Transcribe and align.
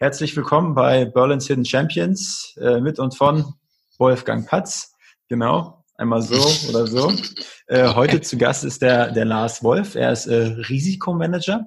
Herzlich 0.00 0.36
willkommen 0.36 0.76
bei 0.76 1.06
Berlin's 1.06 1.48
Hidden 1.48 1.64
Champions 1.64 2.56
äh, 2.60 2.80
mit 2.80 3.00
und 3.00 3.16
von 3.16 3.54
Wolfgang 3.98 4.46
Patz. 4.46 4.94
Genau, 5.28 5.84
einmal 5.96 6.22
so 6.22 6.36
oder 6.70 6.86
so. 6.86 7.12
Äh, 7.66 7.94
heute 7.94 8.20
zu 8.20 8.38
Gast 8.38 8.62
ist 8.62 8.80
der, 8.80 9.10
der 9.10 9.24
Lars 9.24 9.64
Wolf. 9.64 9.96
Er 9.96 10.12
ist 10.12 10.26
äh, 10.26 10.36
Risikomanager 10.36 11.66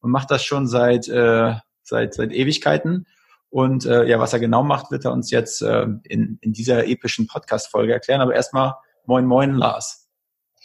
und 0.00 0.10
macht 0.10 0.30
das 0.30 0.44
schon 0.44 0.66
seit, 0.66 1.08
äh, 1.08 1.54
seit, 1.82 2.12
seit 2.12 2.32
Ewigkeiten. 2.32 3.06
Und 3.48 3.86
äh, 3.86 4.04
ja, 4.04 4.20
was 4.20 4.34
er 4.34 4.40
genau 4.40 4.62
macht, 4.62 4.90
wird 4.90 5.06
er 5.06 5.12
uns 5.12 5.30
jetzt 5.30 5.62
äh, 5.62 5.86
in, 6.04 6.36
in 6.42 6.52
dieser 6.52 6.86
epischen 6.86 7.28
Podcast-Folge 7.28 7.94
erklären. 7.94 8.20
Aber 8.20 8.34
erstmal 8.34 8.74
moin 9.06 9.24
moin, 9.24 9.54
Lars. 9.54 10.06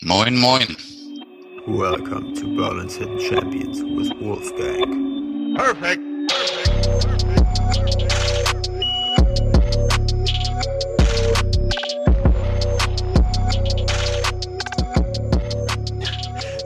Moin 0.01 0.37
moin. 0.37 0.75
Welcome 1.65 2.33
to 2.33 2.45
Berlin's 2.57 2.97
Hidden 2.97 3.21
Champions 3.21 3.81
with 3.83 4.11
Wolfgang. 4.19 5.55
Perfect. 5.55 6.14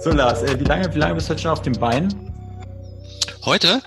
So 0.02 0.12
Lars, 0.12 0.44
äh, 0.44 0.58
wie 0.58 0.64
lange, 0.64 0.94
wie 0.96 0.98
lange 0.98 1.16
bist 1.16 1.28
du 1.28 1.34
jetzt 1.34 1.42
schon 1.42 1.52
auf 1.52 1.62
dem 1.62 1.74
Bein? 1.74 2.08
Heute? 3.44 3.82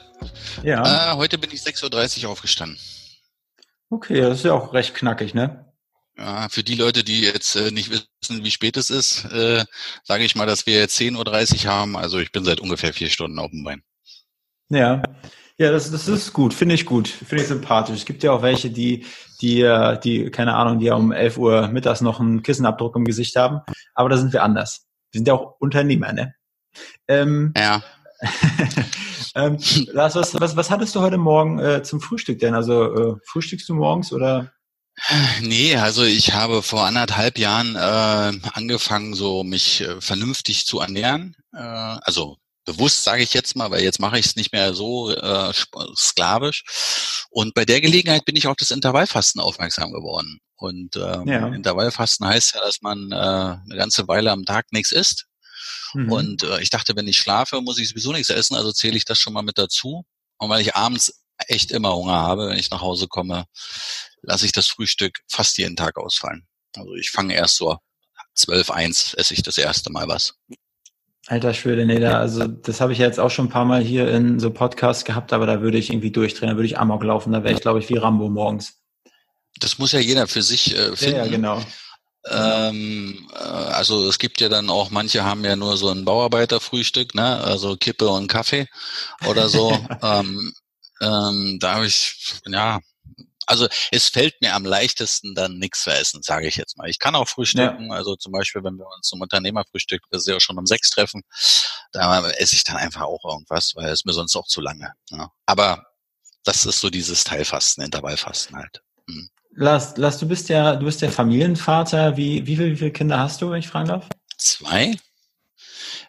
Ja. 0.62 1.12
Äh, 1.14 1.16
heute 1.16 1.38
bin 1.38 1.50
ich 1.50 1.62
6.30 1.62 2.24
Uhr 2.24 2.30
aufgestanden. 2.30 2.78
Okay, 3.88 4.20
das 4.20 4.38
ist 4.38 4.44
ja 4.44 4.52
auch 4.52 4.74
recht 4.74 4.94
knackig, 4.94 5.32
ne? 5.32 5.72
Ja, 6.18 6.48
für 6.50 6.62
die 6.62 6.74
Leute, 6.74 7.02
die 7.02 7.22
jetzt 7.22 7.56
äh, 7.56 7.70
nicht 7.70 7.90
wissen, 7.90 8.44
wie 8.44 8.50
spät 8.50 8.76
es 8.76 8.90
ist, 8.90 9.24
äh, 9.32 9.64
sage 10.04 10.24
ich 10.24 10.34
mal, 10.34 10.44
dass 10.46 10.66
wir 10.66 10.74
jetzt 10.74 11.00
10.30 11.00 11.64
Uhr 11.64 11.72
haben. 11.72 11.96
Also 11.96 12.18
ich 12.18 12.30
bin 12.30 12.44
seit 12.44 12.60
ungefähr 12.60 12.92
vier 12.92 13.08
Stunden 13.08 13.38
auf 13.38 13.50
dem 13.50 13.64
Bein. 13.64 13.82
Ja. 14.68 15.02
Ja, 15.56 15.70
das, 15.70 15.90
das 15.90 16.08
ist 16.08 16.34
gut, 16.34 16.52
finde 16.52 16.74
ich 16.74 16.84
gut, 16.84 17.08
finde 17.08 17.42
ich 17.42 17.48
sympathisch. 17.48 17.96
Es 17.96 18.04
gibt 18.04 18.22
ja 18.22 18.32
auch 18.32 18.42
welche, 18.42 18.70
die, 18.70 19.06
die, 19.40 19.62
äh, 19.62 19.98
die, 19.98 20.30
keine 20.30 20.56
Ahnung, 20.56 20.78
die 20.78 20.90
um 20.90 21.12
11 21.12 21.38
Uhr 21.38 21.68
mittags 21.68 22.02
noch 22.02 22.20
einen 22.20 22.42
Kissenabdruck 22.42 22.96
im 22.96 23.04
Gesicht 23.04 23.36
haben. 23.36 23.60
Aber 23.94 24.10
da 24.10 24.18
sind 24.18 24.34
wir 24.34 24.42
anders. 24.42 24.86
Wir 25.12 25.18
sind 25.18 25.28
ja 25.28 25.34
auch 25.34 25.56
Unternehmer, 25.60 26.12
ne? 26.12 26.34
Ähm, 27.06 27.52
Ja. 27.56 27.82
ähm, 29.34 29.58
Lars, 29.92 30.14
was, 30.14 30.40
was, 30.40 30.56
was 30.56 30.70
hattest 30.70 30.94
du 30.94 31.00
heute 31.00 31.18
Morgen 31.18 31.58
äh, 31.58 31.82
zum 31.82 32.00
Frühstück 32.00 32.38
denn? 32.38 32.54
Also 32.54 32.94
äh, 32.94 33.16
frühstückst 33.26 33.68
du 33.68 33.74
morgens 33.74 34.12
oder? 34.12 34.52
Nee, 35.40 35.76
also 35.76 36.04
ich 36.04 36.32
habe 36.32 36.62
vor 36.62 36.84
anderthalb 36.84 37.38
Jahren 37.38 37.76
äh, 37.76 38.48
angefangen, 38.52 39.14
so 39.14 39.42
mich 39.42 39.80
äh, 39.80 40.00
vernünftig 40.00 40.66
zu 40.66 40.80
ernähren. 40.80 41.34
Äh, 41.52 41.58
also 41.58 42.36
bewusst 42.64 43.02
sage 43.02 43.22
ich 43.22 43.34
jetzt 43.34 43.56
mal, 43.56 43.70
weil 43.70 43.82
jetzt 43.82 44.00
mache 44.00 44.18
ich 44.18 44.26
es 44.26 44.36
nicht 44.36 44.52
mehr 44.52 44.74
so 44.74 45.10
äh, 45.10 45.52
sklavisch. 45.96 46.64
Und 47.30 47.54
bei 47.54 47.64
der 47.64 47.80
Gelegenheit 47.80 48.24
bin 48.24 48.36
ich 48.36 48.46
auf 48.46 48.56
das 48.56 48.70
Intervallfasten 48.70 49.40
aufmerksam 49.40 49.92
geworden. 49.92 50.38
Und 50.62 50.94
ähm, 50.94 51.26
Ja. 51.26 51.48
Intervallfasten 51.48 52.24
heißt 52.24 52.54
ja, 52.54 52.60
dass 52.60 52.82
man 52.82 53.10
äh, 53.10 53.16
eine 53.16 53.76
ganze 53.76 54.06
Weile 54.06 54.30
am 54.30 54.44
Tag 54.44 54.66
nichts 54.70 54.92
isst. 54.92 55.26
Mhm. 55.92 56.12
Und 56.12 56.42
äh, 56.44 56.60
ich 56.60 56.70
dachte, 56.70 56.94
wenn 56.94 57.08
ich 57.08 57.18
schlafe, 57.18 57.60
muss 57.60 57.78
ich 57.78 57.88
sowieso 57.88 58.12
nichts 58.12 58.30
essen, 58.30 58.54
also 58.54 58.70
zähle 58.70 58.96
ich 58.96 59.04
das 59.04 59.18
schon 59.18 59.32
mal 59.32 59.42
mit 59.42 59.58
dazu. 59.58 60.04
Und 60.38 60.50
weil 60.50 60.60
ich 60.60 60.76
abends 60.76 61.24
echt 61.48 61.72
immer 61.72 61.96
Hunger 61.96 62.20
habe, 62.20 62.48
wenn 62.48 62.58
ich 62.58 62.70
nach 62.70 62.80
Hause 62.80 63.08
komme, 63.08 63.46
lasse 64.22 64.46
ich 64.46 64.52
das 64.52 64.68
Frühstück 64.68 65.18
fast 65.28 65.58
jeden 65.58 65.74
Tag 65.74 65.96
ausfallen. 65.96 66.46
Also 66.76 66.94
ich 66.94 67.10
fange 67.10 67.34
erst 67.34 67.56
so 67.56 67.78
12, 68.34 68.70
1 68.70 69.14
esse 69.14 69.34
ich 69.34 69.42
das 69.42 69.58
erste 69.58 69.90
Mal 69.90 70.06
was. 70.06 70.34
Alter 71.26 71.54
Schwede, 71.54 71.86
nee, 71.86 71.98
da, 71.98 72.18
also 72.18 72.46
das 72.46 72.80
habe 72.80 72.92
ich 72.92 73.00
ja 73.00 73.06
jetzt 73.06 73.18
auch 73.18 73.30
schon 73.30 73.46
ein 73.46 73.50
paar 73.50 73.64
Mal 73.64 73.82
hier 73.82 74.08
in 74.08 74.38
so 74.38 74.50
Podcasts 74.52 75.04
gehabt, 75.04 75.32
aber 75.32 75.46
da 75.46 75.60
würde 75.60 75.78
ich 75.78 75.90
irgendwie 75.90 76.12
durchdrehen, 76.12 76.50
da 76.50 76.56
würde 76.56 76.66
ich 76.66 76.78
Amok 76.78 77.02
laufen, 77.02 77.32
da 77.32 77.42
wäre 77.42 77.54
ich, 77.54 77.60
glaube 77.60 77.80
ich, 77.80 77.88
wie 77.88 77.96
Rambo 77.96 78.28
morgens. 78.28 78.81
Das 79.62 79.78
muss 79.78 79.92
ja 79.92 80.00
jeder 80.00 80.26
für 80.26 80.42
sich 80.42 80.74
äh, 80.74 80.88
Ja, 80.90 80.96
finden. 80.96 81.16
ja, 81.16 81.26
genau. 81.26 81.64
Ähm, 82.26 83.28
äh, 83.32 83.38
also 83.38 84.08
es 84.08 84.18
gibt 84.18 84.40
ja 84.40 84.48
dann 84.48 84.70
auch, 84.70 84.90
manche 84.90 85.24
haben 85.24 85.44
ja 85.44 85.56
nur 85.56 85.76
so 85.76 85.90
ein 85.90 86.04
Bauarbeiterfrühstück, 86.04 87.14
ne? 87.14 87.38
Also 87.38 87.76
Kippe 87.76 88.08
und 88.08 88.28
Kaffee 88.28 88.68
oder 89.26 89.48
so. 89.48 89.70
ähm, 90.02 90.52
ähm, 91.00 91.58
da 91.60 91.74
habe 91.74 91.86
ich, 91.86 92.40
ja, 92.46 92.80
also 93.46 93.66
es 93.90 94.08
fällt 94.08 94.40
mir 94.40 94.54
am 94.54 94.64
leichtesten 94.64 95.34
dann 95.34 95.58
nichts 95.58 95.82
zu 95.82 95.90
essen, 95.90 96.22
sage 96.22 96.46
ich 96.46 96.56
jetzt 96.56 96.78
mal. 96.78 96.88
Ich 96.88 97.00
kann 97.00 97.16
auch 97.16 97.28
frühstücken, 97.28 97.90
also 97.92 98.14
zum 98.14 98.32
Beispiel, 98.32 98.62
wenn 98.62 98.76
wir 98.76 98.86
uns 98.86 99.08
zum 99.08 99.20
Unternehmerfrühstück, 99.20 100.02
das 100.10 100.22
ist 100.22 100.28
ja 100.28 100.38
schon 100.38 100.58
um 100.58 100.66
sechs 100.66 100.90
treffen, 100.90 101.22
da 101.92 102.28
esse 102.30 102.54
ich 102.54 102.62
dann 102.62 102.76
einfach 102.76 103.02
auch 103.02 103.24
irgendwas, 103.24 103.72
weil 103.74 103.88
es 103.90 104.04
mir 104.04 104.12
sonst 104.12 104.36
auch 104.36 104.46
zu 104.46 104.60
lange. 104.60 104.92
Ne? 105.10 105.28
Aber 105.44 105.84
das 106.44 106.66
ist 106.66 106.80
so 106.80 106.88
dieses 106.88 107.24
Teilfasten, 107.24 107.84
Intervallfasten 107.84 108.56
halt. 108.56 108.80
Lars, 109.54 109.96
Lars, 109.96 110.18
du 110.18 110.26
bist 110.26 110.48
ja, 110.48 110.76
du 110.76 110.86
bist 110.86 111.00
ja 111.02 111.10
Familienvater. 111.10 112.16
Wie, 112.16 112.46
wie, 112.46 112.56
viel, 112.56 112.72
wie 112.72 112.76
viele 112.76 112.92
Kinder 112.92 113.18
hast 113.18 113.42
du, 113.42 113.50
wenn 113.50 113.58
ich 113.58 113.68
fragen 113.68 113.88
darf? 113.88 114.08
Zwei 114.38 114.96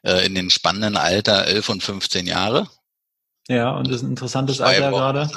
äh, 0.04 0.26
in 0.26 0.36
den 0.36 0.50
spannenden 0.50 0.98
Alter 0.98 1.46
11 1.46 1.70
und 1.70 1.84
15 1.84 2.28
Jahre. 2.28 2.70
Ja, 3.48 3.72
und 3.72 3.88
das 3.88 3.98
ist 3.98 4.04
ein 4.04 4.12
interessantes 4.12 4.58
Zwei 4.58 4.76
Alter 4.76 4.92
Wochen. 4.92 5.00
gerade. 5.00 5.32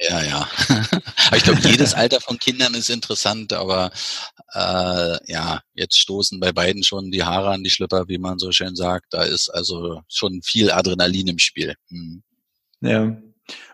Ja, 0.00 0.22
ja. 0.22 0.48
aber 1.26 1.36
ich 1.36 1.42
glaube, 1.42 1.60
jedes 1.60 1.92
Alter 1.92 2.20
von 2.20 2.38
Kindern 2.38 2.74
ist 2.74 2.88
interessant, 2.88 3.52
aber 3.52 3.90
äh, 4.54 5.18
ja, 5.30 5.60
jetzt 5.74 5.98
stoßen 5.98 6.40
bei 6.40 6.52
beiden 6.52 6.82
schon 6.84 7.10
die 7.10 7.22
Haare 7.22 7.50
an 7.50 7.62
die 7.62 7.70
Schlüpper, 7.70 8.08
wie 8.08 8.18
man 8.18 8.38
so 8.38 8.50
schön 8.50 8.76
sagt. 8.76 9.06
Da 9.10 9.24
ist 9.24 9.50
also 9.50 10.02
schon 10.08 10.40
viel 10.42 10.70
Adrenalin 10.70 11.28
im 11.28 11.38
Spiel. 11.38 11.74
Hm. 11.88 12.22
Ja. 12.80 13.14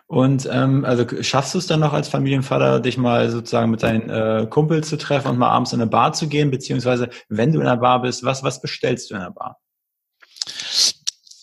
Und 0.07 0.47
ähm, 0.49 0.85
also 0.85 1.05
schaffst 1.21 1.53
du 1.53 1.57
es 1.57 1.67
dann 1.67 1.81
noch 1.81 1.91
als 1.91 2.07
Familienvater, 2.07 2.79
dich 2.79 2.97
mal 2.97 3.29
sozusagen 3.29 3.69
mit 3.69 3.83
deinen 3.83 4.09
äh, 4.09 4.47
Kumpels 4.49 4.87
zu 4.87 4.97
treffen 4.97 5.27
und 5.27 5.37
mal 5.37 5.49
abends 5.49 5.73
in 5.73 5.81
eine 5.81 5.89
Bar 5.89 6.13
zu 6.13 6.29
gehen, 6.29 6.49
beziehungsweise 6.49 7.09
wenn 7.27 7.51
du 7.51 7.59
in 7.59 7.67
einer 7.67 7.77
Bar 7.77 8.01
bist, 8.01 8.23
was, 8.23 8.41
was 8.41 8.61
bestellst 8.61 9.11
du 9.11 9.15
in 9.15 9.21
der 9.21 9.31
Bar? 9.31 9.59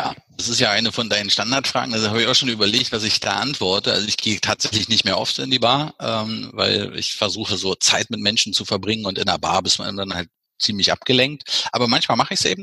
Ja, 0.00 0.14
das 0.38 0.48
ist 0.48 0.60
ja 0.60 0.70
eine 0.70 0.92
von 0.92 1.10
deinen 1.10 1.28
Standardfragen. 1.28 1.92
Also 1.92 2.08
habe 2.08 2.22
ich 2.22 2.26
auch 2.26 2.34
schon 2.34 2.48
überlegt, 2.48 2.90
was 2.90 3.04
ich 3.04 3.20
da 3.20 3.34
antworte. 3.34 3.92
Also 3.92 4.08
ich 4.08 4.16
gehe 4.16 4.40
tatsächlich 4.40 4.88
nicht 4.88 5.04
mehr 5.04 5.18
oft 5.18 5.38
in 5.38 5.50
die 5.50 5.58
Bar, 5.58 5.94
ähm, 6.00 6.50
weil 6.54 6.96
ich 6.96 7.14
versuche 7.14 7.58
so 7.58 7.74
Zeit 7.74 8.08
mit 8.08 8.20
Menschen 8.20 8.54
zu 8.54 8.64
verbringen 8.64 9.04
und 9.04 9.18
in 9.18 9.26
der 9.26 9.38
Bar 9.38 9.62
bist 9.62 9.78
man 9.78 9.96
dann 9.96 10.14
halt 10.14 10.30
ziemlich 10.58 10.90
abgelenkt. 10.90 11.68
Aber 11.72 11.86
manchmal 11.86 12.16
mache 12.16 12.32
ich 12.32 12.40
es 12.40 12.46
eben 12.46 12.62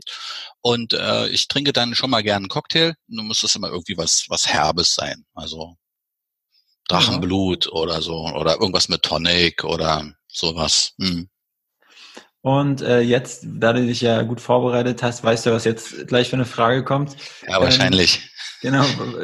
und 0.62 0.94
äh, 0.94 1.28
ich 1.30 1.48
trinke 1.48 1.74
dann 1.74 1.94
schon 1.94 2.10
mal 2.10 2.24
gerne 2.24 2.46
einen 2.46 2.50
Cocktail. 2.50 2.96
Nun 3.08 3.28
muss 3.28 3.42
das 3.42 3.56
immer 3.56 3.70
irgendwie 3.70 3.98
was 3.98 4.26
was 4.30 4.48
Herbes 4.48 4.96
sein. 4.96 5.26
Also 5.36 5.78
Drachenblut 6.92 7.72
oder 7.72 8.02
so 8.02 8.28
oder 8.28 8.60
irgendwas 8.60 8.90
mit 8.90 9.04
Tonic 9.04 9.64
oder 9.64 10.14
sowas. 10.28 10.94
Hm. 11.00 11.30
Und 12.42 12.82
äh, 12.82 13.02
jetzt, 13.02 13.46
da 13.46 13.72
du 13.72 13.86
dich 13.86 14.02
ja 14.02 14.24
gut 14.24 14.42
vorbereitet 14.42 15.04
hast, 15.04 15.24
weißt 15.24 15.46
du, 15.46 15.52
was 15.52 15.64
jetzt 15.64 16.08
gleich 16.08 16.30
für 16.30 16.36
eine 16.36 16.46
Frage 16.46 16.84
kommt. 16.84 17.16
Ja, 17.48 17.62
wahrscheinlich. 17.62 18.32
Genau. 18.62 18.84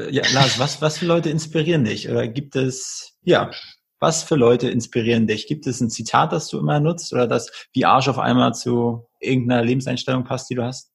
Ja, 0.10 0.24
Lars, 0.34 0.60
was, 0.60 0.82
was 0.82 1.00
für 1.00 1.06
Leute 1.06 1.30
inspirieren 1.30 1.84
dich? 1.84 2.10
Oder 2.10 2.28
gibt 2.28 2.56
es, 2.56 3.18
ja, 3.24 3.52
was 4.00 4.24
für 4.24 4.36
Leute 4.36 4.70
inspirieren 4.70 5.26
dich? 5.26 5.48
Gibt 5.48 5.66
es 5.66 5.82
ein 5.82 5.90
Zitat, 5.90 6.32
das 6.32 6.48
du 6.50 6.60
immer 6.60 6.80
nutzt 6.80 7.12
oder 7.12 7.28
das 7.28 7.52
wie 7.74 7.86
Arsch 7.86 8.08
auf 8.08 8.20
einmal 8.20 8.54
zu 8.54 9.08
irgendeiner 9.20 9.64
Lebenseinstellung 9.64 10.24
passt, 10.24 10.50
die 10.50 10.56
du 10.56 10.64
hast? 10.64 10.92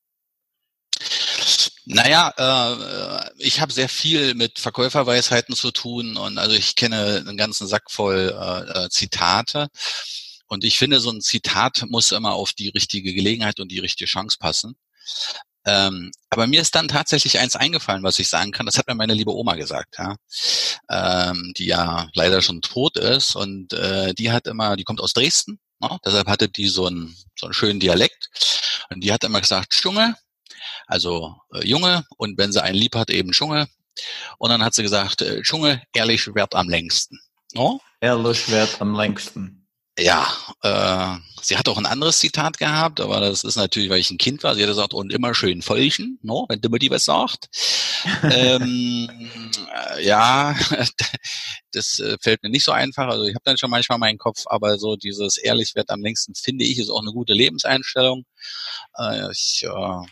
Naja, 1.85 2.33
äh, 2.37 3.31
ich 3.39 3.61
habe 3.61 3.73
sehr 3.73 3.89
viel 3.89 4.35
mit 4.35 4.59
Verkäuferweisheiten 4.59 5.57
zu 5.57 5.73
tun 5.73 6.17
und 6.17 6.39
also 6.39 6.55
ich 6.55 6.77
kenne 6.77 7.25
einen 7.27 7.37
ganzen 7.37 7.67
Sack 7.67 7.91
voll 7.91 8.35
äh, 8.39 8.85
äh, 8.85 8.89
Zitate. 8.89 9.69
Und 10.47 10.65
ich 10.65 10.79
finde, 10.79 11.01
so 11.01 11.11
ein 11.11 11.21
Zitat 11.21 11.85
muss 11.89 12.13
immer 12.13 12.35
auf 12.35 12.53
die 12.53 12.69
richtige 12.69 13.13
Gelegenheit 13.15 13.59
und 13.59 13.73
die 13.73 13.79
richtige 13.81 14.09
Chance 14.09 14.37
passen. 14.39 14.77
Ähm, 15.65 16.11
aber 16.31 16.47
mir 16.47 16.61
ist 16.61 16.75
dann 16.75 16.89
tatsächlich 16.89 17.39
eins 17.39 17.57
eingefallen, 17.57 18.03
was 18.03 18.19
ich 18.19 18.29
sagen 18.29 18.51
kann. 18.53 18.67
Das 18.67 18.79
hat 18.79 18.89
mir 18.89 18.95
meine 18.95 19.15
liebe 19.15 19.35
Oma 19.35 19.55
gesagt, 19.55 19.97
ja, 19.99 20.17
ähm, 20.91 21.53
die 21.57 21.67
ja 21.67 22.09
leider 22.15 22.43
schon 22.43 22.61
tot 22.63 22.97
ist 22.97 23.37
und 23.37 23.73
äh, 23.73 24.13
die 24.15 24.33
hat 24.33 24.47
immer, 24.47 24.77
die 24.77 24.85
kommt 24.85 25.01
aus 25.01 25.13
Dresden, 25.13 25.61
ne? 25.81 25.99
deshalb 26.05 26.29
hatte 26.29 26.49
die 26.49 26.69
so 26.69 26.87
einen 26.87 27.17
so 27.39 27.47
einen 27.47 27.55
schönen 27.55 27.81
Dialekt 27.81 28.29
und 28.91 29.03
die 29.03 29.13
hat 29.13 29.25
immer 29.25 29.41
gesagt, 29.41 29.75
Junge, 29.85 30.17
also 30.87 31.37
äh, 31.55 31.67
Junge 31.67 32.05
und 32.17 32.39
wenn 32.39 32.53
sie 32.53 32.63
einen 32.63 32.77
lieb 32.77 32.95
hat, 32.95 33.11
eben 33.11 33.33
Junge. 33.33 33.69
Und 34.39 34.51
dann 34.51 34.65
hat 34.65 34.75
sie 34.75 34.83
gesagt, 34.83 35.23
äh, 35.23 35.41
Junge, 35.45 35.83
ehrlich 35.95 36.35
wert 36.35 36.55
am 36.55 36.69
längsten. 36.69 37.19
No? 37.55 37.81
Ehrlich 38.01 38.51
wert 38.51 38.81
am 38.81 38.95
längsten. 38.95 39.63
Ja, 39.99 40.27
äh, 40.63 41.19
sie 41.43 41.59
hat 41.59 41.69
auch 41.69 41.77
ein 41.77 41.85
anderes 41.85 42.19
Zitat 42.19 42.57
gehabt, 42.57 42.99
aber 42.99 43.21
das 43.21 43.45
ist 43.45 43.57
natürlich, 43.57 43.91
weil 43.91 43.99
ich 44.01 44.11
ein 44.11 44.17
Kind 44.17 44.43
war. 44.43 44.55
Sie 44.55 44.63
hat 44.63 44.69
gesagt, 44.69 44.95
und 44.95 45.13
immer 45.13 45.35
schön 45.35 45.61
folgen, 45.61 46.19
no, 46.23 46.47
wenn 46.49 46.61
Mutti 46.71 46.91
was 46.91 47.05
sagt. 47.05 47.51
ähm, 48.23 49.31
äh, 49.95 50.07
ja, 50.07 50.57
das 51.73 51.99
äh, 51.99 52.17
fällt 52.23 52.43
mir 52.43 52.49
nicht 52.49 52.65
so 52.65 52.73
einfach. 52.73 53.07
Also 53.09 53.25
ich 53.25 53.35
habe 53.35 53.43
dann 53.45 53.59
schon 53.59 53.69
manchmal 53.69 53.99
meinen 53.99 54.17
Kopf, 54.17 54.45
aber 54.47 54.79
so 54.79 54.97
dieses 54.97 55.37
ehrlich 55.37 55.75
wert 55.75 55.91
am 55.91 56.01
längsten 56.01 56.35
finde 56.35 56.65
ich 56.65 56.79
ist 56.79 56.89
auch 56.89 57.03
eine 57.03 57.13
gute 57.13 57.35
Lebenseinstellung. 57.35 58.25
Äh, 58.99 59.31
ich 59.31 59.65
äh, 59.65 60.07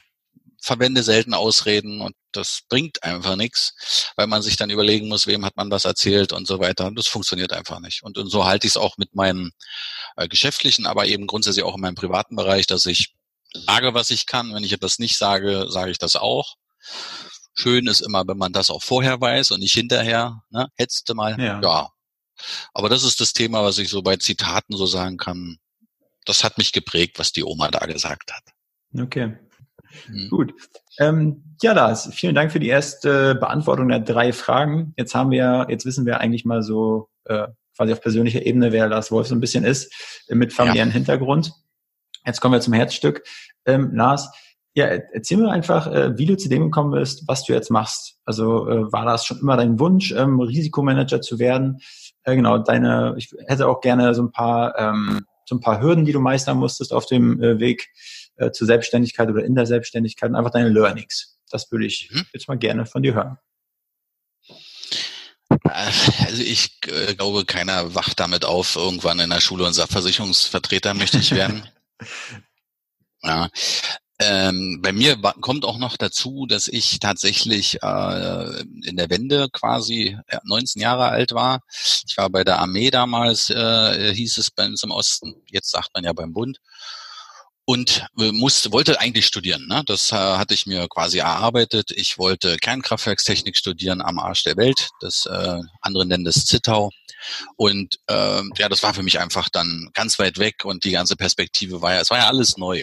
verwende 0.61 1.03
selten 1.03 1.35
Ausreden 1.35 2.01
und 2.01 2.15
das 2.33 2.63
bringt 2.69 3.03
einfach 3.03 3.37
nichts, 3.37 4.13
weil 4.17 4.27
man 4.27 4.43
sich 4.43 4.57
dann 4.57 4.71
überlegen 4.71 5.09
muss, 5.09 5.27
wem 5.27 5.45
hat 5.45 5.57
man 5.57 5.71
was 5.71 5.85
erzählt 5.85 6.33
und 6.33 6.47
so 6.47 6.61
weiter. 6.61 6.91
Das 6.95 7.09
funktioniert 7.09 7.53
einfach 7.53 7.81
nicht. 7.81 8.03
Und, 8.03 8.19
und 8.19 8.29
so 8.29 8.45
halte 8.45 8.67
ich 8.67 8.73
es 8.73 8.77
auch 8.77 8.97
mit 8.99 9.15
meinem 9.15 9.53
äh, 10.17 10.29
geschäftlichen, 10.29 10.87
aber 10.87 11.07
eben 11.07 11.27
grundsätzlich 11.27 11.65
auch 11.65 11.75
in 11.75 11.81
meinem 11.81 11.95
privaten 11.95 12.37
Bereich, 12.37 12.67
dass 12.67 12.87
ich 12.87 13.15
sage, 13.53 13.95
was 13.95 14.11
ich 14.11 14.27
kann. 14.27 14.55
Wenn 14.55 14.63
ich 14.65 14.73
etwas 14.73 14.99
nicht 14.99 15.17
sage, 15.17 15.67
sage 15.69 15.91
ich 15.91 15.99
das 15.99 16.17
auch. 16.17 16.57
Schön 17.55 17.87
ist 17.87 18.01
immer, 18.01 18.27
wenn 18.29 18.39
man 18.39 18.53
das 18.53 18.71
auch 18.71 18.83
vorher 18.83 19.21
weiß 19.21 19.51
und 19.51 19.61
nicht 19.61 19.75
hinterher, 19.75 20.43
ne, 20.51 20.69
hetzte 20.77 21.15
mal. 21.15 21.39
Ja. 21.39 21.61
ja. 21.61 21.91
Aber 22.73 22.89
das 22.89 23.03
ist 23.03 23.21
das 23.21 23.33
Thema, 23.33 23.65
was 23.65 23.79
ich 23.79 23.89
so 23.89 24.03
bei 24.03 24.17
Zitaten 24.17 24.77
so 24.77 24.87
sagen 24.87 25.17
kann. 25.17 25.59
Das 26.27 26.45
hat 26.45 26.59
mich 26.59 26.73
geprägt, 26.73 27.19
was 27.19 27.33
die 27.33 27.45
Oma 27.45 27.71
da 27.71 27.87
gesagt 27.87 28.33
hat. 28.33 28.45
Okay. 28.99 29.37
Mhm. 30.09 30.31
Gut. 30.31 30.55
Ähm, 30.99 31.43
ja, 31.63 31.73
Lars, 31.73 32.11
vielen 32.13 32.35
Dank 32.35 32.53
für 32.53 32.61
die 32.61 32.69
erste 32.69 33.35
Beantwortung 33.35 33.89
der 33.89 34.01
drei 34.01 34.33
Fragen. 34.33 34.95
Jetzt 34.97 35.15
haben 35.15 35.31
wir, 35.31 35.67
jetzt 35.69 35.85
wissen 35.85 36.07
wir 36.07 36.21
eigentlich 36.21 36.45
mal 36.45 36.63
so 36.63 37.09
äh, 37.25 37.49
quasi 37.77 37.93
auf 37.93 38.01
persönlicher 38.01 38.45
Ebene, 38.45 38.73
wer 38.73 38.89
Lars 38.89 39.11
Wolf 39.11 39.27
so 39.27 39.35
ein 39.35 39.41
bisschen 39.41 39.65
ist, 39.65 39.93
äh, 40.29 40.35
mit 40.35 40.53
familiären 40.53 40.91
ja. 40.91 40.95
Hintergrund. 40.95 41.53
Jetzt 42.27 42.41
kommen 42.41 42.53
wir 42.53 42.61
zum 42.61 42.75
Herzstück. 42.75 43.23
Ähm, 43.65 43.95
Lars, 43.95 44.31
ja, 44.75 44.87
erzähl 44.87 45.39
mir 45.39 45.51
einfach, 45.51 45.87
äh, 45.87 46.17
wie 46.17 46.27
du 46.27 46.37
zu 46.37 46.49
dem 46.49 46.65
gekommen 46.65 46.93
bist, 46.93 47.27
was 47.27 47.45
du 47.45 47.53
jetzt 47.53 47.71
machst. 47.71 48.19
Also 48.25 48.69
äh, 48.69 48.93
war 48.93 49.05
das 49.05 49.25
schon 49.25 49.41
immer 49.41 49.57
dein 49.57 49.81
Wunsch, 49.81 50.13
ähm, 50.13 50.41
Risikomanager 50.41 51.21
zu 51.21 51.39
werden? 51.39 51.81
Äh, 52.23 52.37
genau, 52.37 52.59
deine, 52.59 53.15
ich 53.17 53.35
hätte 53.47 53.67
auch 53.67 53.81
gerne 53.81 54.15
so 54.15 54.23
ein 54.23 54.33
paar, 54.33 54.79
ähm, 54.79 55.23
so 55.45 55.57
ein 55.57 55.61
paar 55.61 55.81
Hürden, 55.81 56.05
die 56.05 56.13
du 56.13 56.21
meistern 56.21 56.59
musstest 56.59 56.93
auf 56.93 57.07
dem 57.07 57.43
äh, 57.43 57.59
Weg 57.59 57.89
äh, 58.41 58.53
zur 58.53 58.67
Selbstständigkeit 58.67 59.29
oder 59.29 59.45
in 59.45 59.55
der 59.55 59.67
Selbstständigkeit 59.67 60.31
und 60.31 60.37
einfach 60.37 60.51
deine 60.51 60.71
Learnings. 60.71 61.39
Das 61.51 61.71
würde 61.71 61.85
ich 61.85 62.11
mhm. 62.11 62.25
jetzt 62.33 62.49
mal 62.49 62.57
gerne 62.57 62.87
von 62.87 63.03
dir 63.03 63.15
hören. 63.15 63.39
Also 65.65 66.43
ich 66.43 66.79
äh, 66.87 67.15
glaube, 67.15 67.45
keiner 67.45 67.95
wacht 67.95 68.19
damit 68.19 68.45
auf, 68.45 68.77
irgendwann 68.77 69.21
in 69.21 69.31
der 69.31 69.41
Schule 69.41 69.67
und 69.67 69.75
sagt, 69.75 69.93
Versicherungsvertreter 69.93 70.95
möchte 70.95 71.19
ich 71.19 71.33
werden. 71.33 71.69
ja. 73.23 73.51
Ähm, 74.23 74.81
bei 74.83 74.93
mir 74.93 75.17
kommt 75.41 75.65
auch 75.65 75.79
noch 75.79 75.97
dazu, 75.97 76.47
dass 76.47 76.69
ich 76.69 76.99
tatsächlich 76.99 77.83
äh, 77.83 78.61
in 78.85 78.97
der 78.97 79.09
Wende 79.09 79.49
quasi 79.51 80.19
19 80.45 80.81
Jahre 80.81 81.09
alt 81.09 81.33
war. 81.33 81.61
Ich 82.07 82.17
war 82.17 82.29
bei 82.29 82.45
der 82.45 82.59
Armee 82.59 82.91
damals, 82.91 83.49
äh, 83.51 84.15
hieß 84.15 84.39
es 84.39 84.51
bei 84.51 84.67
uns 84.67 84.83
im 84.83 84.91
Osten, 84.91 85.37
jetzt 85.47 85.71
sagt 85.71 85.91
man 85.95 86.05
ja 86.05 86.13
beim 86.13 86.33
Bund 86.33 86.61
und 87.71 88.05
äh, 88.19 88.33
musste, 88.33 88.73
wollte 88.73 88.99
eigentlich 88.99 89.27
studieren. 89.27 89.69
Ne? 89.69 89.85
Das 89.87 90.11
äh, 90.11 90.17
hatte 90.17 90.55
ich 90.55 90.67
mir 90.67 90.89
quasi 90.89 91.19
erarbeitet. 91.19 91.93
Ich 91.93 92.19
wollte 92.19 92.57
Kernkraftwerkstechnik 92.57 93.57
studieren 93.57 94.03
am 94.03 94.19
Arsch 94.19 94.43
der 94.43 94.57
Welt. 94.57 94.89
Das 94.99 95.25
äh, 95.27 95.61
andere 95.81 96.05
nennen 96.05 96.25
das 96.25 96.47
Zittau. 96.47 96.91
Und 97.55 98.01
äh, 98.09 98.43
ja, 98.59 98.69
das 98.69 98.83
war 98.83 98.93
für 98.93 99.05
mich 99.05 99.21
einfach 99.21 99.49
dann 99.49 99.89
ganz 99.95 100.19
weit 100.19 100.39
weg 100.39 100.65
und 100.65 100.83
die 100.83 100.91
ganze 100.91 101.15
Perspektive 101.15 101.81
war 101.81 101.95
ja, 101.95 102.01
es 102.01 102.11
war 102.11 102.19
ja 102.19 102.27
alles 102.27 102.57
neu. 102.57 102.83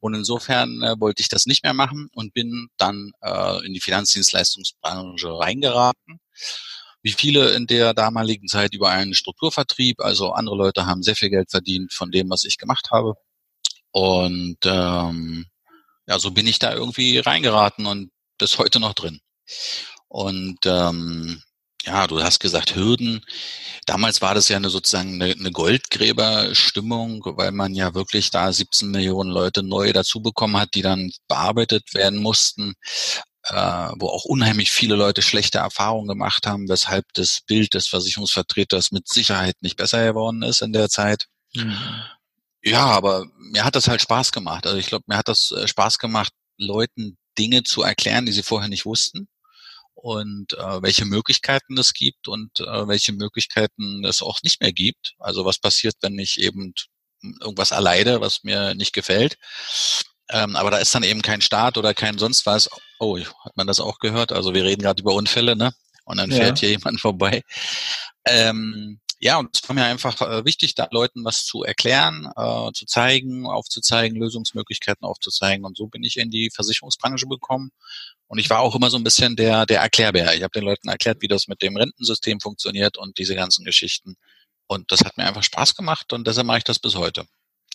Und 0.00 0.14
insofern 0.14 0.82
äh, 0.82 0.98
wollte 0.98 1.22
ich 1.22 1.28
das 1.28 1.46
nicht 1.46 1.62
mehr 1.62 1.74
machen 1.74 2.08
und 2.12 2.34
bin 2.34 2.70
dann 2.76 3.12
äh, 3.22 3.64
in 3.64 3.72
die 3.72 3.80
Finanzdienstleistungsbranche 3.80 5.38
reingeraten. 5.38 6.18
Wie 7.02 7.12
viele 7.12 7.50
in 7.50 7.68
der 7.68 7.94
damaligen 7.94 8.48
Zeit 8.48 8.74
über 8.74 8.90
einen 8.90 9.14
Strukturvertrieb. 9.14 10.00
Also 10.00 10.32
andere 10.32 10.56
Leute 10.56 10.86
haben 10.86 11.04
sehr 11.04 11.14
viel 11.14 11.30
Geld 11.30 11.52
verdient 11.52 11.92
von 11.92 12.10
dem, 12.10 12.28
was 12.30 12.42
ich 12.42 12.58
gemacht 12.58 12.88
habe. 12.90 13.14
Und 13.90 14.58
ähm, 14.64 15.46
ja, 16.06 16.18
so 16.18 16.30
bin 16.30 16.46
ich 16.46 16.58
da 16.58 16.72
irgendwie 16.72 17.18
reingeraten 17.18 17.86
und 17.86 18.10
bis 18.38 18.58
heute 18.58 18.80
noch 18.80 18.94
drin. 18.94 19.20
Und 20.08 20.58
ähm, 20.64 21.42
ja, 21.84 22.06
du 22.06 22.22
hast 22.22 22.40
gesagt 22.40 22.74
Hürden. 22.74 23.24
Damals 23.86 24.20
war 24.20 24.34
das 24.34 24.48
ja 24.48 24.56
eine, 24.56 24.70
sozusagen 24.70 25.14
eine, 25.22 25.32
eine 25.32 25.50
Goldgräberstimmung, 25.50 27.22
weil 27.36 27.52
man 27.52 27.74
ja 27.74 27.94
wirklich 27.94 28.30
da 28.30 28.52
17 28.52 28.90
Millionen 28.90 29.30
Leute 29.30 29.62
neu 29.62 29.92
dazu 29.92 30.20
bekommen 30.20 30.56
hat, 30.58 30.74
die 30.74 30.82
dann 30.82 31.10
bearbeitet 31.28 31.94
werden 31.94 32.20
mussten, 32.20 32.74
äh, 33.44 33.54
wo 33.98 34.08
auch 34.08 34.24
unheimlich 34.24 34.70
viele 34.70 34.96
Leute 34.96 35.22
schlechte 35.22 35.58
Erfahrungen 35.58 36.08
gemacht 36.08 36.46
haben, 36.46 36.68
weshalb 36.68 37.06
das 37.14 37.40
Bild 37.46 37.74
des 37.74 37.88
Versicherungsvertreters 37.88 38.90
mit 38.92 39.08
Sicherheit 39.08 39.56
nicht 39.60 39.76
besser 39.76 40.04
geworden 40.04 40.42
ist 40.42 40.62
in 40.62 40.72
der 40.72 40.88
Zeit. 40.90 41.26
Mhm. 41.54 41.78
Ja, 42.62 42.86
aber 42.86 43.26
mir 43.38 43.64
hat 43.64 43.76
das 43.76 43.88
halt 43.88 44.02
Spaß 44.02 44.32
gemacht. 44.32 44.66
Also 44.66 44.78
ich 44.78 44.86
glaube, 44.86 45.04
mir 45.06 45.16
hat 45.16 45.28
das 45.28 45.52
äh, 45.52 45.68
Spaß 45.68 45.98
gemacht, 45.98 46.32
Leuten 46.56 47.16
Dinge 47.38 47.62
zu 47.62 47.82
erklären, 47.82 48.26
die 48.26 48.32
sie 48.32 48.42
vorher 48.42 48.68
nicht 48.68 48.84
wussten 48.84 49.28
und 49.94 50.52
äh, 50.54 50.82
welche 50.82 51.04
Möglichkeiten 51.04 51.76
es 51.78 51.92
gibt 51.92 52.28
und 52.28 52.60
äh, 52.60 52.88
welche 52.88 53.12
Möglichkeiten 53.12 54.04
es 54.04 54.22
auch 54.22 54.38
nicht 54.42 54.60
mehr 54.60 54.72
gibt. 54.72 55.14
Also 55.18 55.44
was 55.44 55.58
passiert, 55.58 55.94
wenn 56.02 56.18
ich 56.18 56.40
eben 56.40 56.72
irgendwas 57.40 57.72
erleide, 57.72 58.20
was 58.20 58.44
mir 58.44 58.74
nicht 58.74 58.92
gefällt. 58.92 59.38
Ähm, 60.30 60.56
aber 60.56 60.70
da 60.70 60.78
ist 60.78 60.94
dann 60.94 61.02
eben 61.02 61.22
kein 61.22 61.40
Staat 61.40 61.78
oder 61.78 61.94
kein 61.94 62.18
sonst 62.18 62.46
was. 62.46 62.68
Oh, 63.00 63.18
hat 63.18 63.56
man 63.56 63.66
das 63.66 63.80
auch 63.80 63.98
gehört? 63.98 64.32
Also 64.32 64.54
wir 64.54 64.64
reden 64.64 64.82
gerade 64.82 65.00
über 65.00 65.14
Unfälle, 65.14 65.56
ne? 65.56 65.72
Und 66.04 66.18
dann 66.18 66.30
ja. 66.30 66.36
fährt 66.36 66.58
hier 66.58 66.70
jemand 66.70 67.00
vorbei. 67.00 67.42
Ähm, 68.24 69.00
ja, 69.20 69.38
und 69.38 69.50
es 69.54 69.68
war 69.68 69.74
mir 69.74 69.84
einfach 69.84 70.20
äh, 70.20 70.44
wichtig, 70.44 70.74
da 70.74 70.86
Leuten 70.90 71.24
was 71.24 71.44
zu 71.44 71.64
erklären, 71.64 72.30
äh, 72.36 72.72
zu 72.72 72.86
zeigen, 72.86 73.46
aufzuzeigen, 73.46 74.16
Lösungsmöglichkeiten 74.16 75.04
aufzuzeigen. 75.04 75.64
Und 75.64 75.76
so 75.76 75.88
bin 75.88 76.04
ich 76.04 76.18
in 76.18 76.30
die 76.30 76.50
Versicherungsbranche 76.54 77.26
gekommen. 77.26 77.70
Und 78.28 78.38
ich 78.38 78.48
war 78.48 78.60
auch 78.60 78.76
immer 78.76 78.90
so 78.90 78.96
ein 78.96 79.04
bisschen 79.04 79.34
der, 79.34 79.66
der 79.66 79.80
Erklärbär. 79.80 80.34
Ich 80.34 80.42
habe 80.42 80.52
den 80.52 80.64
Leuten 80.64 80.88
erklärt, 80.88 81.20
wie 81.20 81.28
das 81.28 81.48
mit 81.48 81.62
dem 81.62 81.76
Rentensystem 81.76 82.40
funktioniert 82.40 82.96
und 82.96 83.18
diese 83.18 83.34
ganzen 83.34 83.64
Geschichten. 83.64 84.16
Und 84.68 84.92
das 84.92 85.00
hat 85.00 85.16
mir 85.16 85.24
einfach 85.24 85.42
Spaß 85.42 85.74
gemacht 85.74 86.12
und 86.12 86.26
deshalb 86.26 86.46
mache 86.46 86.58
ich 86.58 86.64
das 86.64 86.78
bis 86.78 86.94
heute. 86.94 87.24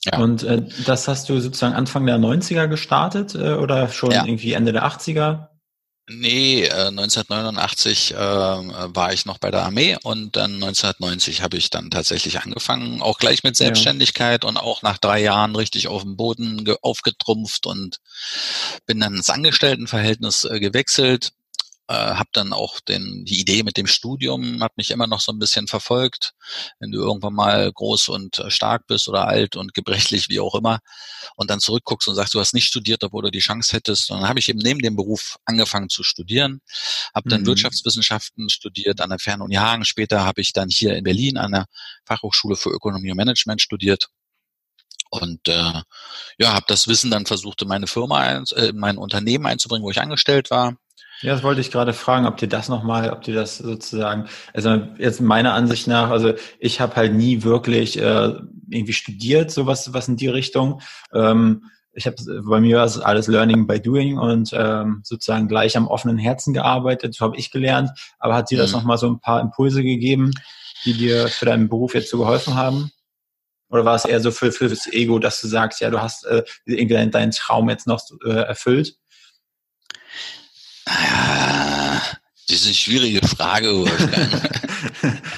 Ja. 0.05 0.19
Und 0.19 0.43
äh, 0.43 0.63
das 0.85 1.07
hast 1.07 1.27
du 1.27 1.39
sozusagen 1.39 1.73
Anfang 1.75 2.05
der 2.05 2.17
90er 2.17 2.67
gestartet 2.67 3.35
äh, 3.35 3.53
oder 3.53 3.89
schon 3.89 4.11
ja. 4.11 4.25
irgendwie 4.25 4.53
Ende 4.53 4.71
der 4.71 4.85
80er? 4.85 5.47
Nee, 6.09 6.65
äh, 6.65 6.87
1989 6.87 8.11
äh, 8.11 8.17
war 8.17 9.13
ich 9.13 9.25
noch 9.25 9.37
bei 9.37 9.51
der 9.51 9.63
Armee 9.63 9.95
und 10.03 10.35
dann 10.35 10.55
1990 10.55 11.41
habe 11.41 11.55
ich 11.55 11.69
dann 11.69 11.91
tatsächlich 11.91 12.41
angefangen, 12.41 13.01
auch 13.01 13.19
gleich 13.19 13.43
mit 13.43 13.55
Selbstständigkeit 13.55 14.43
ja. 14.43 14.49
und 14.49 14.57
auch 14.57 14.81
nach 14.81 14.97
drei 14.97 15.21
Jahren 15.21 15.55
richtig 15.55 15.87
auf 15.87 16.01
dem 16.01 16.17
Boden 16.17 16.65
aufgetrumpft 16.81 17.65
und 17.65 17.99
bin 18.85 18.99
dann 18.99 19.15
ins 19.15 19.29
Angestelltenverhältnis 19.29 20.43
äh, 20.43 20.59
gewechselt 20.59 21.31
äh, 21.87 21.93
habe 21.93 22.29
dann 22.31 22.53
auch 22.53 22.79
den, 22.79 23.25
die 23.25 23.39
Idee 23.39 23.63
mit 23.63 23.77
dem 23.77 23.87
Studium 23.87 24.63
hat 24.63 24.77
mich 24.77 24.91
immer 24.91 25.07
noch 25.07 25.19
so 25.19 25.31
ein 25.31 25.39
bisschen 25.39 25.67
verfolgt. 25.67 26.33
Wenn 26.79 26.91
du 26.91 26.99
irgendwann 26.99 27.33
mal 27.33 27.71
groß 27.71 28.09
und 28.09 28.39
äh, 28.39 28.49
stark 28.49 28.87
bist 28.87 29.09
oder 29.09 29.27
alt 29.27 29.55
und 29.55 29.73
gebrechlich, 29.73 30.29
wie 30.29 30.39
auch 30.39 30.55
immer, 30.55 30.79
und 31.35 31.49
dann 31.49 31.59
zurückguckst 31.59 32.07
und 32.07 32.15
sagst, 32.15 32.33
du 32.33 32.39
hast 32.39 32.53
nicht 32.53 32.67
studiert, 32.67 33.03
obwohl 33.03 33.23
du 33.23 33.31
die 33.31 33.39
Chance 33.39 33.75
hättest. 33.75 34.11
Und 34.11 34.21
dann 34.21 34.29
habe 34.29 34.39
ich 34.39 34.49
eben 34.49 34.59
neben 34.59 34.79
dem 34.79 34.95
Beruf 34.95 35.37
angefangen 35.45 35.89
zu 35.89 36.03
studieren, 36.03 36.61
habe 37.13 37.29
dann 37.29 37.41
mhm. 37.41 37.47
Wirtschaftswissenschaften 37.47 38.49
studiert 38.49 39.01
an 39.01 39.09
der 39.09 39.19
Fernuni 39.19 39.55
Hagen. 39.55 39.85
Später 39.85 40.23
habe 40.25 40.41
ich 40.41 40.53
dann 40.53 40.69
hier 40.69 40.95
in 40.95 41.03
Berlin 41.03 41.37
an 41.37 41.51
der 41.51 41.65
Fachhochschule 42.05 42.55
für 42.55 42.69
Ökonomie 42.69 43.11
und 43.11 43.17
Management 43.17 43.61
studiert 43.61 44.09
und 45.13 45.47
äh, 45.47 45.81
ja, 46.39 46.53
habe 46.53 46.65
das 46.67 46.87
Wissen 46.87 47.11
dann 47.11 47.27
versucht, 47.27 47.61
in 47.61 47.67
meine 47.67 47.85
Firma, 47.85 48.25
äh, 48.25 48.69
in 48.69 48.79
mein 48.79 48.97
Unternehmen 48.97 49.45
einzubringen, 49.45 49.85
wo 49.85 49.91
ich 49.91 50.01
angestellt 50.01 50.49
war. 50.49 50.75
Ja, 51.23 51.33
das 51.33 51.41
wollte 51.41 51.61
ich 51.61 51.71
gerade 51.71 51.93
fragen, 51.93 52.25
ob 52.25 52.35
dir 52.35 52.49
das 52.49 52.67
nochmal, 52.67 53.09
ob 53.09 53.21
dir 53.21 53.33
das 53.33 53.57
sozusagen, 53.57 54.27
also 54.53 54.81
jetzt 54.97 55.21
meiner 55.21 55.53
Ansicht 55.53 55.87
nach, 55.87 56.09
also 56.09 56.33
ich 56.59 56.81
habe 56.81 56.97
halt 56.97 57.13
nie 57.13 57.43
wirklich 57.43 57.97
äh, 57.97 58.33
irgendwie 58.69 58.91
studiert, 58.91 59.49
sowas 59.49 59.93
was 59.93 60.09
in 60.09 60.17
die 60.17 60.27
Richtung. 60.27 60.81
Ähm, 61.13 61.69
ich 61.93 62.07
habe 62.07 62.17
bei 62.45 62.59
mir 62.59 62.83
ist 62.83 62.99
alles 62.99 63.27
Learning 63.27 63.67
by 63.67 63.79
Doing 63.79 64.17
und 64.17 64.51
ähm, 64.53 64.99
sozusagen 65.03 65.47
gleich 65.47 65.77
am 65.77 65.87
offenen 65.87 66.17
Herzen 66.17 66.53
gearbeitet, 66.53 67.15
so 67.15 67.23
habe 67.23 67.37
ich 67.37 67.51
gelernt. 67.51 67.91
Aber 68.19 68.35
hat 68.35 68.51
dir 68.51 68.57
das 68.57 68.71
mhm. 68.71 68.79
nochmal 68.79 68.97
so 68.97 69.07
ein 69.07 69.21
paar 69.21 69.39
Impulse 69.39 69.81
gegeben, 69.81 70.31
die 70.83 70.93
dir 70.93 71.29
für 71.29 71.45
deinen 71.45 71.69
Beruf 71.69 71.93
jetzt 71.93 72.09
so 72.09 72.17
geholfen 72.17 72.55
haben? 72.55 72.91
Oder 73.69 73.85
war 73.85 73.95
es 73.95 74.03
eher 74.03 74.19
so 74.19 74.31
für, 74.31 74.51
für 74.51 74.67
das 74.67 74.91
Ego, 74.91 75.19
dass 75.19 75.39
du 75.39 75.47
sagst, 75.47 75.79
ja, 75.79 75.89
du 75.89 76.01
hast 76.01 76.25
äh, 76.25 76.43
irgendwie 76.65 77.09
deinen 77.09 77.31
Traum 77.31 77.69
jetzt 77.69 77.87
noch 77.87 78.01
äh, 78.25 78.29
erfüllt? 78.29 78.97
Ah, 80.85 82.01
das 82.47 82.57
ist 82.57 82.65
eine 82.65 82.73
schwierige 82.73 83.27
Frage, 83.27 83.75
Wolfgang. 83.75 85.21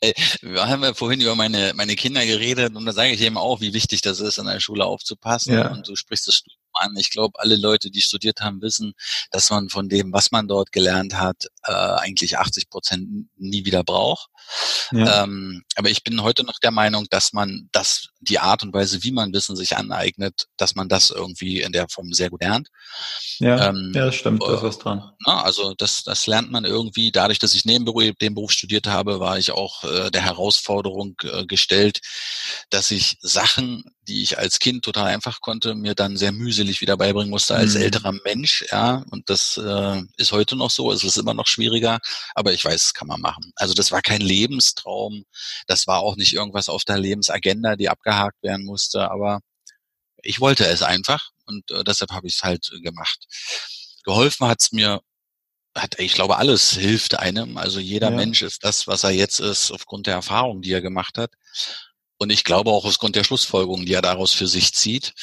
Äh, 0.00 0.12
wir 0.42 0.68
haben 0.68 0.82
ja 0.82 0.92
vorhin 0.92 1.22
über 1.22 1.34
meine, 1.34 1.72
meine 1.74 1.96
Kinder 1.96 2.26
geredet 2.26 2.76
und 2.76 2.84
da 2.84 2.92
sage 2.92 3.12
ich 3.12 3.22
eben 3.22 3.38
auch, 3.38 3.62
wie 3.62 3.72
wichtig 3.72 4.02
das 4.02 4.20
ist, 4.20 4.36
in 4.36 4.44
der 4.44 4.60
Schule 4.60 4.84
aufzupassen. 4.84 5.54
Ja. 5.54 5.72
Und 5.72 5.88
du 5.88 5.96
sprichst 5.96 6.28
das 6.28 6.42
an. 6.74 6.96
Ich 6.96 7.10
glaube, 7.10 7.38
alle 7.40 7.56
Leute, 7.56 7.90
die 7.90 8.00
studiert 8.00 8.40
haben, 8.40 8.62
wissen, 8.62 8.94
dass 9.30 9.50
man 9.50 9.68
von 9.68 9.88
dem, 9.88 10.12
was 10.12 10.30
man 10.30 10.48
dort 10.48 10.72
gelernt 10.72 11.14
hat, 11.14 11.46
äh, 11.64 11.72
eigentlich 11.72 12.38
80 12.38 12.70
Prozent 12.70 13.28
nie 13.36 13.64
wieder 13.64 13.84
braucht. 13.84 14.28
Ja. 14.92 15.24
Ähm, 15.24 15.64
aber 15.76 15.90
ich 15.90 16.04
bin 16.04 16.22
heute 16.22 16.44
noch 16.44 16.58
der 16.58 16.70
Meinung, 16.70 17.06
dass 17.10 17.32
man 17.32 17.68
das, 17.72 18.08
die 18.20 18.38
Art 18.38 18.62
und 18.62 18.74
Weise, 18.74 19.02
wie 19.02 19.12
man 19.12 19.32
Wissen 19.32 19.56
sich 19.56 19.76
aneignet, 19.76 20.46
dass 20.56 20.74
man 20.74 20.88
das 20.88 21.10
irgendwie 21.10 21.62
in 21.62 21.72
der 21.72 21.88
Form 21.88 22.12
sehr 22.12 22.30
gut 22.30 22.42
lernt. 22.42 22.68
Ja, 23.38 23.68
ähm, 23.68 23.92
ja 23.94 24.06
das 24.06 24.14
stimmt, 24.14 24.42
da 24.42 24.54
ist 24.54 24.62
was 24.62 24.78
dran. 24.78 25.10
Na, 25.26 25.42
also 25.42 25.74
das, 25.74 26.02
das 26.04 26.26
lernt 26.26 26.50
man 26.50 26.64
irgendwie. 26.64 27.10
Dadurch, 27.10 27.38
dass 27.38 27.54
ich 27.54 27.64
neben 27.64 27.84
dem 27.84 28.34
Beruf 28.34 28.52
studiert 28.52 28.86
habe, 28.86 29.20
war 29.20 29.38
ich 29.38 29.52
auch 29.52 29.84
äh, 29.84 30.10
der 30.10 30.22
Herausforderung 30.22 31.16
äh, 31.22 31.46
gestellt, 31.46 32.00
dass 32.70 32.90
ich 32.90 33.16
Sachen, 33.20 33.84
die 34.08 34.22
ich 34.22 34.38
als 34.38 34.58
Kind 34.58 34.84
total 34.84 35.06
einfach 35.06 35.40
konnte, 35.40 35.74
mir 35.74 35.94
dann 35.94 36.16
sehr 36.16 36.32
mühselig 36.32 36.80
wieder 36.80 36.96
beibringen 36.96 37.30
musste 37.30 37.54
als 37.54 37.74
mhm. 37.74 37.82
älterer 37.82 38.12
Mensch. 38.24 38.64
Ja, 38.70 39.04
und 39.10 39.28
das 39.30 39.56
äh, 39.56 40.02
ist 40.16 40.32
heute 40.32 40.56
noch 40.56 40.70
so. 40.70 40.92
Es 40.92 41.04
ist 41.04 41.16
immer 41.16 41.34
noch 41.34 41.46
schwieriger, 41.46 41.98
aber 42.34 42.52
ich 42.52 42.64
weiß, 42.64 42.82
das 42.82 42.94
kann 42.94 43.08
man 43.08 43.20
machen. 43.20 43.52
Also 43.56 43.74
das 43.74 43.92
war 43.92 44.02
kein 44.02 44.20
Lebenstraum. 44.20 45.24
Das 45.66 45.86
war 45.86 46.00
auch 46.00 46.16
nicht 46.16 46.34
irgendwas 46.34 46.68
auf 46.68 46.84
der 46.84 46.98
Lebensagenda, 46.98 47.76
die 47.76 47.88
abgehakt 47.88 48.42
werden 48.42 48.64
musste. 48.64 49.10
Aber 49.10 49.40
ich 50.22 50.40
wollte 50.40 50.66
es 50.66 50.82
einfach 50.82 51.30
und 51.46 51.70
äh, 51.70 51.84
deshalb 51.84 52.12
habe 52.12 52.26
ich 52.26 52.36
es 52.36 52.42
halt 52.42 52.70
gemacht. 52.82 53.26
Geholfen 54.04 54.46
hat 54.46 54.60
es 54.60 54.72
mir 54.72 55.00
hat, 55.76 55.98
ich 55.98 56.14
glaube, 56.14 56.36
alles 56.36 56.72
hilft 56.72 57.18
einem. 57.18 57.56
Also 57.56 57.80
jeder 57.80 58.10
ja. 58.10 58.16
Mensch 58.16 58.42
ist 58.42 58.64
das, 58.64 58.86
was 58.86 59.04
er 59.04 59.10
jetzt 59.10 59.40
ist, 59.40 59.72
aufgrund 59.72 60.06
der 60.06 60.14
Erfahrung, 60.14 60.62
die 60.62 60.72
er 60.72 60.80
gemacht 60.80 61.18
hat. 61.18 61.32
Und 62.18 62.30
ich 62.30 62.44
glaube 62.44 62.70
auch 62.70 62.84
aufgrund 62.84 63.16
der 63.16 63.24
Schlussfolgerungen, 63.24 63.86
die 63.86 63.94
er 63.94 64.02
daraus 64.02 64.32
für 64.32 64.46
sich 64.46 64.72
zieht. 64.72 65.14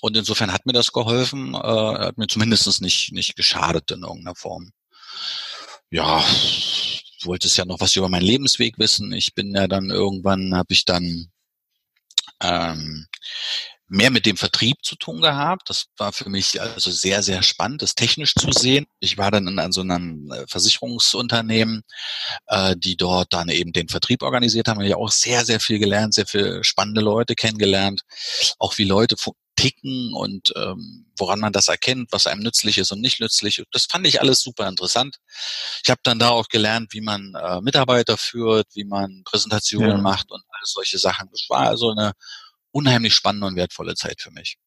Und 0.00 0.16
insofern 0.16 0.52
hat 0.52 0.66
mir 0.66 0.72
das 0.72 0.92
geholfen, 0.92 1.54
äh, 1.54 1.58
hat 1.58 2.18
mir 2.18 2.28
zumindest 2.28 2.80
nicht, 2.80 3.12
nicht 3.12 3.36
geschadet 3.36 3.90
in 3.90 4.02
irgendeiner 4.02 4.36
Form. 4.36 4.72
Ja, 5.90 6.24
du 7.20 7.26
wolltest 7.26 7.56
ja 7.56 7.64
noch 7.64 7.80
was 7.80 7.96
über 7.96 8.08
meinen 8.08 8.26
Lebensweg 8.26 8.78
wissen. 8.78 9.12
Ich 9.12 9.34
bin 9.34 9.54
ja 9.54 9.66
dann 9.66 9.90
irgendwann, 9.90 10.54
habe 10.54 10.72
ich 10.72 10.84
dann 10.84 11.30
ähm, 12.40 13.06
mehr 13.88 14.10
mit 14.10 14.26
dem 14.26 14.36
Vertrieb 14.36 14.78
zu 14.82 14.96
tun 14.96 15.20
gehabt. 15.20 15.70
Das 15.70 15.86
war 15.96 16.12
für 16.12 16.28
mich 16.28 16.60
also 16.60 16.90
sehr, 16.90 17.22
sehr 17.22 17.42
spannend, 17.42 17.82
das 17.82 17.94
technisch 17.94 18.34
zu 18.34 18.52
sehen. 18.52 18.86
Ich 19.00 19.16
war 19.18 19.30
dann 19.30 19.46
in, 19.46 19.72
so 19.72 19.80
einem 19.80 20.30
äh, 20.30 20.46
Versicherungsunternehmen, 20.46 21.82
äh, 22.46 22.76
die 22.76 22.96
dort 22.96 23.32
dann 23.32 23.48
eben 23.48 23.72
den 23.72 23.88
Vertrieb 23.88 24.22
organisiert 24.22 24.68
haben. 24.68 24.80
Ich 24.82 24.92
habe 24.92 25.02
auch 25.02 25.10
sehr, 25.10 25.44
sehr 25.44 25.60
viel 25.60 25.78
gelernt, 25.78 26.14
sehr 26.14 26.26
viele 26.26 26.62
spannende 26.64 27.00
Leute 27.00 27.34
kennengelernt, 27.34 28.02
auch 28.58 28.76
wie 28.78 28.84
Leute 28.84 29.16
ticken 29.56 30.12
und 30.14 30.52
ähm, 30.56 31.06
woran 31.16 31.40
man 31.40 31.52
das 31.52 31.66
erkennt, 31.66 32.12
was 32.12 32.28
einem 32.28 32.42
nützlich 32.42 32.78
ist 32.78 32.92
und 32.92 33.00
nicht 33.00 33.20
nützlich. 33.20 33.62
Das 33.72 33.86
fand 33.86 34.06
ich 34.06 34.20
alles 34.20 34.40
super 34.40 34.68
interessant. 34.68 35.16
Ich 35.82 35.90
habe 35.90 36.00
dann 36.04 36.20
da 36.20 36.28
auch 36.28 36.48
gelernt, 36.48 36.92
wie 36.92 37.00
man 37.00 37.34
äh, 37.34 37.60
Mitarbeiter 37.60 38.16
führt, 38.16 38.68
wie 38.74 38.84
man 38.84 39.22
Präsentationen 39.24 39.96
ja. 39.96 39.98
macht 39.98 40.30
und 40.30 40.42
alles 40.52 40.72
solche 40.72 40.98
Sachen. 40.98 41.28
Das 41.32 41.46
war 41.48 41.66
also 41.66 41.90
eine 41.90 42.12
unheimlich 42.70 43.14
spannende 43.14 43.46
und 43.46 43.56
wertvolle 43.56 43.94
Zeit 43.94 44.20
für 44.20 44.30
mich. 44.30 44.58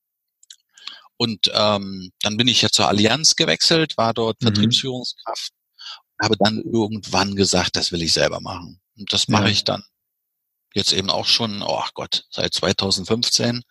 Und 1.17 1.51
ähm, 1.53 2.11
dann 2.21 2.37
bin 2.37 2.47
ich 2.47 2.63
ja 2.63 2.69
zur 2.69 2.87
Allianz 2.87 3.35
gewechselt, 3.35 3.95
war 3.97 4.13
dort 4.13 4.41
mhm. 4.41 4.47
Vertriebsführungskraft, 4.47 5.51
habe 6.19 6.35
dann 6.39 6.57
irgendwann 6.57 7.35
gesagt, 7.35 7.75
das 7.75 7.91
will 7.91 8.01
ich 8.01 8.13
selber 8.13 8.41
machen. 8.41 8.81
Und 8.97 9.13
das 9.13 9.27
mache 9.27 9.43
ja. 9.43 9.49
ich 9.49 9.63
dann 9.63 9.83
jetzt 10.73 10.93
eben 10.93 11.09
auch 11.09 11.25
schon, 11.25 11.61
oh 11.61 11.83
Gott, 11.93 12.25
seit 12.31 12.53
2015 12.53 13.61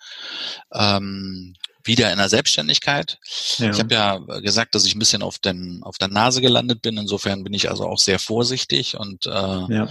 ähm, 0.72 1.54
wieder 1.84 2.12
in 2.12 2.18
der 2.18 2.28
Selbstständigkeit. 2.28 3.18
Ja. 3.58 3.70
Ich 3.70 3.78
habe 3.78 3.94
ja 3.94 4.18
gesagt, 4.40 4.74
dass 4.74 4.84
ich 4.84 4.94
ein 4.94 4.98
bisschen 4.98 5.22
auf, 5.22 5.38
den, 5.38 5.82
auf 5.82 5.98
der 5.98 6.08
Nase 6.08 6.40
gelandet 6.40 6.82
bin. 6.82 6.98
Insofern 6.98 7.42
bin 7.42 7.54
ich 7.54 7.70
also 7.70 7.86
auch 7.86 7.98
sehr 7.98 8.18
vorsichtig 8.18 8.96
und 8.96 9.26
äh, 9.26 9.30
ja. 9.30 9.88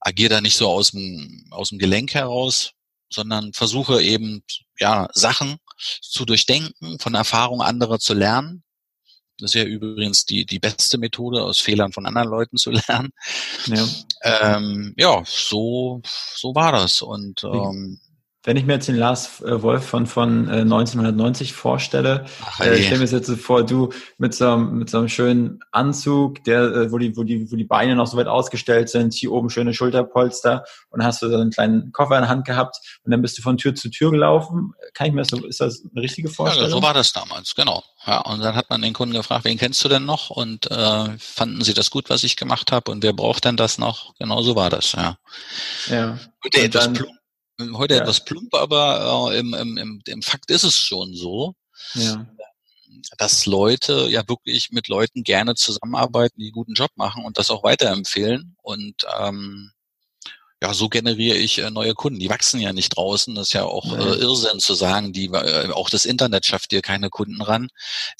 agiere 0.00 0.30
da 0.34 0.40
nicht 0.40 0.56
so 0.56 0.68
aus 0.68 0.90
dem, 0.90 1.46
aus 1.50 1.70
dem 1.70 1.78
Gelenk 1.78 2.14
heraus, 2.14 2.72
sondern 3.12 3.52
versuche 3.52 4.02
eben 4.02 4.42
ja 4.78 5.08
Sachen 5.12 5.58
zu 6.00 6.24
durchdenken, 6.24 6.98
von 6.98 7.14
Erfahrung 7.14 7.62
anderer 7.62 7.98
zu 7.98 8.14
lernen. 8.14 8.62
Das 9.38 9.54
ist 9.54 9.60
ja 9.60 9.64
übrigens 9.64 10.24
die, 10.24 10.46
die 10.46 10.58
beste 10.58 10.98
Methode, 10.98 11.42
aus 11.42 11.58
Fehlern 11.58 11.92
von 11.92 12.06
anderen 12.06 12.28
Leuten 12.28 12.56
zu 12.56 12.70
lernen. 12.88 13.10
Ja, 13.66 13.88
ähm, 14.22 14.94
ja 14.96 15.22
so, 15.26 16.00
so 16.04 16.54
war 16.54 16.72
das. 16.72 17.02
Und 17.02 17.42
ähm, 17.44 18.00
wenn 18.44 18.56
ich 18.56 18.64
mir 18.64 18.74
jetzt 18.74 18.88
den 18.88 18.96
Lars 18.96 19.40
äh, 19.42 19.62
Wolf 19.62 19.86
von, 19.86 20.06
von 20.06 20.48
1990 20.48 21.50
äh, 21.50 21.52
vorstelle, 21.54 22.24
Ach, 22.44 22.60
äh, 22.60 22.76
ich 22.76 22.86
stelle 22.86 23.00
mir 23.00 23.06
jetzt 23.06 23.26
so 23.26 23.36
vor, 23.36 23.64
du 23.64 23.90
mit 24.18 24.34
so, 24.34 24.48
einem, 24.48 24.78
mit 24.78 24.90
so 24.90 24.98
einem 24.98 25.08
schönen 25.08 25.60
Anzug, 25.70 26.42
der, 26.44 26.90
wo, 26.90 26.98
die, 26.98 27.16
wo, 27.16 27.22
die, 27.22 27.50
wo 27.50 27.56
die 27.56 27.64
Beine 27.64 27.94
noch 27.94 28.08
so 28.08 28.16
weit 28.16 28.26
ausgestellt 28.26 28.88
sind, 28.88 29.14
hier 29.14 29.30
oben 29.30 29.48
schöne 29.48 29.74
Schulterpolster 29.74 30.64
und 30.90 31.04
hast 31.04 31.22
du 31.22 31.28
so 31.28 31.36
einen 31.36 31.50
kleinen 31.50 31.92
Koffer 31.92 32.16
in 32.16 32.22
der 32.22 32.30
Hand 32.30 32.44
gehabt 32.44 32.78
und 33.04 33.12
dann 33.12 33.22
bist 33.22 33.38
du 33.38 33.42
von 33.42 33.58
Tür 33.58 33.76
zu 33.76 33.90
Tür 33.90 34.10
gelaufen. 34.10 34.72
Kann 34.94 35.06
ich 35.06 35.12
mir 35.12 35.22
das 35.22 35.28
so, 35.28 35.46
ist 35.46 35.60
das 35.60 35.82
eine 35.94 36.02
richtige 36.02 36.28
Vorstellung? 36.28 36.68
Ja, 36.68 36.76
so 36.76 36.82
war 36.82 36.94
das 36.94 37.12
damals, 37.12 37.54
genau. 37.54 37.84
Ja, 38.04 38.20
und 38.22 38.40
dann 38.40 38.56
hat 38.56 38.70
man 38.70 38.82
den 38.82 38.92
Kunden 38.92 39.14
gefragt, 39.14 39.44
wen 39.44 39.58
kennst 39.58 39.84
du 39.84 39.88
denn 39.88 40.04
noch? 40.04 40.30
Und 40.30 40.68
äh, 40.68 41.08
fanden 41.18 41.62
sie 41.62 41.74
das 41.74 41.90
gut, 41.92 42.10
was 42.10 42.24
ich 42.24 42.34
gemacht 42.34 42.72
habe? 42.72 42.90
Und 42.90 43.04
wer 43.04 43.12
braucht 43.12 43.44
denn 43.44 43.56
das 43.56 43.78
noch? 43.78 44.14
Genau 44.18 44.42
so 44.42 44.56
war 44.56 44.70
das, 44.70 44.92
ja. 44.92 45.16
Ja. 45.88 46.18
Gut, 46.40 46.56
etwas 46.56 46.92
plump 46.92 47.21
Heute 47.74 47.94
ja. 47.94 48.00
etwas 48.00 48.24
plump, 48.24 48.54
aber 48.54 49.30
äh, 49.32 49.38
im, 49.38 49.54
im, 49.54 49.76
im, 49.76 50.02
im 50.06 50.22
Fakt 50.22 50.50
ist 50.50 50.64
es 50.64 50.74
schon 50.74 51.14
so, 51.14 51.54
ja. 51.94 52.26
dass 53.18 53.46
Leute 53.46 54.08
ja 54.08 54.26
wirklich 54.26 54.70
mit 54.70 54.88
Leuten 54.88 55.22
gerne 55.22 55.54
zusammenarbeiten, 55.54 56.38
die 56.38 56.46
einen 56.46 56.52
guten 56.52 56.74
Job 56.74 56.90
machen 56.96 57.24
und 57.24 57.38
das 57.38 57.50
auch 57.50 57.62
weiterempfehlen. 57.62 58.56
Und 58.62 59.06
ähm, 59.20 59.72
ja, 60.62 60.74
so 60.74 60.88
generiere 60.88 61.36
ich 61.36 61.58
äh, 61.58 61.70
neue 61.70 61.94
Kunden. 61.94 62.20
Die 62.20 62.30
wachsen 62.30 62.60
ja 62.60 62.72
nicht 62.72 62.96
draußen. 62.96 63.34
Das 63.34 63.48
ist 63.48 63.52
ja 63.52 63.64
auch 63.64 63.92
äh, 63.96 64.14
Irrsinn 64.14 64.60
zu 64.60 64.74
sagen, 64.74 65.12
die 65.12 65.26
äh, 65.26 65.70
auch 65.72 65.90
das 65.90 66.04
Internet 66.04 66.46
schafft 66.46 66.70
dir 66.70 66.82
keine 66.82 67.10
Kunden 67.10 67.42
ran. 67.42 67.68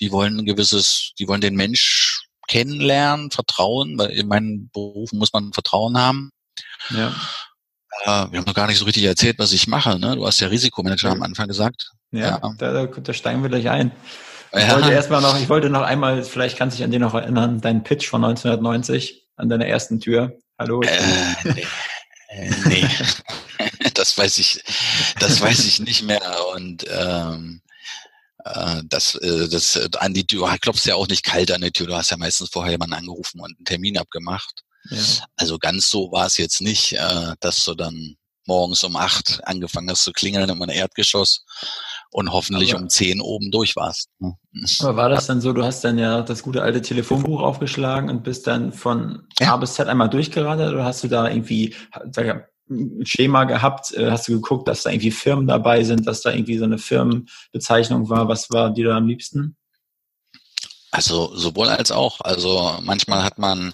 Die 0.00 0.10
wollen 0.10 0.38
ein 0.38 0.44
gewisses, 0.44 1.12
die 1.20 1.28
wollen 1.28 1.40
den 1.40 1.54
Mensch 1.54 2.26
kennenlernen, 2.48 3.30
vertrauen, 3.30 3.96
weil 3.96 4.10
in 4.10 4.26
meinen 4.26 4.70
Berufen 4.72 5.18
muss 5.18 5.32
man 5.32 5.52
Vertrauen 5.52 5.96
haben. 5.96 6.30
Ja. 6.90 7.14
Äh, 8.00 8.06
wir 8.06 8.38
haben 8.38 8.44
noch 8.46 8.54
gar 8.54 8.66
nicht 8.66 8.78
so 8.78 8.84
richtig 8.84 9.04
erzählt, 9.04 9.38
was 9.38 9.52
ich 9.52 9.66
mache. 9.66 9.98
Ne? 9.98 10.16
Du 10.16 10.26
hast 10.26 10.40
ja 10.40 10.48
Risikomanager 10.48 11.10
am 11.10 11.22
Anfang 11.22 11.48
gesagt. 11.48 11.90
Ja, 12.10 12.40
ja. 12.42 12.54
Da, 12.58 12.86
da 12.86 13.12
steigen 13.12 13.42
wir 13.42 13.48
gleich 13.48 13.68
ein. 13.68 13.92
Ich 14.54 14.62
ja. 14.62 14.74
wollte 14.74 14.92
erstmal 14.92 15.22
noch, 15.22 15.38
ich 15.40 15.48
wollte 15.48 15.70
noch 15.70 15.82
einmal, 15.82 16.22
vielleicht 16.24 16.58
kannst 16.58 16.76
du 16.76 16.78
dich 16.78 16.84
an 16.84 16.90
den 16.90 17.00
noch 17.00 17.14
erinnern, 17.14 17.60
deinen 17.60 17.84
Pitch 17.84 18.08
von 18.08 18.22
1990 18.22 19.26
an 19.36 19.48
deiner 19.48 19.66
ersten 19.66 19.98
Tür. 19.98 20.36
Hallo. 20.58 20.82
Äh, 20.82 21.00
nee. 21.44 21.66
Äh, 22.28 22.50
nee. 22.66 22.88
das 23.94 24.16
weiß 24.16 24.38
ich, 24.38 24.62
das 25.18 25.40
weiß 25.40 25.64
ich 25.64 25.80
nicht 25.80 26.02
mehr. 26.02 26.22
Und 26.54 26.84
ähm, 26.90 27.62
äh, 28.44 28.82
das, 28.84 29.14
äh, 29.14 29.48
das 29.48 29.88
an 29.98 30.12
die 30.12 30.26
Tür, 30.26 30.50
du 30.50 30.58
klopfst 30.58 30.86
ja 30.86 30.96
auch 30.96 31.08
nicht 31.08 31.24
kalt 31.24 31.50
an 31.50 31.62
die 31.62 31.70
Tür. 31.70 31.86
Du 31.86 31.94
hast 31.96 32.10
ja 32.10 32.16
meistens 32.16 32.50
vorher 32.50 32.72
jemanden 32.72 32.94
angerufen 32.94 33.40
und 33.40 33.56
einen 33.56 33.64
Termin 33.64 33.96
abgemacht. 33.96 34.62
Ja. 34.90 34.98
Also 35.36 35.58
ganz 35.58 35.90
so 35.90 36.10
war 36.12 36.26
es 36.26 36.36
jetzt 36.36 36.60
nicht, 36.60 36.92
äh, 36.92 37.34
dass 37.40 37.64
du 37.64 37.74
dann 37.74 38.16
morgens 38.46 38.82
um 38.84 38.96
acht 38.96 39.40
angefangen 39.44 39.90
hast 39.90 40.04
zu 40.04 40.12
klingeln 40.12 40.48
in 40.48 40.58
meinem 40.58 40.70
Erdgeschoss 40.70 41.44
und 42.10 42.32
hoffentlich 42.32 42.74
aber, 42.74 42.82
um 42.82 42.88
zehn 42.88 43.20
oben 43.20 43.50
durch 43.50 43.76
warst. 43.76 44.10
Ne? 44.18 44.36
Aber 44.80 44.96
war 44.96 45.08
das 45.08 45.26
dann 45.26 45.40
so, 45.40 45.52
du 45.52 45.62
hast 45.64 45.82
dann 45.84 45.98
ja 45.98 46.22
das 46.22 46.42
gute 46.42 46.62
alte 46.62 46.82
Telefonbuch 46.82 47.40
aufgeschlagen 47.40 48.10
und 48.10 48.22
bist 48.22 48.46
dann 48.46 48.72
von 48.72 49.26
ja. 49.40 49.54
A 49.54 49.56
bis 49.56 49.74
Z 49.74 49.88
einmal 49.88 50.10
durchgeradet 50.10 50.72
oder 50.72 50.84
hast 50.84 51.04
du 51.04 51.08
da 51.08 51.28
irgendwie 51.28 51.74
sag 52.10 52.48
ein 52.68 53.04
Schema 53.06 53.44
gehabt? 53.44 53.92
Äh, 53.94 54.10
hast 54.10 54.28
du 54.28 54.32
geguckt, 54.32 54.68
dass 54.68 54.82
da 54.82 54.90
irgendwie 54.90 55.10
Firmen 55.10 55.46
dabei 55.46 55.84
sind, 55.84 56.06
dass 56.06 56.22
da 56.22 56.32
irgendwie 56.32 56.58
so 56.58 56.64
eine 56.64 56.78
Firmenbezeichnung 56.78 58.08
war? 58.08 58.28
Was 58.28 58.50
war 58.50 58.72
dir 58.72 58.88
da 58.88 58.96
am 58.96 59.06
liebsten? 59.06 59.56
Also 60.94 61.34
sowohl 61.34 61.70
als 61.70 61.90
auch. 61.90 62.20
Also 62.20 62.78
manchmal 62.82 63.24
hat 63.24 63.38
man 63.38 63.72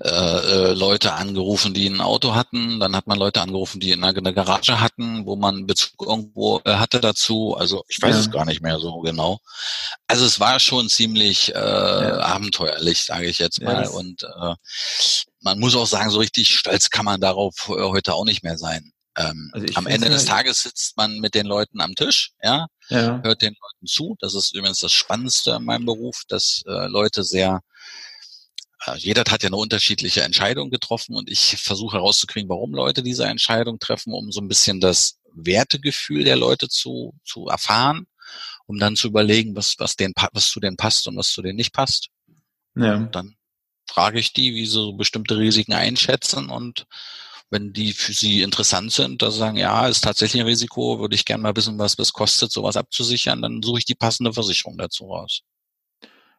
äh, 0.00 0.08
äh, 0.08 0.72
Leute 0.72 1.12
angerufen, 1.12 1.72
die 1.72 1.86
ein 1.86 2.00
Auto 2.00 2.34
hatten, 2.34 2.80
dann 2.80 2.96
hat 2.96 3.06
man 3.06 3.16
Leute 3.16 3.40
angerufen, 3.40 3.78
die 3.78 3.92
in 3.92 4.02
einer, 4.02 4.18
eine 4.18 4.34
Garage 4.34 4.80
hatten, 4.80 5.26
wo 5.26 5.36
man 5.36 5.68
Bezug 5.68 6.04
irgendwo 6.04 6.60
äh, 6.64 6.74
hatte 6.74 7.00
dazu. 7.00 7.54
Also 7.56 7.84
ich 7.86 8.02
weiß 8.02 8.16
ja. 8.16 8.20
es 8.20 8.32
gar 8.32 8.44
nicht 8.44 8.62
mehr 8.62 8.80
so 8.80 8.98
genau. 8.98 9.38
Also 10.08 10.26
es 10.26 10.40
war 10.40 10.58
schon 10.58 10.88
ziemlich 10.88 11.54
äh, 11.54 11.58
ja. 11.58 12.18
abenteuerlich, 12.18 13.04
sage 13.04 13.26
ich 13.26 13.38
jetzt 13.38 13.62
mal. 13.62 13.84
Ja, 13.84 13.90
Und 13.90 14.24
äh, 14.24 14.54
man 15.42 15.60
muss 15.60 15.76
auch 15.76 15.86
sagen, 15.86 16.10
so 16.10 16.18
richtig 16.18 16.58
stolz 16.58 16.90
kann 16.90 17.04
man 17.04 17.20
darauf 17.20 17.68
äh, 17.68 17.80
heute 17.80 18.12
auch 18.14 18.24
nicht 18.24 18.42
mehr 18.42 18.58
sein. 18.58 18.90
Ähm, 19.16 19.50
also 19.54 19.66
am 19.74 19.86
Ende 19.86 20.10
des 20.10 20.24
Tages 20.24 20.64
sitzt 20.64 20.96
man 20.96 21.20
mit 21.20 21.34
den 21.34 21.46
Leuten 21.46 21.80
am 21.80 21.94
Tisch, 21.94 22.32
ja, 22.42 22.66
ja, 22.88 23.20
hört 23.22 23.42
den 23.42 23.54
Leuten 23.60 23.86
zu. 23.86 24.16
Das 24.20 24.34
ist 24.34 24.54
übrigens 24.54 24.80
das 24.80 24.92
Spannendste 24.92 25.52
in 25.52 25.64
meinem 25.64 25.86
Beruf, 25.86 26.22
dass 26.28 26.62
äh, 26.66 26.86
Leute 26.86 27.24
sehr 27.24 27.62
äh, 28.86 28.96
jeder 28.96 29.24
hat 29.28 29.42
ja 29.42 29.48
eine 29.48 29.56
unterschiedliche 29.56 30.22
Entscheidung 30.22 30.70
getroffen 30.70 31.14
und 31.16 31.30
ich 31.30 31.56
versuche 31.56 31.96
herauszukriegen, 31.96 32.48
warum 32.48 32.74
Leute 32.74 33.02
diese 33.02 33.24
Entscheidung 33.24 33.78
treffen, 33.78 34.12
um 34.12 34.30
so 34.32 34.40
ein 34.40 34.48
bisschen 34.48 34.80
das 34.80 35.18
Wertegefühl 35.34 36.24
der 36.24 36.36
Leute 36.36 36.68
zu, 36.68 37.14
zu 37.24 37.46
erfahren, 37.48 38.06
um 38.66 38.78
dann 38.78 38.96
zu 38.96 39.08
überlegen, 39.08 39.56
was, 39.56 39.76
was, 39.78 39.96
denen, 39.96 40.14
was 40.32 40.48
zu 40.48 40.60
denen 40.60 40.76
passt 40.76 41.06
und 41.08 41.16
was 41.16 41.28
zu 41.28 41.42
denen 41.42 41.56
nicht 41.56 41.72
passt. 41.72 42.08
Ja. 42.74 42.96
Und 42.96 43.14
dann 43.14 43.36
frage 43.88 44.18
ich 44.18 44.32
die, 44.32 44.54
wie 44.54 44.66
sie 44.66 44.72
so 44.72 44.92
bestimmte 44.94 45.36
Risiken 45.36 45.72
einschätzen 45.72 46.50
und 46.50 46.86
wenn 47.50 47.72
die 47.72 47.92
für 47.92 48.12
sie 48.12 48.42
interessant 48.42 48.92
sind, 48.92 49.22
sie 49.22 49.30
sagen, 49.30 49.56
ja, 49.56 49.86
ist 49.86 50.02
tatsächlich 50.02 50.42
ein 50.42 50.48
Risiko, 50.48 50.98
würde 50.98 51.14
ich 51.14 51.24
gerne 51.24 51.42
mal 51.42 51.56
wissen, 51.56 51.78
was 51.78 51.98
es 51.98 52.12
kostet, 52.12 52.50
sowas 52.52 52.76
abzusichern, 52.76 53.42
dann 53.42 53.62
suche 53.62 53.78
ich 53.78 53.84
die 53.84 53.94
passende 53.94 54.32
Versicherung 54.32 54.76
dazu 54.78 55.06
raus. 55.06 55.42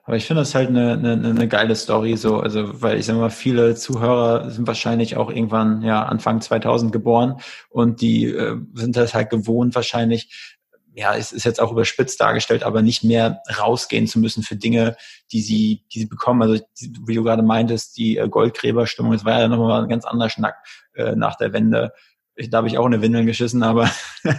Aber 0.07 0.15
ich 0.15 0.25
finde 0.25 0.41
das 0.41 0.55
halt 0.55 0.69
eine, 0.69 0.93
eine, 0.93 1.11
eine 1.11 1.47
geile 1.49 1.75
Story, 1.75 2.15
so, 2.15 2.39
also, 2.39 2.81
weil 2.81 2.97
ich 2.97 3.05
sage 3.05 3.19
mal, 3.19 3.29
viele 3.29 3.75
Zuhörer 3.75 4.49
sind 4.49 4.65
wahrscheinlich 4.65 5.17
auch 5.17 5.29
irgendwann, 5.29 5.81
ja, 5.81 6.03
Anfang 6.03 6.39
2000 6.39 6.93
geboren 6.93 7.41
und 7.69 7.99
die 7.99 8.25
äh, 8.25 8.57
sind 8.73 8.95
das 8.95 9.13
halt 9.13 9.29
gewohnt, 9.29 9.75
wahrscheinlich, 9.75 10.56
ja, 10.97 11.15
es 11.15 11.31
ist 11.31 11.43
jetzt 11.43 11.61
auch 11.61 11.71
überspitzt 11.71 12.19
dargestellt, 12.19 12.63
aber 12.63 12.81
nicht 12.81 13.03
mehr 13.03 13.43
rausgehen 13.55 14.07
zu 14.07 14.17
müssen 14.17 14.41
für 14.41 14.55
Dinge, 14.55 14.97
die 15.31 15.41
sie, 15.41 15.85
die 15.93 15.99
sie 15.99 16.05
bekommen. 16.07 16.41
Also, 16.41 16.65
wie 17.05 17.13
du 17.13 17.23
gerade 17.23 17.43
meintest, 17.43 17.97
die 17.97 18.17
äh, 18.17 18.27
Goldgräberstimmung, 18.27 19.13
es 19.13 19.23
war 19.23 19.39
ja 19.39 19.47
nochmal 19.47 19.83
ein 19.83 19.89
ganz 19.89 20.05
anderer 20.05 20.31
Schnack 20.31 20.55
äh, 20.95 21.15
nach 21.15 21.35
der 21.35 21.53
Wende. 21.53 21.93
Ich, 22.33 22.49
da 22.49 22.57
habe 22.57 22.67
ich 22.67 22.79
auch 22.79 22.85
eine 22.87 23.03
Windeln 23.03 23.27
geschissen, 23.27 23.61
aber 23.61 23.91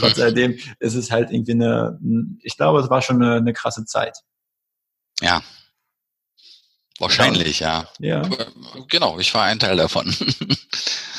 trotz 0.00 0.18
alledem 0.18 0.58
ist 0.78 0.94
es 0.94 1.10
halt 1.10 1.30
irgendwie 1.30 1.52
eine, 1.52 1.98
ich 2.42 2.56
glaube, 2.56 2.80
es 2.80 2.88
war 2.88 3.02
schon 3.02 3.22
eine, 3.22 3.34
eine 3.34 3.52
krasse 3.52 3.84
Zeit. 3.84 4.16
Ja. 5.20 5.42
Wahrscheinlich, 6.98 7.60
ja. 7.60 7.86
Ja. 7.98 8.22
Genau, 8.88 9.18
ich 9.18 9.34
war 9.34 9.42
ein 9.42 9.58
Teil 9.58 9.76
davon. 9.76 10.16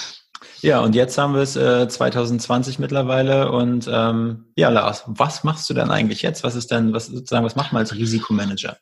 Ja, 0.62 0.82
und 0.82 0.96
jetzt 0.96 1.18
haben 1.18 1.34
wir 1.34 1.42
es 1.42 1.56
äh, 1.56 1.88
2020 1.88 2.80
mittlerweile 2.80 3.52
und 3.52 3.88
ähm, 3.92 4.46
ja, 4.56 4.70
Lars, 4.70 5.04
was 5.06 5.44
machst 5.44 5.70
du 5.70 5.74
denn 5.74 5.92
eigentlich 5.92 6.22
jetzt? 6.22 6.44
Was 6.44 6.56
ist 6.56 6.72
denn, 6.72 6.94
was 6.94 7.08
sozusagen, 7.08 7.46
was 7.46 7.56
macht 7.56 7.74
man 7.74 7.82
als 7.82 7.96
Risikomanager? 7.96 8.78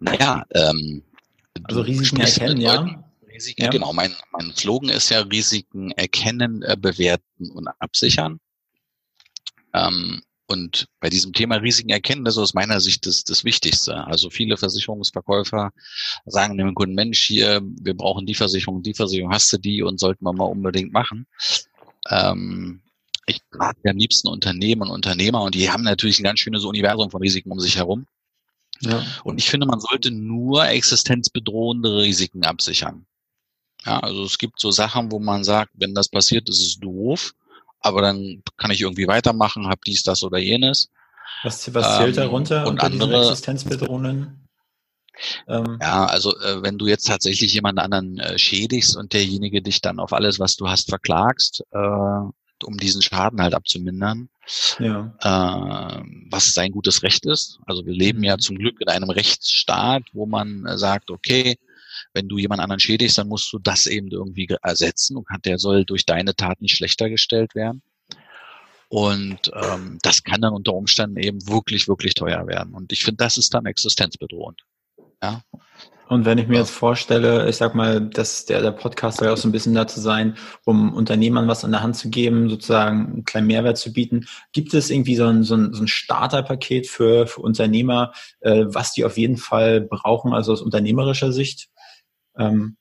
Naja, 0.00 0.44
ähm, 0.54 1.02
also 1.64 1.80
Risiken 1.80 2.20
erkennen, 2.20 2.60
ja. 2.60 3.04
Risiken, 3.32 3.62
ja. 3.64 3.70
Genau, 3.70 3.92
mein, 3.92 4.14
mein 4.32 4.52
Slogan 4.54 4.90
ist 4.90 5.10
ja 5.10 5.20
Risiken 5.20 5.92
erkennen, 5.92 6.62
äh, 6.62 6.76
bewerten 6.78 7.50
und 7.50 7.68
absichern. 7.78 8.38
Ähm, 9.74 10.22
und 10.52 10.86
bei 11.00 11.08
diesem 11.08 11.32
Thema 11.32 11.56
Risiken 11.56 11.90
erkennen, 11.90 12.24
das 12.24 12.34
ist 12.34 12.42
aus 12.42 12.54
meiner 12.54 12.78
Sicht 12.80 13.06
das, 13.06 13.24
das 13.24 13.42
Wichtigste. 13.42 14.06
Also 14.06 14.30
viele 14.30 14.56
Versicherungsverkäufer 14.56 15.72
sagen 16.26 16.58
dem 16.58 16.74
Kunden, 16.74 16.94
Mensch, 16.94 17.22
hier, 17.22 17.62
wir 17.62 17.94
brauchen 17.94 18.26
die 18.26 18.34
Versicherung, 18.34 18.82
die 18.82 18.94
Versicherung, 18.94 19.32
hast 19.32 19.52
du 19.52 19.58
die 19.58 19.82
und 19.82 19.98
sollten 19.98 20.24
wir 20.24 20.32
mal 20.32 20.44
unbedingt 20.44 20.92
machen. 20.92 21.26
Ähm, 22.10 22.82
ich 23.26 23.40
mag 23.52 23.76
am 23.86 23.96
liebsten 23.96 24.28
Unternehmen 24.28 24.82
und 24.82 24.90
Unternehmer 24.90 25.42
und 25.42 25.54
die 25.54 25.70
haben 25.70 25.84
natürlich 25.84 26.20
ein 26.20 26.24
ganz 26.24 26.40
schönes 26.40 26.64
Universum 26.64 27.10
von 27.10 27.22
Risiken 27.22 27.50
um 27.50 27.58
sich 27.58 27.76
herum. 27.76 28.06
Ja. 28.80 29.04
Und 29.24 29.38
ich 29.38 29.48
finde, 29.48 29.66
man 29.66 29.80
sollte 29.80 30.10
nur 30.10 30.66
existenzbedrohende 30.68 31.98
Risiken 31.98 32.44
absichern. 32.44 33.06
Ja, 33.86 34.00
also 34.00 34.24
es 34.24 34.38
gibt 34.38 34.60
so 34.60 34.70
Sachen, 34.70 35.10
wo 35.10 35.18
man 35.18 35.44
sagt, 35.44 35.72
wenn 35.74 35.94
das 35.94 36.08
passiert, 36.08 36.48
ist 36.48 36.60
es 36.60 36.78
doof 36.78 37.32
aber 37.82 38.02
dann 38.02 38.42
kann 38.56 38.70
ich 38.70 38.80
irgendwie 38.80 39.08
weitermachen, 39.08 39.66
habe 39.66 39.80
dies, 39.86 40.02
das 40.02 40.22
oder 40.22 40.38
jenes. 40.38 40.90
Was, 41.42 41.74
was 41.74 41.98
zählt 41.98 42.16
ähm, 42.16 42.24
darunter 42.24 42.66
und 42.66 42.82
andere 42.82 43.20
Existenzbedrohungen? 43.20 44.48
Ähm, 45.46 45.78
ja, 45.80 46.06
also 46.06 46.36
äh, 46.38 46.62
wenn 46.62 46.78
du 46.78 46.86
jetzt 46.86 47.06
tatsächlich 47.06 47.52
jemand 47.52 47.78
anderen 47.78 48.18
äh, 48.18 48.38
schädigst 48.38 48.96
und 48.96 49.12
derjenige 49.12 49.60
dich 49.62 49.80
dann 49.80 49.98
auf 49.98 50.12
alles, 50.12 50.38
was 50.38 50.56
du 50.56 50.68
hast, 50.68 50.88
verklagst, 50.88 51.64
äh, 51.70 51.78
um 51.78 52.76
diesen 52.78 53.02
Schaden 53.02 53.42
halt 53.42 53.54
abzumindern, 53.54 54.28
ja. 54.78 55.14
äh, 55.20 56.02
was 56.30 56.54
sein 56.54 56.72
gutes 56.72 57.02
Recht 57.02 57.26
ist. 57.26 57.58
Also 57.66 57.84
wir 57.84 57.92
leben 57.92 58.22
ja 58.22 58.36
mhm. 58.36 58.40
zum 58.40 58.56
Glück 58.56 58.80
in 58.80 58.88
einem 58.88 59.10
Rechtsstaat, 59.10 60.04
wo 60.12 60.26
man 60.26 60.64
äh, 60.66 60.78
sagt, 60.78 61.10
okay, 61.10 61.58
wenn 62.14 62.28
du 62.28 62.38
jemand 62.38 62.60
anderen 62.60 62.80
schädigst, 62.80 63.18
dann 63.18 63.28
musst 63.28 63.52
du 63.52 63.58
das 63.58 63.86
eben 63.86 64.10
irgendwie 64.10 64.48
ersetzen 64.62 65.16
und 65.16 65.26
der 65.44 65.58
soll 65.58 65.84
durch 65.84 66.06
deine 66.06 66.34
Tat 66.34 66.60
nicht 66.60 66.76
schlechter 66.76 67.08
gestellt 67.08 67.54
werden. 67.54 67.82
Und 68.88 69.50
ähm, 69.54 69.98
das 70.02 70.22
kann 70.22 70.42
dann 70.42 70.52
unter 70.52 70.74
Umständen 70.74 71.16
eben 71.16 71.48
wirklich, 71.48 71.88
wirklich 71.88 72.12
teuer 72.12 72.46
werden. 72.46 72.74
Und 72.74 72.92
ich 72.92 73.04
finde, 73.04 73.24
das 73.24 73.38
ist 73.38 73.54
dann 73.54 73.64
existenzbedrohend. 73.64 74.60
Ja. 75.22 75.40
Und 76.08 76.26
wenn 76.26 76.36
ich 76.36 76.46
mir 76.46 76.58
jetzt 76.58 76.72
vorstelle, 76.72 77.48
ich 77.48 77.56
sag 77.56 77.74
mal, 77.74 78.02
dass 78.02 78.44
der, 78.44 78.60
der 78.60 78.72
Podcast 78.72 79.16
soll 79.16 79.28
ja 79.28 79.32
auch 79.32 79.38
so 79.38 79.48
ein 79.48 79.52
bisschen 79.52 79.72
dazu 79.72 79.98
sein, 79.98 80.36
um 80.66 80.92
Unternehmern 80.92 81.48
was 81.48 81.64
an 81.64 81.70
der 81.70 81.82
Hand 81.82 81.96
zu 81.96 82.10
geben, 82.10 82.50
sozusagen 82.50 83.06
einen 83.06 83.24
kleinen 83.24 83.46
Mehrwert 83.46 83.78
zu 83.78 83.94
bieten. 83.94 84.26
Gibt 84.52 84.74
es 84.74 84.90
irgendwie 84.90 85.16
so 85.16 85.24
ein, 85.24 85.42
so 85.42 85.54
ein, 85.54 85.72
so 85.72 85.82
ein 85.82 85.88
Starterpaket 85.88 86.86
für, 86.86 87.26
für 87.26 87.40
Unternehmer, 87.40 88.12
äh, 88.40 88.66
was 88.66 88.92
die 88.92 89.06
auf 89.06 89.16
jeden 89.16 89.38
Fall 89.38 89.80
brauchen, 89.80 90.34
also 90.34 90.52
aus 90.52 90.60
unternehmerischer 90.60 91.32
Sicht? 91.32 91.70
Ähm, 92.38 92.76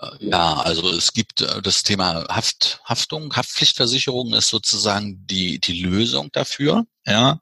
äh, 0.00 0.06
ja, 0.20 0.54
also 0.54 0.90
es 0.90 1.12
gibt 1.12 1.40
äh, 1.40 1.62
das 1.62 1.82
Thema 1.82 2.24
Haft, 2.28 2.80
Haftung, 2.84 3.34
Haftpflichtversicherung 3.34 4.34
ist 4.34 4.48
sozusagen 4.48 5.26
die, 5.26 5.58
die 5.58 5.82
Lösung 5.82 6.30
dafür, 6.32 6.84
ja. 7.06 7.40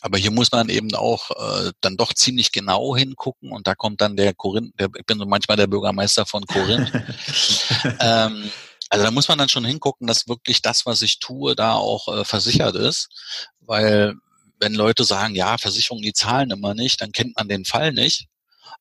Aber 0.00 0.16
hier 0.16 0.30
muss 0.30 0.52
man 0.52 0.68
eben 0.68 0.94
auch 0.94 1.30
äh, 1.30 1.72
dann 1.80 1.96
doch 1.96 2.14
ziemlich 2.14 2.52
genau 2.52 2.96
hingucken 2.96 3.50
und 3.50 3.66
da 3.66 3.74
kommt 3.74 4.00
dann 4.00 4.16
der 4.16 4.32
Korinth, 4.32 4.78
der, 4.78 4.88
ich 4.96 5.06
bin 5.06 5.18
so 5.18 5.26
manchmal 5.26 5.56
der 5.56 5.66
Bürgermeister 5.66 6.24
von 6.24 6.44
Korinth. 6.46 6.92
ähm, 8.00 8.50
also 8.90 9.04
da 9.04 9.10
muss 9.10 9.28
man 9.28 9.38
dann 9.38 9.48
schon 9.48 9.64
hingucken, 9.64 10.06
dass 10.06 10.28
wirklich 10.28 10.62
das, 10.62 10.86
was 10.86 11.02
ich 11.02 11.18
tue, 11.18 11.56
da 11.56 11.74
auch 11.74 12.08
äh, 12.08 12.24
versichert 12.24 12.76
ist, 12.76 13.08
weil 13.60 14.14
wenn 14.60 14.74
Leute 14.74 15.04
sagen, 15.04 15.34
ja, 15.34 15.58
Versicherungen, 15.58 16.02
die 16.02 16.12
zahlen 16.12 16.50
immer 16.50 16.74
nicht, 16.74 17.00
dann 17.00 17.12
kennt 17.12 17.36
man 17.36 17.48
den 17.48 17.64
Fall 17.64 17.92
nicht. 17.92 18.26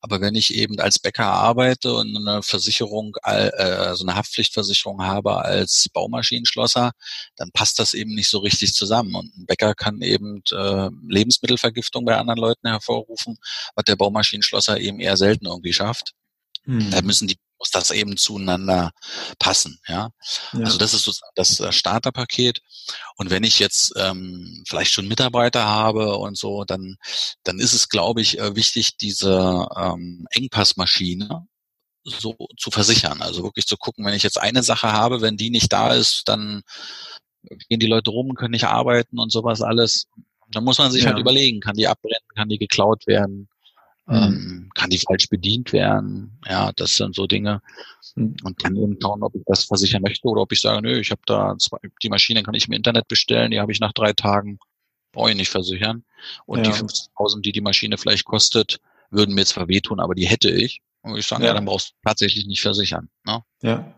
Aber 0.01 0.21
wenn 0.21 0.35
ich 0.35 0.53
eben 0.53 0.79
als 0.79 0.99
Bäcker 0.99 1.25
arbeite 1.25 1.93
und 1.93 2.15
eine 2.15 2.43
Versicherung, 2.43 3.15
äh, 3.23 3.95
so 3.95 4.05
eine 4.05 4.15
Haftpflichtversicherung 4.15 5.03
habe 5.03 5.37
als 5.43 5.89
Baumaschinenschlosser, 5.93 6.91
dann 7.35 7.51
passt 7.51 7.79
das 7.79 7.93
eben 7.93 8.13
nicht 8.13 8.29
so 8.29 8.39
richtig 8.39 8.73
zusammen. 8.73 9.15
Und 9.15 9.35
ein 9.37 9.45
Bäcker 9.45 9.73
kann 9.75 10.01
eben 10.01 10.43
äh, 10.51 10.89
Lebensmittelvergiftung 11.07 12.05
bei 12.05 12.17
anderen 12.17 12.39
Leuten 12.39 12.67
hervorrufen, 12.67 13.37
was 13.75 13.85
der 13.85 13.95
Baumaschinenschlosser 13.95 14.79
eben 14.79 14.99
eher 14.99 15.17
selten 15.17 15.47
irgendwie 15.47 15.73
schafft. 15.73 16.13
Da 16.91 17.01
müssen 17.01 17.27
die 17.27 17.37
muss 17.59 17.71
das 17.71 17.91
eben 17.91 18.17
zueinander 18.17 18.91
passen. 19.39 19.79
Ja? 19.87 20.09
ja. 20.53 20.59
Also 20.59 20.77
das 20.77 20.93
ist 20.93 21.03
sozusagen 21.03 21.31
das 21.35 21.59
äh, 21.59 21.71
Starterpaket. 21.71 22.61
Und 23.15 23.29
wenn 23.29 23.43
ich 23.43 23.59
jetzt 23.59 23.93
ähm, 23.97 24.63
vielleicht 24.67 24.91
schon 24.91 25.07
Mitarbeiter 25.07 25.65
habe 25.65 26.17
und 26.17 26.37
so, 26.37 26.63
dann, 26.63 26.97
dann 27.43 27.59
ist 27.59 27.73
es, 27.73 27.89
glaube 27.89 28.21
ich, 28.21 28.39
äh, 28.39 28.55
wichtig, 28.55 28.97
diese 28.97 29.67
ähm, 29.75 30.27
Engpassmaschine 30.31 31.47
so 32.03 32.35
zu 32.57 32.71
versichern. 32.71 33.21
Also 33.21 33.43
wirklich 33.43 33.65
zu 33.65 33.77
gucken, 33.77 34.05
wenn 34.05 34.13
ich 34.13 34.23
jetzt 34.23 34.39
eine 34.39 34.63
Sache 34.63 34.91
habe, 34.91 35.21
wenn 35.21 35.37
die 35.37 35.49
nicht 35.49 35.73
da 35.73 35.93
ist, 35.93 36.23
dann 36.25 36.63
gehen 37.69 37.79
die 37.79 37.87
Leute 37.87 38.11
rum, 38.11 38.33
können 38.35 38.51
nicht 38.51 38.65
arbeiten 38.65 39.19
und 39.19 39.31
sowas 39.31 39.61
alles. 39.61 40.07
Dann 40.49 40.63
muss 40.63 40.77
man 40.77 40.91
sich 40.91 41.03
ja. 41.03 41.09
halt 41.09 41.19
überlegen, 41.19 41.59
kann 41.59 41.75
die 41.75 41.87
abbrennen, 41.87 42.27
kann 42.35 42.49
die 42.49 42.57
geklaut 42.57 43.05
werden, 43.07 43.49
Mhm. 44.07 44.15
Ähm, 44.15 44.69
kann 44.73 44.89
die 44.89 44.99
falsch 44.99 45.29
bedient 45.29 45.73
werden? 45.73 46.39
Ja, 46.47 46.71
das 46.75 46.95
sind 46.95 47.13
so 47.13 47.27
Dinge. 47.27 47.61
Mhm. 48.15 48.37
Und 48.43 48.63
dann 48.63 48.75
eben 48.75 48.97
schauen, 49.01 49.21
ob 49.21 49.35
ich 49.35 49.43
das 49.45 49.65
versichern 49.65 50.01
möchte 50.01 50.27
oder 50.27 50.41
ob 50.41 50.51
ich 50.51 50.61
sage, 50.61 50.81
nö, 50.81 50.99
ich 50.99 51.11
habe 51.11 51.21
da 51.25 51.55
zwei, 51.57 51.77
die 52.01 52.09
Maschine 52.09 52.43
kann 52.43 52.53
ich 52.53 52.67
im 52.67 52.73
Internet 52.73 53.07
bestellen, 53.07 53.51
die 53.51 53.59
habe 53.59 53.71
ich 53.71 53.79
nach 53.79 53.93
drei 53.93 54.13
Tagen, 54.13 54.59
brauche 55.11 55.31
ich 55.31 55.35
nicht 55.35 55.49
versichern. 55.49 56.03
Und 56.45 56.65
ja. 56.65 56.71
die 56.71 56.77
50.000, 56.77 57.41
die 57.41 57.51
die 57.51 57.61
Maschine 57.61 57.97
vielleicht 57.97 58.25
kostet, 58.25 58.79
würden 59.09 59.35
mir 59.35 59.45
zwar 59.45 59.67
wehtun, 59.67 59.99
aber 59.99 60.15
die 60.15 60.27
hätte 60.27 60.49
ich. 60.49 60.81
Und 61.01 61.17
ich 61.17 61.27
sage, 61.27 61.43
ja. 61.43 61.49
ja, 61.49 61.53
dann 61.53 61.65
brauchst 61.65 61.89
du 61.89 61.93
tatsächlich 62.05 62.45
nicht 62.45 62.61
versichern. 62.61 63.09
Ne? 63.25 63.43
Ja. 63.61 63.93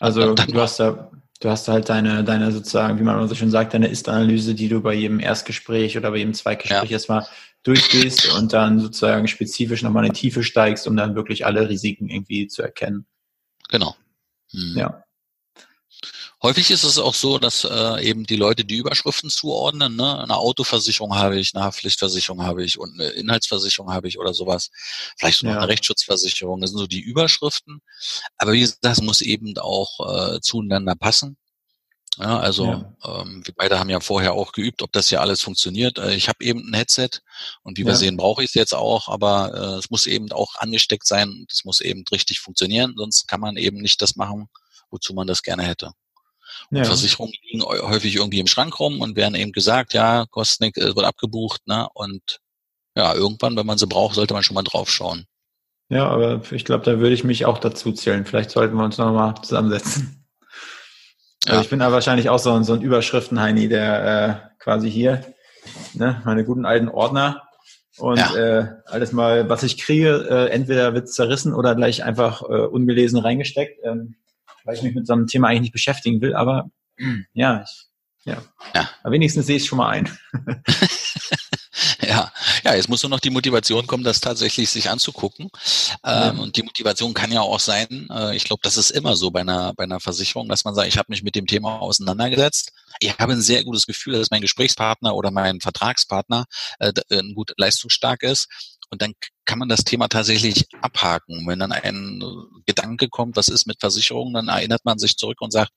Also 0.00 0.34
dann, 0.34 0.48
du 0.48 0.60
hast 0.60 0.78
da 0.78 1.10
Du 1.40 1.48
hast 1.48 1.68
halt 1.68 1.88
deine, 1.88 2.24
deine 2.24 2.50
sozusagen, 2.50 2.98
wie 2.98 3.04
man 3.04 3.28
so 3.28 3.34
schön 3.36 3.50
sagt, 3.50 3.72
deine 3.72 3.86
Ist-Analyse, 3.86 4.56
die 4.56 4.68
du 4.68 4.80
bei 4.80 4.94
jedem 4.94 5.20
Erstgespräch 5.20 5.96
oder 5.96 6.10
bei 6.10 6.16
jedem 6.16 6.34
Zweitgespräch 6.34 6.90
ja. 6.90 6.96
erstmal 6.96 7.26
durchgehst 7.68 8.32
und 8.32 8.52
dann 8.52 8.80
sozusagen 8.80 9.28
spezifisch 9.28 9.82
nochmal 9.82 10.06
in 10.06 10.12
die 10.12 10.20
Tiefe 10.20 10.42
steigst, 10.42 10.86
um 10.86 10.96
dann 10.96 11.14
wirklich 11.14 11.44
alle 11.44 11.68
Risiken 11.68 12.08
irgendwie 12.08 12.48
zu 12.48 12.62
erkennen. 12.62 13.06
Genau. 13.68 13.94
Hm. 14.50 14.74
Ja. 14.76 15.04
Häufig 16.40 16.70
ist 16.70 16.84
es 16.84 16.98
auch 16.98 17.14
so, 17.14 17.38
dass 17.38 17.64
äh, 17.64 18.08
eben 18.08 18.24
die 18.24 18.36
Leute 18.36 18.64
die 18.64 18.76
Überschriften 18.76 19.28
zuordnen. 19.28 19.96
Ne? 19.96 20.20
Eine 20.20 20.36
Autoversicherung 20.36 21.16
habe 21.16 21.36
ich, 21.38 21.52
eine 21.54 21.64
Haftpflichtversicherung 21.64 22.42
habe 22.44 22.64
ich 22.64 22.78
und 22.78 22.94
eine 22.94 23.10
Inhaltsversicherung 23.10 23.92
habe 23.92 24.06
ich 24.06 24.20
oder 24.20 24.32
sowas. 24.32 24.70
Vielleicht 25.18 25.42
noch 25.42 25.50
ja. 25.50 25.58
eine 25.58 25.68
Rechtsschutzversicherung. 25.68 26.60
Das 26.60 26.70
sind 26.70 26.78
so 26.78 26.86
die 26.86 27.00
Überschriften. 27.00 27.80
Aber 28.36 28.52
wie 28.52 28.60
gesagt, 28.60 28.78
das 28.82 29.02
muss 29.02 29.20
eben 29.20 29.58
auch 29.58 30.36
äh, 30.36 30.40
zueinander 30.40 30.94
passen. 30.94 31.36
Ja, 32.18 32.38
also 32.38 32.66
ja. 32.66 32.94
Ähm, 33.04 33.42
wir 33.44 33.54
beide 33.56 33.78
haben 33.78 33.90
ja 33.90 34.00
vorher 34.00 34.32
auch 34.32 34.50
geübt, 34.52 34.82
ob 34.82 34.90
das 34.92 35.10
ja 35.10 35.20
alles 35.20 35.40
funktioniert. 35.40 35.98
Äh, 35.98 36.14
ich 36.14 36.28
habe 36.28 36.42
eben 36.44 36.68
ein 36.68 36.74
Headset 36.74 37.10
und 37.62 37.78
wie 37.78 37.82
ja. 37.82 37.88
wir 37.88 37.96
sehen, 37.96 38.16
brauche 38.16 38.42
ich 38.42 38.50
es 38.50 38.54
jetzt 38.54 38.74
auch, 38.74 39.08
aber 39.08 39.52
äh, 39.54 39.78
es 39.78 39.90
muss 39.90 40.06
eben 40.06 40.32
auch 40.32 40.56
angesteckt 40.56 41.06
sein. 41.06 41.46
Es 41.50 41.64
muss 41.64 41.80
eben 41.80 42.02
richtig 42.10 42.40
funktionieren, 42.40 42.94
sonst 42.96 43.28
kann 43.28 43.40
man 43.40 43.56
eben 43.56 43.78
nicht 43.78 44.02
das 44.02 44.16
machen, 44.16 44.48
wozu 44.90 45.14
man 45.14 45.28
das 45.28 45.42
gerne 45.42 45.62
hätte. 45.62 45.92
Ja. 46.70 46.84
Versicherungen 46.84 47.34
liegen 47.42 47.62
häufig 47.62 48.16
irgendwie 48.16 48.40
im 48.40 48.48
Schrank 48.48 48.80
rum 48.80 49.00
und 49.00 49.14
werden 49.14 49.36
eben 49.36 49.52
gesagt, 49.52 49.94
ja, 49.94 50.26
kostet 50.26 50.60
nichts, 50.60 50.80
wird 50.80 51.04
abgebucht, 51.04 51.66
ne? 51.66 51.88
Und 51.94 52.40
ja, 52.96 53.14
irgendwann, 53.14 53.56
wenn 53.56 53.66
man 53.66 53.78
sie 53.78 53.86
braucht, 53.86 54.16
sollte 54.16 54.34
man 54.34 54.42
schon 54.42 54.54
mal 54.54 54.62
drauf 54.62 54.90
schauen. 54.90 55.26
Ja, 55.88 56.08
aber 56.08 56.42
ich 56.50 56.64
glaube, 56.64 56.84
da 56.84 56.98
würde 56.98 57.14
ich 57.14 57.22
mich 57.22 57.46
auch 57.46 57.58
dazu 57.58 57.92
zählen. 57.92 58.26
Vielleicht 58.26 58.50
sollten 58.50 58.76
wir 58.76 58.84
uns 58.84 58.98
nochmal 58.98 59.34
zusammensetzen. 59.40 60.27
Ja. 61.44 61.52
Also 61.52 61.62
ich 61.62 61.70
bin 61.70 61.78
da 61.78 61.92
wahrscheinlich 61.92 62.28
auch 62.28 62.38
so 62.38 62.52
ein, 62.52 62.64
so 62.64 62.74
ein 62.74 62.82
Überschriften-Heini, 62.82 63.68
der 63.68 64.04
äh, 64.04 64.62
quasi 64.62 64.90
hier, 64.90 65.24
ne, 65.94 66.20
meine 66.24 66.44
guten 66.44 66.66
alten 66.66 66.88
Ordner 66.88 67.42
und 67.98 68.18
ja. 68.18 68.34
äh, 68.36 68.68
alles 68.86 69.12
mal, 69.12 69.48
was 69.48 69.62
ich 69.62 69.78
kriege, 69.78 70.26
äh, 70.28 70.50
entweder 70.50 70.94
wird 70.94 71.08
zerrissen 71.08 71.54
oder 71.54 71.74
gleich 71.74 72.04
einfach 72.04 72.42
äh, 72.42 72.66
ungelesen 72.66 73.18
reingesteckt, 73.18 73.80
ähm, 73.84 74.16
weil 74.64 74.76
ich 74.76 74.82
mich 74.82 74.94
mit 74.94 75.06
so 75.06 75.12
einem 75.14 75.26
Thema 75.26 75.48
eigentlich 75.48 75.62
nicht 75.62 75.72
beschäftigen 75.72 76.20
will. 76.20 76.34
Aber 76.34 76.70
ja, 77.32 77.64
ich, 77.64 77.86
ja. 78.24 78.42
ja. 78.74 78.88
Aber 79.02 79.12
wenigstens 79.12 79.46
sehe 79.46 79.56
ich 79.56 79.62
es 79.62 79.68
schon 79.68 79.78
mal 79.78 79.88
ein. 79.88 80.08
Ja, 82.18 82.32
ja, 82.64 82.74
jetzt 82.74 82.88
muss 82.88 83.02
nur 83.02 83.10
noch 83.10 83.20
die 83.20 83.28
Motivation 83.28 83.86
kommen, 83.86 84.02
das 84.02 84.20
tatsächlich 84.20 84.70
sich 84.70 84.88
anzugucken. 84.88 85.50
Ähm, 86.04 86.36
ja. 86.36 86.42
Und 86.42 86.56
die 86.56 86.62
Motivation 86.62 87.12
kann 87.12 87.30
ja 87.30 87.42
auch 87.42 87.60
sein, 87.60 88.08
äh, 88.10 88.34
ich 88.34 88.44
glaube, 88.44 88.60
das 88.62 88.78
ist 88.78 88.90
immer 88.90 89.14
so 89.14 89.30
bei 89.30 89.40
einer, 89.40 89.74
bei 89.74 89.84
einer 89.84 90.00
Versicherung, 90.00 90.48
dass 90.48 90.64
man 90.64 90.74
sagt, 90.74 90.88
ich 90.88 90.96
habe 90.96 91.10
mich 91.10 91.22
mit 91.22 91.34
dem 91.34 91.46
Thema 91.46 91.80
auseinandergesetzt. 91.80 92.72
Ich 93.00 93.18
habe 93.18 93.34
ein 93.34 93.42
sehr 93.42 93.62
gutes 93.62 93.84
Gefühl, 93.84 94.14
dass 94.14 94.30
mein 94.30 94.40
Gesprächspartner 94.40 95.14
oder 95.14 95.30
mein 95.30 95.60
Vertragspartner 95.60 96.46
äh, 96.78 96.92
äh 97.10 97.22
gut 97.34 97.52
leistungsstark 97.58 98.22
ist. 98.22 98.48
Und 98.90 99.02
dann 99.02 99.12
kann 99.44 99.58
man 99.58 99.68
das 99.68 99.84
Thema 99.84 100.08
tatsächlich 100.08 100.66
abhaken. 100.80 101.46
Wenn 101.46 101.58
dann 101.58 101.72
ein 101.72 102.22
Gedanke 102.64 103.08
kommt, 103.08 103.36
was 103.36 103.48
ist 103.48 103.66
mit 103.66 103.80
Versicherungen, 103.80 104.32
dann 104.32 104.48
erinnert 104.48 104.86
man 104.86 104.98
sich 104.98 105.16
zurück 105.16 105.40
und 105.40 105.52
sagt, 105.52 105.72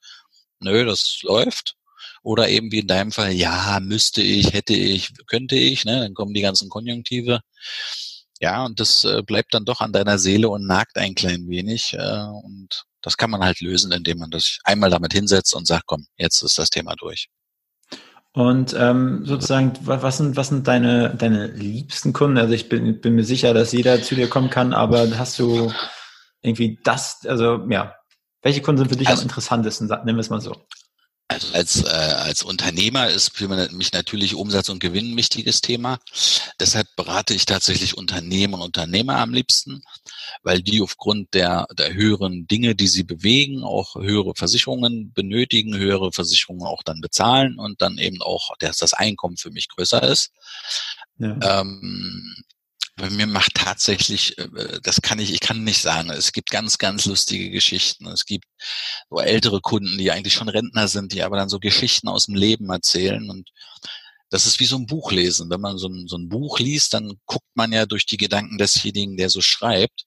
nö, 0.62 0.86
das 0.86 1.20
läuft. 1.24 1.76
Oder 2.24 2.50
eben 2.50 2.72
wie 2.72 2.80
in 2.80 2.88
deinem 2.88 3.12
Fall, 3.12 3.32
ja, 3.32 3.80
müsste 3.82 4.22
ich, 4.22 4.54
hätte 4.54 4.74
ich, 4.74 5.12
könnte 5.28 5.56
ich, 5.56 5.86
ne? 5.86 6.02
dann 6.02 6.14
kommen 6.14 6.34
die 6.34 6.42
ganzen 6.42 6.70
Konjunktive. 6.70 7.42
Ja, 8.40 8.66
und 8.66 8.80
das 8.80 9.06
äh, 9.06 9.22
bleibt 9.24 9.54
dann 9.54 9.66
doch 9.66 9.82
an 9.82 9.94
deiner 9.94 10.18
Seele 10.18 10.50
und 10.50 10.66
nagt 10.66 10.98
ein 10.98 11.16
klein 11.16 11.48
wenig. 11.48 11.94
Äh, 11.94 12.26
und 12.44 12.86
das 13.02 13.18
kann 13.18 13.30
man 13.30 13.42
halt 13.42 13.62
lösen, 13.62 13.92
indem 13.92 14.20
man 14.20 14.32
das 14.32 14.60
einmal 14.64 14.90
damit 14.90 15.14
hinsetzt 15.14 15.56
und 15.56 15.68
sagt, 15.68 15.86
komm, 15.88 16.06
jetzt 16.18 16.42
ist 16.42 16.58
das 16.58 16.70
Thema 16.70 16.96
durch. 16.96 17.30
Und 18.34 18.74
ähm, 18.78 19.26
sozusagen, 19.26 19.74
was 19.82 20.18
sind, 20.18 20.38
was 20.38 20.48
sind 20.48 20.68
deine, 20.68 21.14
deine 21.16 21.48
liebsten 21.48 22.14
Kunden? 22.14 22.38
Also 22.38 22.54
ich 22.54 22.70
bin, 22.70 23.02
bin 23.02 23.16
mir 23.16 23.26
sicher, 23.26 23.54
dass 23.54 23.74
jeder 23.74 24.02
zu 24.02 24.16
dir 24.16 24.30
kommen 24.30 24.50
kann, 24.50 24.74
aber 24.74 25.18
hast 25.18 25.38
du 25.38 25.72
irgendwie 26.42 26.80
das, 26.84 27.26
also 27.26 27.66
ja, 27.70 27.96
welche 28.42 28.62
Kunden 28.62 28.80
sind 28.80 28.90
für 28.90 28.96
dich 28.96 29.08
also, 29.08 29.22
am 29.22 29.28
interessantesten? 29.28 29.88
Nehmen 29.88 30.18
wir 30.18 30.22
es 30.22 30.30
mal 30.30 30.42
so. 30.42 30.56
Also 31.32 31.54
als, 31.54 31.84
äh, 31.84 31.88
als 31.88 32.44
Unternehmer 32.44 33.10
ist 33.10 33.36
für 33.36 33.48
mich 33.48 33.94
natürlich 33.94 34.36
Umsatz 34.36 34.70
und 34.70 34.80
Gewinn 34.80 35.14
ein 35.14 35.18
wichtiges 35.18 35.62
Thema. 35.62 36.00
Deshalb 36.60 36.88
berate 36.96 37.34
ich 37.34 37.46
tatsächlich 37.46 37.98
Unternehmen 37.98 38.56
und 38.56 38.62
Unternehmer 38.62 39.18
am 39.18 39.34
liebsten, 39.34 39.82
weil 40.44 40.62
die 40.62 40.82
aufgrund 40.82 41.34
der, 41.34 41.68
der 41.78 41.94
höheren 41.94 42.48
Dinge, 42.48 42.76
die 42.76 42.88
sie 42.88 43.04
bewegen, 43.04 43.64
auch 43.64 43.96
höhere 43.96 44.34
Versicherungen 44.36 45.14
benötigen, 45.14 45.78
höhere 45.78 46.12
Versicherungen 46.12 46.68
auch 46.68 46.84
dann 46.84 47.02
bezahlen 47.02 47.58
und 47.58 47.82
dann 47.82 47.98
eben 47.98 48.22
auch, 48.22 48.52
dass 48.60 48.78
das 48.78 48.94
Einkommen 48.94 49.38
für 49.38 49.52
mich 49.52 49.70
größer 49.70 50.04
ist. 50.04 50.32
Ja. 51.18 51.62
Ähm, 51.62 52.44
bei 53.02 53.10
mir 53.10 53.26
macht 53.26 53.56
tatsächlich, 53.56 54.38
äh, 54.38 54.80
das 54.84 55.02
kann 55.02 55.18
ich, 55.18 55.34
ich 55.34 55.40
kann 55.40 55.64
nicht 55.64 55.82
sagen. 55.82 56.12
Es 56.12 56.32
gibt 56.32 56.52
ganz, 56.52 56.78
ganz 56.78 57.06
lustige 57.06 57.50
Geschichten. 57.50 58.06
Es 58.08 58.26
gibt 58.26 58.46
so 59.10 59.20
ältere 59.20 59.60
Kunden, 59.60 59.98
die 59.98 60.12
eigentlich 60.12 60.36
schon 60.36 60.50
Rentner 60.50 60.88
sind, 60.88 61.12
die 61.12 61.24
aber 61.24 61.36
dann 61.36 61.50
so 61.50 61.60
Geschichten 61.60 62.08
aus 62.08 62.28
dem 62.28 62.36
Leben 62.36 62.70
erzählen 62.70 63.30
und 63.30 63.50
das 64.30 64.46
ist 64.46 64.62
wie 64.62 64.66
so 64.66 64.78
ein 64.78 64.86
Buch 64.86 65.12
lesen. 65.12 65.50
Wenn 65.50 65.60
man 65.60 65.78
so 65.78 65.90
ein, 65.90 66.08
so 66.08 66.16
ein 66.16 66.30
Buch 66.30 66.60
liest, 66.60 66.94
dann 66.94 67.20
guckt 67.26 67.50
man 67.54 67.74
ja 67.74 67.86
durch 67.86 68.06
die 68.06 68.16
Gedanken 68.16 68.58
desjenigen, 68.58 69.18
der 69.18 69.30
so 69.30 69.42
schreibt. 69.42 70.06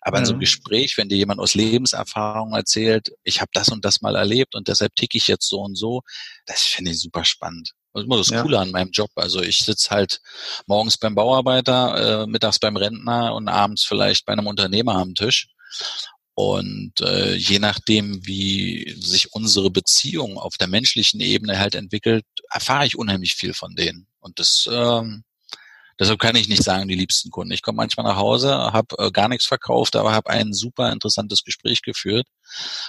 Aber 0.00 0.18
in 0.18 0.24
so 0.24 0.32
einem 0.32 0.38
mhm. 0.38 0.44
Gespräch, 0.44 0.96
wenn 0.96 1.10
dir 1.10 1.18
jemand 1.18 1.40
aus 1.40 1.54
Lebenserfahrung 1.54 2.54
erzählt, 2.54 3.10
ich 3.22 3.42
habe 3.42 3.50
das 3.52 3.68
und 3.68 3.84
das 3.84 4.00
mal 4.00 4.16
erlebt 4.16 4.54
und 4.54 4.68
deshalb 4.68 4.94
ticke 4.94 5.18
ich 5.18 5.26
jetzt 5.26 5.46
so 5.46 5.60
und 5.60 5.74
so, 5.74 6.00
das 6.46 6.62
finde 6.62 6.92
ich 6.92 7.00
super 7.00 7.26
spannend. 7.26 7.72
Das 7.96 8.02
ist 8.02 8.06
immer 8.06 8.18
das 8.18 8.28
ja. 8.28 8.42
Coole 8.42 8.58
an 8.58 8.70
meinem 8.70 8.90
Job. 8.90 9.10
Also 9.14 9.40
ich 9.42 9.58
sitze 9.58 9.90
halt 9.90 10.20
morgens 10.66 10.98
beim 10.98 11.14
Bauarbeiter, 11.14 12.24
äh, 12.24 12.26
mittags 12.26 12.58
beim 12.58 12.76
Rentner 12.76 13.34
und 13.34 13.48
abends 13.48 13.84
vielleicht 13.84 14.26
bei 14.26 14.34
einem 14.34 14.46
Unternehmer 14.46 14.96
am 14.96 15.14
Tisch. 15.14 15.48
Und 16.34 17.00
äh, 17.00 17.34
je 17.34 17.58
nachdem, 17.58 18.26
wie 18.26 18.94
sich 19.00 19.32
unsere 19.32 19.70
Beziehung 19.70 20.36
auf 20.36 20.58
der 20.58 20.66
menschlichen 20.66 21.20
Ebene 21.20 21.58
halt 21.58 21.74
entwickelt, 21.74 22.26
erfahre 22.50 22.86
ich 22.86 22.98
unheimlich 22.98 23.34
viel 23.34 23.54
von 23.54 23.74
denen. 23.74 24.06
Und 24.20 24.38
das 24.38 24.68
ähm, 24.70 25.24
deshalb 25.98 26.18
kann 26.20 26.36
ich 26.36 26.48
nicht 26.48 26.62
sagen, 26.62 26.88
die 26.88 26.94
liebsten 26.94 27.30
Kunden. 27.30 27.52
Ich 27.52 27.62
komme 27.62 27.76
manchmal 27.76 28.04
nach 28.04 28.16
Hause, 28.16 28.52
habe 28.54 28.94
äh, 28.98 29.10
gar 29.10 29.28
nichts 29.28 29.46
verkauft, 29.46 29.96
aber 29.96 30.12
habe 30.12 30.28
ein 30.28 30.52
super 30.52 30.92
interessantes 30.92 31.44
Gespräch 31.44 31.80
geführt. 31.80 32.26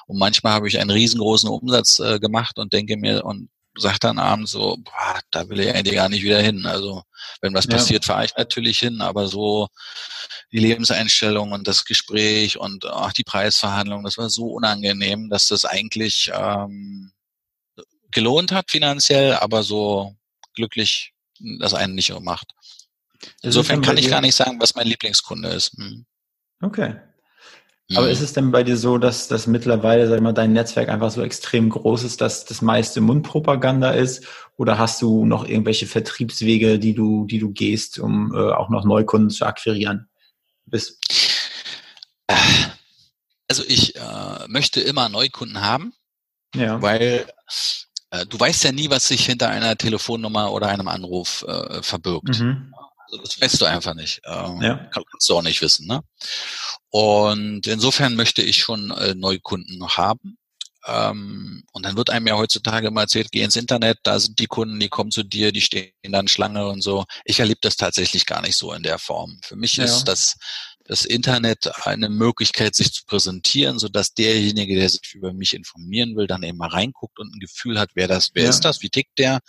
Und 0.07 0.19
manchmal 0.19 0.51
habe 0.51 0.67
ich 0.67 0.79
einen 0.79 0.89
riesengroßen 0.89 1.49
Umsatz 1.49 1.99
äh, 1.99 2.19
gemacht 2.19 2.59
und 2.59 2.73
denke 2.73 2.97
mir, 2.97 3.23
und 3.23 3.49
sagt 3.77 4.03
dann 4.03 4.19
abends 4.19 4.51
so, 4.51 4.77
boah, 4.77 5.19
da 5.31 5.47
will 5.49 5.59
ich 5.59 5.73
eigentlich 5.73 5.95
gar 5.95 6.09
nicht 6.09 6.23
wieder 6.23 6.41
hin. 6.41 6.65
Also 6.65 7.03
wenn 7.41 7.53
was 7.53 7.67
passiert, 7.67 8.05
ja. 8.05 8.13
fahre 8.13 8.25
ich 8.25 8.35
natürlich 8.35 8.79
hin, 8.79 9.01
aber 9.01 9.27
so 9.27 9.67
die 10.51 10.59
Lebenseinstellung 10.59 11.51
und 11.51 11.67
das 11.67 11.85
Gespräch 11.85 12.57
und 12.57 12.85
auch 12.85 13.13
die 13.13 13.23
Preisverhandlung, 13.23 14.03
das 14.03 14.17
war 14.17 14.29
so 14.29 14.47
unangenehm, 14.47 15.29
dass 15.29 15.47
das 15.47 15.65
eigentlich 15.65 16.31
ähm, 16.33 17.11
gelohnt 18.11 18.51
hat 18.51 18.71
finanziell, 18.71 19.33
aber 19.35 19.63
so 19.63 20.15
glücklich 20.55 21.13
das 21.59 21.73
einen 21.73 21.95
nicht 21.95 22.17
macht. 22.21 22.53
Insofern 23.41 23.81
kann 23.81 23.97
ich 23.97 24.09
gar 24.09 24.21
nicht 24.21 24.35
sagen, 24.35 24.59
was 24.59 24.75
mein 24.75 24.87
Lieblingskunde 24.87 25.49
ist. 25.49 25.73
Hm. 25.77 26.05
Okay. 26.61 26.95
Aber 27.95 28.07
mhm. 28.07 28.11
ist 28.11 28.21
es 28.21 28.33
denn 28.33 28.51
bei 28.51 28.63
dir 28.63 28.75
so, 28.75 28.97
dass 28.97 29.29
das 29.29 29.47
mittlerweile, 29.47 30.07
sag 30.09 30.19
mal, 30.19 30.33
dein 30.33 30.51
Netzwerk 30.51 30.89
einfach 30.89 31.09
so 31.09 31.21
extrem 31.21 31.69
groß 31.69 32.03
ist, 32.03 32.19
dass 32.19 32.43
das 32.43 32.61
meiste 32.61 32.99
Mundpropaganda 32.99 33.91
ist? 33.91 34.25
Oder 34.57 34.77
hast 34.77 35.01
du 35.01 35.25
noch 35.25 35.47
irgendwelche 35.47 35.87
Vertriebswege, 35.87 36.79
die 36.79 36.93
du, 36.93 37.25
die 37.25 37.39
du 37.39 37.51
gehst, 37.51 37.99
um 37.99 38.33
äh, 38.35 38.51
auch 38.51 38.69
noch 38.69 38.83
Neukunden 38.83 39.29
zu 39.29 39.45
akquirieren? 39.45 40.09
Bis 40.65 40.99
also 43.47 43.63
ich 43.67 43.95
äh, 43.95 44.47
möchte 44.47 44.81
immer 44.81 45.09
Neukunden 45.09 45.61
haben, 45.61 45.93
ja. 46.53 46.81
weil 46.81 47.27
äh, 48.11 48.25
du 48.25 48.39
weißt 48.39 48.63
ja 48.65 48.71
nie, 48.71 48.89
was 48.89 49.07
sich 49.07 49.25
hinter 49.25 49.49
einer 49.49 49.77
Telefonnummer 49.77 50.51
oder 50.51 50.67
einem 50.67 50.87
Anruf 50.87 51.45
äh, 51.47 51.81
verbirgt. 51.81 52.39
Mhm. 52.39 52.73
Also 53.09 53.23
das 53.23 53.41
weißt 53.41 53.61
du 53.61 53.65
einfach 53.65 53.93
nicht. 53.93 54.21
Ähm, 54.25 54.61
ja. 54.61 54.89
Kannst 54.91 55.29
du 55.29 55.37
auch 55.37 55.41
nicht 55.41 55.61
wissen. 55.61 55.87
Ne? 55.87 56.01
Und 56.89 57.67
insofern 57.67 58.15
möchte 58.15 58.41
ich 58.41 58.57
schon 58.57 58.91
äh, 58.91 59.15
Neukunden 59.15 59.77
noch 59.77 59.97
haben. 59.97 60.37
Ähm, 60.87 61.63
und 61.73 61.85
dann 61.85 61.97
wird 61.97 62.09
einem 62.09 62.27
ja 62.27 62.37
heutzutage 62.37 62.91
mal 62.91 63.01
erzählt, 63.01 63.31
geh 63.31 63.41
ins 63.41 63.57
Internet, 63.57 63.99
da 64.03 64.19
sind 64.19 64.39
die 64.39 64.47
Kunden, 64.47 64.79
die 64.79 64.87
kommen 64.87 65.11
zu 65.11 65.23
dir, 65.23 65.51
die 65.51 65.61
stehen 65.61 65.91
dann 66.03 66.29
Schlange 66.29 66.67
und 66.69 66.81
so. 66.81 67.03
Ich 67.25 67.41
erlebe 67.41 67.59
das 67.61 67.75
tatsächlich 67.75 68.25
gar 68.25 68.41
nicht 68.41 68.55
so 68.55 68.71
in 68.71 68.83
der 68.83 68.97
Form. 68.97 69.37
Für 69.43 69.57
mich 69.57 69.73
ja. 69.73 69.83
ist 69.83 70.05
das, 70.05 70.37
das 70.85 71.03
Internet 71.03 71.69
eine 71.85 72.07
Möglichkeit, 72.07 72.73
sich 72.73 72.93
zu 72.93 73.03
präsentieren, 73.05 73.79
so 73.79 73.89
dass 73.89 74.13
derjenige, 74.13 74.75
der 74.75 74.87
sich 74.87 75.13
über 75.13 75.33
mich 75.33 75.53
informieren 75.53 76.15
will, 76.15 76.27
dann 76.27 76.43
eben 76.43 76.57
mal 76.57 76.69
reinguckt 76.69 77.19
und 77.19 77.35
ein 77.35 77.39
Gefühl 77.39 77.77
hat, 77.77 77.89
wer 77.95 78.07
das, 78.07 78.29
wer 78.33 78.45
ja. 78.45 78.49
ist 78.49 78.61
das, 78.61 78.81
wie 78.81 78.89
tickt 78.89 79.19
der. 79.19 79.39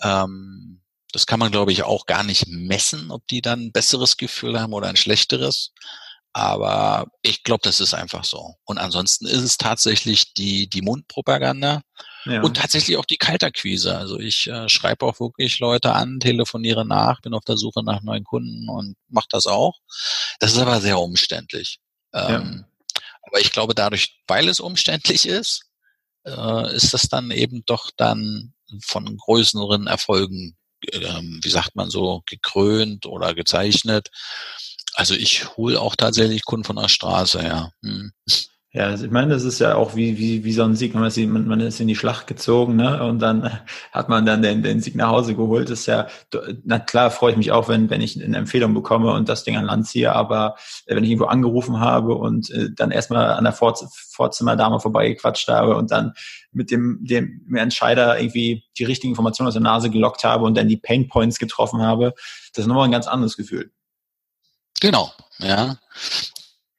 Ähm, 0.00 0.81
das 1.12 1.26
kann 1.26 1.38
man, 1.38 1.52
glaube 1.52 1.72
ich, 1.72 1.82
auch 1.82 2.06
gar 2.06 2.24
nicht 2.24 2.46
messen, 2.48 3.10
ob 3.10 3.26
die 3.28 3.42
dann 3.42 3.66
ein 3.66 3.72
besseres 3.72 4.16
Gefühl 4.16 4.58
haben 4.58 4.72
oder 4.72 4.88
ein 4.88 4.96
schlechteres. 4.96 5.72
Aber 6.34 7.08
ich 7.20 7.42
glaube, 7.42 7.60
das 7.62 7.80
ist 7.80 7.92
einfach 7.92 8.24
so. 8.24 8.54
Und 8.64 8.78
ansonsten 8.78 9.26
ist 9.26 9.42
es 9.42 9.58
tatsächlich 9.58 10.32
die, 10.32 10.66
die 10.66 10.80
Mundpropaganda 10.80 11.82
ja. 12.24 12.40
und 12.40 12.56
tatsächlich 12.56 12.96
auch 12.96 13.04
die 13.04 13.18
Kalterquise. 13.18 13.96
Also 13.98 14.18
ich 14.18 14.46
äh, 14.46 14.68
schreibe 14.70 15.04
auch 15.04 15.20
wirklich 15.20 15.58
Leute 15.58 15.92
an, 15.92 16.20
telefoniere 16.20 16.86
nach, 16.86 17.20
bin 17.20 17.34
auf 17.34 17.44
der 17.44 17.58
Suche 17.58 17.84
nach 17.84 18.00
neuen 18.00 18.24
Kunden 18.24 18.70
und 18.70 18.96
mache 19.08 19.28
das 19.28 19.46
auch. 19.46 19.78
Das 20.40 20.52
ist 20.52 20.58
aber 20.58 20.80
sehr 20.80 20.98
umständlich. 20.98 21.80
Ähm, 22.14 22.64
ja. 22.64 23.00
Aber 23.26 23.40
ich 23.40 23.52
glaube, 23.52 23.74
dadurch, 23.74 24.22
weil 24.26 24.48
es 24.48 24.58
umständlich 24.58 25.28
ist, 25.28 25.64
äh, 26.24 26.74
ist 26.74 26.94
das 26.94 27.08
dann 27.08 27.30
eben 27.30 27.62
doch 27.66 27.90
dann 27.94 28.54
von 28.80 29.16
größeren 29.18 29.86
Erfolgen 29.86 30.56
ähm, 30.92 31.40
wie 31.42 31.50
sagt 31.50 31.76
man 31.76 31.90
so, 31.90 32.22
gekrönt 32.26 33.06
oder 33.06 33.34
gezeichnet. 33.34 34.10
Also 34.94 35.14
ich 35.14 35.56
hole 35.56 35.80
auch 35.80 35.96
tatsächlich 35.96 36.44
Kunden 36.44 36.64
von 36.64 36.76
der 36.76 36.88
Straße, 36.88 37.42
ja. 37.42 37.70
Hm. 37.82 38.12
Ja, 38.74 38.86
also 38.86 39.04
ich 39.04 39.10
meine, 39.10 39.34
das 39.34 39.44
ist 39.44 39.58
ja 39.58 39.74
auch 39.74 39.96
wie, 39.96 40.16
wie, 40.16 40.44
wie 40.44 40.52
so 40.54 40.62
ein 40.62 40.76
Sieg. 40.76 40.94
Man 40.94 41.04
ist, 41.04 41.18
man 41.18 41.60
ist 41.60 41.78
in 41.78 41.88
die 41.88 41.94
Schlacht 41.94 42.26
gezogen, 42.26 42.74
ne? 42.76 43.04
Und 43.04 43.18
dann 43.18 43.60
hat 43.92 44.08
man 44.08 44.24
dann 44.24 44.40
den, 44.40 44.62
den 44.62 44.80
Sieg 44.80 44.94
nach 44.94 45.08
Hause 45.08 45.34
geholt. 45.34 45.68
Das 45.68 45.80
ist 45.80 45.86
ja, 45.86 46.06
na 46.64 46.78
klar, 46.78 47.10
freue 47.10 47.32
ich 47.32 47.36
mich 47.36 47.52
auch, 47.52 47.68
wenn, 47.68 47.90
wenn 47.90 48.00
ich 48.00 48.22
eine 48.22 48.38
Empfehlung 48.38 48.72
bekomme 48.72 49.12
und 49.12 49.28
das 49.28 49.44
Ding 49.44 49.58
an 49.58 49.66
Land 49.66 49.88
ziehe. 49.88 50.14
Aber 50.14 50.56
äh, 50.86 50.96
wenn 50.96 51.04
ich 51.04 51.10
irgendwo 51.10 51.26
angerufen 51.26 51.80
habe 51.80 52.14
und 52.14 52.48
äh, 52.50 52.70
dann 52.74 52.92
erstmal 52.92 53.32
an 53.32 53.44
der 53.44 53.52
Vor 53.52 53.74
Vorzimmerdame 53.74 54.80
vorbeigequatscht 54.80 55.48
habe 55.48 55.76
und 55.76 55.90
dann 55.90 56.14
mit 56.50 56.70
dem, 56.70 56.98
dem 57.02 57.54
Entscheider 57.54 58.18
irgendwie 58.18 58.64
die 58.78 58.84
richtigen 58.84 59.12
Informationen 59.12 59.48
aus 59.48 59.54
der 59.54 59.62
Nase 59.62 59.90
gelockt 59.90 60.24
habe 60.24 60.46
und 60.46 60.56
dann 60.56 60.68
die 60.68 60.78
Pain 60.78 61.08
Points 61.08 61.38
getroffen 61.38 61.82
habe, 61.82 62.14
das 62.54 62.64
ist 62.64 62.68
nochmal 62.68 62.86
ein 62.86 62.92
ganz 62.92 63.06
anderes 63.06 63.36
Gefühl. 63.36 63.70
Genau, 64.80 65.12
ja. 65.38 65.76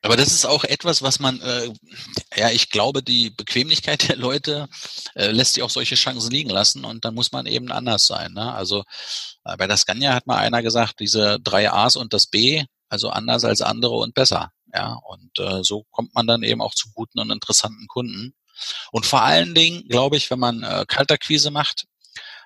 Aber 0.04 0.18
das 0.18 0.34
ist 0.34 0.46
auch 0.46 0.66
etwas, 0.66 1.02
was 1.02 1.20
man, 1.20 1.40
äh, 1.42 1.74
ja, 2.36 2.50
ich 2.50 2.70
glaube, 2.70 3.02
die 3.02 3.30
Bequemlichkeit 3.30 4.10
der 4.10 4.18
Leute 4.18 4.68
äh, 5.16 5.32
lässt 5.32 5.54
sich 5.54 5.64
auch 5.64 5.70
solche 5.70 5.96
Chancen 5.96 6.30
liegen 6.30 6.50
lassen 6.50 6.84
und 6.84 7.06
dann 7.06 7.16
muss 7.16 7.32
man 7.32 7.46
eben 7.46 7.72
anders 7.72 8.06
sein. 8.06 8.34
Ne? 8.34 8.54
Also 8.54 8.84
äh, 9.46 9.56
bei 9.56 9.66
der 9.66 9.78
Scania 9.78 10.14
hat 10.14 10.28
mal 10.28 10.38
einer 10.38 10.62
gesagt, 10.62 11.00
diese 11.00 11.40
drei 11.40 11.72
A's 11.72 11.96
und 11.96 12.12
das 12.12 12.28
B, 12.28 12.66
also 12.90 13.10
anders 13.12 13.46
als 13.46 13.62
andere 13.62 13.96
und 13.96 14.14
besser. 14.14 14.52
Ja, 14.74 15.00
und 15.08 15.40
äh, 15.40 15.64
so 15.64 15.86
kommt 15.92 16.14
man 16.16 16.28
dann 16.28 16.44
eben 16.44 16.62
auch 16.62 16.76
zu 16.76 16.90
guten 16.94 17.20
und 17.20 17.32
interessanten 17.32 17.88
Kunden. 17.88 18.36
Und 18.92 19.06
vor 19.06 19.22
allen 19.22 19.56
Dingen, 19.56 19.88
glaube 19.88 20.18
ich, 20.18 20.30
wenn 20.30 20.40
man 20.40 20.64
äh, 20.64 20.84
Kaltakquise 20.88 21.50
macht, 21.50 21.86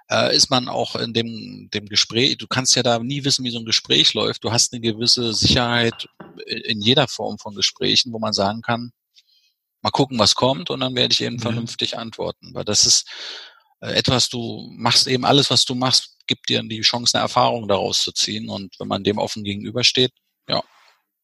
äh, 0.09 0.35
ist 0.35 0.49
man 0.49 0.69
auch 0.69 0.95
in 0.95 1.13
dem, 1.13 1.69
dem 1.73 1.87
Gespräch, 1.87 2.37
du 2.37 2.47
kannst 2.47 2.75
ja 2.75 2.83
da 2.83 2.99
nie 2.99 3.23
wissen, 3.23 3.43
wie 3.43 3.51
so 3.51 3.59
ein 3.59 3.65
Gespräch 3.65 4.13
läuft. 4.13 4.43
Du 4.43 4.51
hast 4.51 4.73
eine 4.73 4.81
gewisse 4.81 5.33
Sicherheit 5.33 6.07
in 6.45 6.81
jeder 6.81 7.07
Form 7.07 7.37
von 7.37 7.55
Gesprächen, 7.55 8.13
wo 8.13 8.19
man 8.19 8.33
sagen 8.33 8.61
kann, 8.61 8.91
mal 9.81 9.91
gucken, 9.91 10.19
was 10.19 10.35
kommt 10.35 10.69
und 10.69 10.79
dann 10.79 10.95
werde 10.95 11.13
ich 11.13 11.21
eben 11.21 11.35
mhm. 11.35 11.41
vernünftig 11.41 11.97
antworten. 11.97 12.53
Weil 12.53 12.65
das 12.65 12.85
ist 12.85 13.07
äh, 13.81 13.93
etwas, 13.93 14.29
du 14.29 14.69
machst 14.75 15.07
eben 15.07 15.25
alles, 15.25 15.49
was 15.49 15.65
du 15.65 15.75
machst, 15.75 16.17
gibt 16.27 16.49
dir 16.49 16.61
die 16.63 16.81
Chance, 16.81 17.15
eine 17.15 17.23
Erfahrung 17.23 17.67
daraus 17.67 18.01
zu 18.01 18.11
ziehen. 18.11 18.49
Und 18.49 18.75
wenn 18.79 18.87
man 18.87 19.03
dem 19.03 19.17
offen 19.17 19.43
gegenübersteht, 19.43 20.11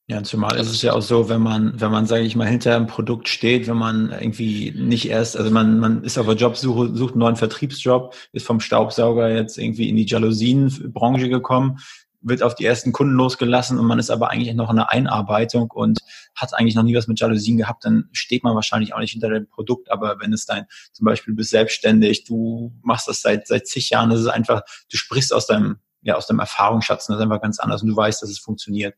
ja, 0.08 0.22
zumal 0.22 0.58
ist 0.58 0.70
es 0.70 0.82
ja 0.82 0.94
auch 0.94 1.02
so, 1.02 1.30
wenn 1.30 1.42
man, 1.42 1.80
wenn 1.80 1.92
man, 1.92 2.06
sage 2.06 2.24
ich 2.24 2.36
mal, 2.36 2.48
hinter 2.48 2.76
einem 2.76 2.88
Produkt 2.88 3.30
steht, 3.30 3.68
wenn 3.68 3.78
man 3.78 4.12
irgendwie 4.12 4.74
nicht 4.76 5.08
erst, 5.08 5.38
also 5.38 5.50
man, 5.50 5.80
man 5.80 6.04
ist 6.04 6.18
auf 6.18 6.26
der 6.26 6.36
Jobsuche, 6.36 6.94
sucht 6.94 7.14
einen 7.14 7.20
neuen 7.20 7.38
Vertriebsjob, 7.38 8.14
ist 8.34 8.46
vom 8.46 8.60
Staubsauger 8.60 9.30
jetzt 9.30 9.58
irgendwie 9.58 9.88
in 9.88 9.96
die 9.96 10.06
Jalousienbranche 10.06 11.30
gekommen, 11.30 11.80
wird 12.20 12.44
auf 12.44 12.54
die 12.54 12.66
ersten 12.66 12.92
Kunden 12.92 13.14
losgelassen 13.14 13.80
und 13.80 13.86
man 13.86 13.98
ist 13.98 14.10
aber 14.10 14.30
eigentlich 14.30 14.54
noch 14.56 14.70
in 14.70 14.76
der 14.76 14.92
Einarbeitung 14.92 15.72
und 15.72 16.00
hat 16.36 16.54
eigentlich 16.54 16.76
noch 16.76 16.84
nie 16.84 16.96
was 16.96 17.08
mit 17.08 17.22
Jalousien 17.22 17.58
gehabt, 17.58 17.86
dann 17.86 18.10
steht 18.12 18.44
man 18.44 18.56
wahrscheinlich 18.56 18.94
auch 18.94 19.00
nicht 19.00 19.12
hinter 19.12 19.30
dem 19.30 19.48
Produkt. 19.48 19.90
Aber 19.90 20.20
wenn 20.20 20.34
es 20.34 20.46
dein, 20.46 20.66
zum 20.92 21.06
Beispiel, 21.06 21.34
du 21.34 21.38
bist 21.38 21.52
selbstständig, 21.52 22.26
du 22.26 22.74
machst 22.82 23.08
das 23.08 23.22
seit, 23.22 23.48
seit 23.48 23.68
zig 23.68 23.90
Jahren, 23.90 24.10
das 24.10 24.20
ist 24.20 24.28
einfach, 24.28 24.64
du 24.92 24.98
sprichst 24.98 25.34
aus 25.34 25.48
deinem, 25.48 25.78
ja, 26.02 26.16
aus 26.16 26.28
deinem 26.28 26.40
Erfahrungsschatz 26.40 27.08
das 27.08 27.16
ist 27.16 27.22
einfach 27.22 27.42
ganz 27.42 27.60
anders 27.60 27.84
und 27.84 27.90
du 27.90 27.96
weißt, 27.96 28.22
dass 28.22 28.30
es 28.30 28.40
funktioniert 28.40 28.96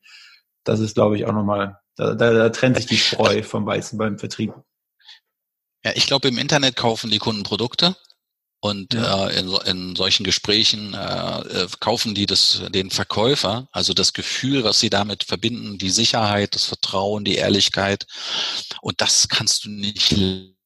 das 0.66 0.80
ist, 0.80 0.96
glaube 0.96 1.16
ich, 1.16 1.26
auch 1.26 1.32
nochmal, 1.32 1.80
da, 1.96 2.14
da, 2.14 2.34
da 2.34 2.50
trennt 2.50 2.76
sich 2.78 2.86
die 2.86 2.98
Spreu 2.98 3.44
vom 3.44 3.66
Weizen 3.66 3.98
beim 3.98 4.20
Vertrieb. 4.20 4.54
Ja, 5.84 5.92
ich 5.96 6.08
glaube, 6.08 6.28
im 6.28 6.38
Internet 6.38 6.76
kaufen 6.76 7.10
die 7.10 7.20
Kunden 7.20 7.44
Produkte 7.44 7.96
und 8.60 8.96
ja. 8.96 9.28
äh, 9.28 9.40
in, 9.40 9.56
in 9.66 9.96
solchen 9.96 10.24
Gesprächen 10.24 10.96
äh, 10.96 11.42
äh, 11.42 11.68
kaufen 11.80 12.16
die 12.16 12.26
das, 12.26 12.64
den 12.70 12.90
Verkäufer, 12.90 13.68
also 13.72 13.94
das 13.94 14.14
Gefühl, 14.14 14.64
was 14.64 14.80
sie 14.80 14.90
damit 14.90 15.24
verbinden, 15.24 15.78
die 15.78 15.92
Sicherheit, 15.92 16.56
das 16.56 16.66
Vertrauen, 16.66 17.24
die 17.24 17.36
Ehrlichkeit. 17.36 18.08
Und 18.82 19.02
das 19.02 19.28
kannst 19.28 19.66
du 19.66 19.70
nicht 19.70 20.16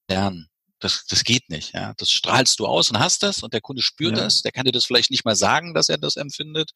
lernen. 0.10 0.48
Das, 0.80 1.06
das 1.08 1.26
geht 1.26 1.50
nicht. 1.50 1.74
Ja. 1.74 1.94
Das 1.98 2.10
strahlst 2.10 2.58
du 2.62 2.66
aus 2.66 2.90
und 2.90 3.00
hast 3.00 3.22
das 3.22 3.44
und 3.44 3.54
der 3.54 3.60
Kunde 3.60 3.82
spürt 3.82 4.16
ja. 4.18 4.24
das. 4.24 4.44
Der 4.44 4.54
kann 4.54 4.64
dir 4.64 4.72
das 4.72 4.86
vielleicht 4.86 5.12
nicht 5.12 5.26
mal 5.26 5.36
sagen, 5.36 5.74
dass 5.74 5.90
er 5.90 5.98
das 5.98 6.16
empfindet. 6.16 6.72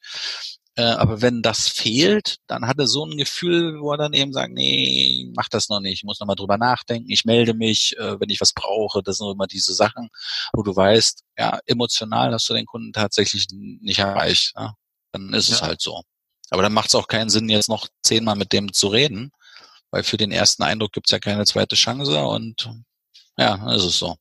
Äh, 0.75 0.83
aber 0.83 1.21
wenn 1.21 1.43
das 1.43 1.67
fehlt, 1.67 2.37
dann 2.47 2.65
hat 2.65 2.79
er 2.79 2.87
so 2.87 3.05
ein 3.05 3.17
Gefühl, 3.17 3.79
wo 3.79 3.91
er 3.91 3.97
dann 3.97 4.13
eben 4.13 4.33
sagt, 4.33 4.53
nee, 4.53 5.31
mach 5.35 5.47
das 5.47 5.69
noch 5.69 5.79
nicht, 5.79 5.99
ich 5.99 6.03
muss 6.03 6.19
noch 6.19 6.25
mal 6.25 6.35
drüber 6.35 6.57
nachdenken, 6.57 7.11
ich 7.11 7.25
melde 7.25 7.53
mich, 7.53 7.95
äh, 7.99 8.19
wenn 8.19 8.29
ich 8.29 8.41
was 8.41 8.53
brauche. 8.53 9.03
Das 9.03 9.17
sind 9.17 9.29
immer 9.29 9.45
diese 9.45 9.73
Sachen, 9.73 10.09
wo 10.53 10.63
du 10.63 10.75
weißt, 10.75 11.23
ja, 11.37 11.59
emotional 11.67 12.33
hast 12.33 12.49
du 12.49 12.55
den 12.55 12.65
Kunden 12.65 12.91
tatsächlich 12.91 13.47
nicht 13.51 13.99
erreicht. 13.99 14.53
Ja? 14.57 14.73
Dann 15.11 15.33
ist 15.33 15.49
ja. 15.49 15.55
es 15.55 15.61
halt 15.61 15.81
so. 15.81 16.01
Aber 16.49 16.63
dann 16.63 16.73
macht 16.73 16.89
es 16.89 16.95
auch 16.95 17.07
keinen 17.07 17.29
Sinn, 17.29 17.49
jetzt 17.49 17.69
noch 17.69 17.87
zehnmal 18.01 18.35
mit 18.35 18.51
dem 18.51 18.73
zu 18.73 18.87
reden, 18.87 19.31
weil 19.91 20.03
für 20.03 20.17
den 20.17 20.31
ersten 20.31 20.63
Eindruck 20.63 20.93
gibt's 20.93 21.11
ja 21.11 21.19
keine 21.19 21.45
zweite 21.45 21.75
Chance 21.75 22.23
und 22.25 22.69
ja, 23.37 23.57
dann 23.57 23.69
ist 23.69 23.83
es 23.83 23.99
so. 23.99 24.15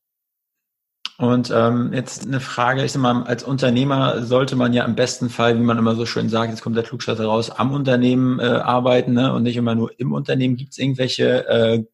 Und 1.22 1.52
ähm, 1.54 1.92
jetzt 1.92 2.26
eine 2.26 2.40
Frage, 2.40 2.84
ich 2.84 2.90
sag 2.90 3.00
mal, 3.00 3.22
als 3.22 3.44
Unternehmer 3.44 4.24
sollte 4.24 4.56
man 4.56 4.72
ja 4.72 4.84
im 4.84 4.96
besten 4.96 5.30
Fall, 5.30 5.56
wie 5.56 5.62
man 5.62 5.78
immer 5.78 5.94
so 5.94 6.04
schön 6.04 6.28
sagt, 6.28 6.50
jetzt 6.50 6.62
kommt 6.62 6.74
der 6.74 6.82
Klugscheißer 6.82 7.24
raus, 7.24 7.48
am 7.48 7.72
Unternehmen 7.72 8.40
äh, 8.40 8.42
arbeiten 8.42 9.12
ne? 9.12 9.32
und 9.32 9.44
nicht 9.44 9.56
immer 9.56 9.76
nur 9.76 9.92
im 10.00 10.12
Unternehmen. 10.12 10.56
Gibt 10.56 10.72
es 10.72 10.78
irgendwelche 10.78 11.46
äh, 11.46 11.84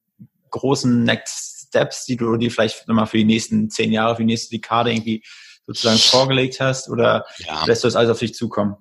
großen 0.48 1.04
Next 1.04 1.66
Steps, 1.68 2.06
die 2.06 2.16
du 2.16 2.38
dir 2.38 2.50
vielleicht 2.50 2.88
nochmal 2.88 3.06
für 3.06 3.18
die 3.18 3.26
nächsten 3.26 3.68
zehn 3.68 3.92
Jahre, 3.92 4.16
für 4.16 4.22
die 4.22 4.32
nächste 4.32 4.48
Dekade 4.48 4.94
irgendwie 4.94 5.22
sozusagen 5.66 5.98
vorgelegt 5.98 6.58
hast 6.58 6.88
oder 6.88 7.26
ja. 7.40 7.66
lässt 7.66 7.84
du 7.84 7.88
das 7.88 7.96
alles 7.96 8.10
auf 8.10 8.20
dich 8.20 8.32
zukommen? 8.32 8.76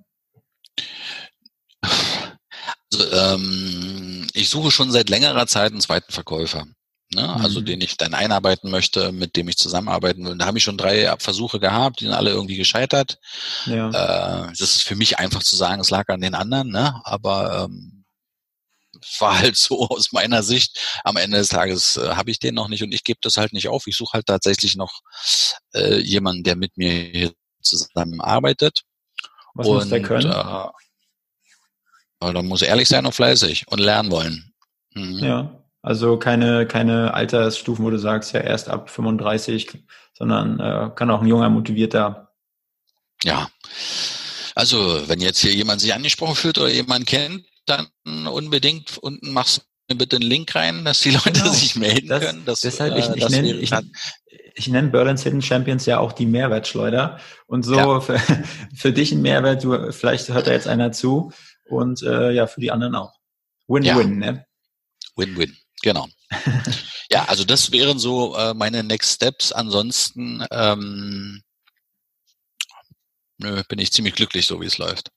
Also, 1.81 3.11
ähm, 3.11 4.27
ich 4.31 4.47
suche 4.47 4.71
schon 4.71 4.91
seit 4.91 5.09
längerer 5.09 5.45
Zeit 5.45 5.73
einen 5.73 5.81
zweiten 5.81 6.13
Verkäufer 6.13 6.67
ne? 7.13 7.35
also 7.35 7.61
mhm. 7.61 7.65
den 7.65 7.81
ich 7.81 7.97
dann 7.97 8.13
einarbeiten 8.13 8.69
möchte, 8.69 9.11
mit 9.11 9.35
dem 9.35 9.49
ich 9.49 9.57
zusammenarbeiten 9.57 10.23
will. 10.23 10.31
Und 10.31 10.39
da 10.39 10.45
habe 10.45 10.57
ich 10.57 10.63
schon 10.63 10.77
drei 10.77 11.13
Versuche 11.19 11.59
gehabt, 11.59 11.99
die 11.99 12.05
sind 12.05 12.13
alle 12.13 12.31
irgendwie 12.31 12.57
gescheitert. 12.57 13.19
Ja. 13.65 13.89
Äh, 13.89 14.47
das 14.49 14.61
ist 14.61 14.83
für 14.83 14.95
mich 14.95 15.19
einfach 15.19 15.43
zu 15.43 15.55
sagen, 15.55 15.81
es 15.81 15.89
lag 15.89 16.07
an 16.09 16.21
den 16.21 16.35
anderen, 16.35 16.69
ne? 16.69 17.01
aber 17.03 17.65
ähm, 17.65 17.97
war 19.19 19.39
halt 19.39 19.55
so 19.55 19.79
aus 19.89 20.11
meiner 20.11 20.43
Sicht. 20.43 20.79
Am 21.03 21.17
Ende 21.17 21.37
des 21.37 21.49
Tages 21.49 21.97
äh, 21.97 22.15
habe 22.15 22.31
ich 22.31 22.39
den 22.39 22.55
noch 22.55 22.67
nicht 22.67 22.83
und 22.83 22.91
ich 22.91 23.03
gebe 23.03 23.19
das 23.21 23.37
halt 23.37 23.53
nicht 23.53 23.67
auf. 23.67 23.87
Ich 23.87 23.97
suche 23.97 24.13
halt 24.13 24.25
tatsächlich 24.25 24.75
noch 24.75 25.01
äh, 25.73 25.99
jemanden, 25.99 26.43
der 26.43 26.55
mit 26.55 26.77
mir 26.77 26.91
hier 26.91 27.33
zusammenarbeitet. 27.61 28.83
Was 29.53 29.67
und, 29.67 29.75
muss 29.75 29.89
der 29.89 30.01
können? 30.01 30.31
Äh, 30.31 32.33
da 32.33 32.41
muss 32.41 32.61
ehrlich 32.61 32.87
sein 32.87 33.05
und 33.05 33.13
fleißig 33.13 33.67
und 33.67 33.79
lernen 33.79 34.11
wollen. 34.11 34.53
Mhm. 34.93 35.19
Ja. 35.19 35.63
Also 35.87 36.17
keine, 36.17 36.67
keine 36.67 37.13
Altersstufen, 37.13 37.85
wo 37.85 37.89
du 37.89 37.97
sagst, 37.97 38.33
ja 38.33 38.41
erst 38.41 38.67
ab 38.67 38.89
35, 38.89 39.85
sondern 40.13 40.59
äh, 40.59 40.91
kann 40.93 41.09
auch 41.09 41.21
ein 41.21 41.27
junger, 41.27 41.49
motivierter. 41.49 42.33
Ja. 43.23 43.47
Also, 44.53 45.07
wenn 45.07 45.21
jetzt 45.21 45.39
hier 45.39 45.53
jemand 45.53 45.79
sich 45.79 45.93
angesprochen 45.93 46.35
fühlt 46.35 46.57
oder 46.57 46.67
jemand 46.67 47.07
kennt, 47.07 47.45
dann 47.65 47.87
unbedingt 48.27 48.97
unten 48.97 49.31
machst 49.31 49.65
du 49.87 49.95
bitte 49.95 50.17
einen 50.17 50.25
Link 50.25 50.53
rein, 50.55 50.83
dass 50.83 50.99
die 50.99 51.11
Leute 51.11 51.31
genau. 51.31 51.53
sich 51.53 51.77
melden 51.77 52.09
das, 52.09 52.21
können. 52.21 52.43
Dass, 52.43 52.59
deshalb, 52.59 52.97
ich, 52.97 53.07
äh, 53.07 53.13
ich 53.15 53.29
nenne 53.29 53.53
ich, 53.53 53.71
ich 54.55 54.67
nenn 54.67 54.91
Berlin's 54.91 55.23
Hidden 55.23 55.41
Champions 55.41 55.85
ja 55.85 55.99
auch 55.99 56.11
die 56.11 56.25
Mehrwertschleuder. 56.25 57.17
Und 57.45 57.63
so 57.63 57.75
ja. 57.75 58.01
für, 58.01 58.19
für 58.75 58.91
dich 58.91 59.13
ein 59.13 59.21
Mehrwert, 59.21 59.63
du, 59.63 59.93
vielleicht 59.93 60.27
hört 60.27 60.47
da 60.47 60.51
jetzt 60.51 60.67
einer 60.67 60.91
zu 60.91 61.31
und 61.69 62.03
äh, 62.03 62.31
ja, 62.31 62.45
für 62.45 62.59
die 62.59 62.71
anderen 62.71 62.95
auch. 62.95 63.13
Win-win, 63.67 64.21
ja. 64.21 64.31
ne? 64.33 64.45
Win-win. 65.15 65.55
Genau. 65.81 66.07
ja, 67.11 67.25
also 67.25 67.43
das 67.43 67.71
wären 67.71 67.99
so 67.99 68.35
äh, 68.35 68.53
meine 68.53 68.83
Next 68.83 69.15
Steps. 69.15 69.51
Ansonsten 69.51 70.45
ähm, 70.51 71.43
nö, 73.37 73.63
bin 73.67 73.79
ich 73.79 73.91
ziemlich 73.91 74.15
glücklich, 74.15 74.47
so 74.47 74.61
wie 74.61 74.65
es 74.65 74.77
läuft. 74.77 75.11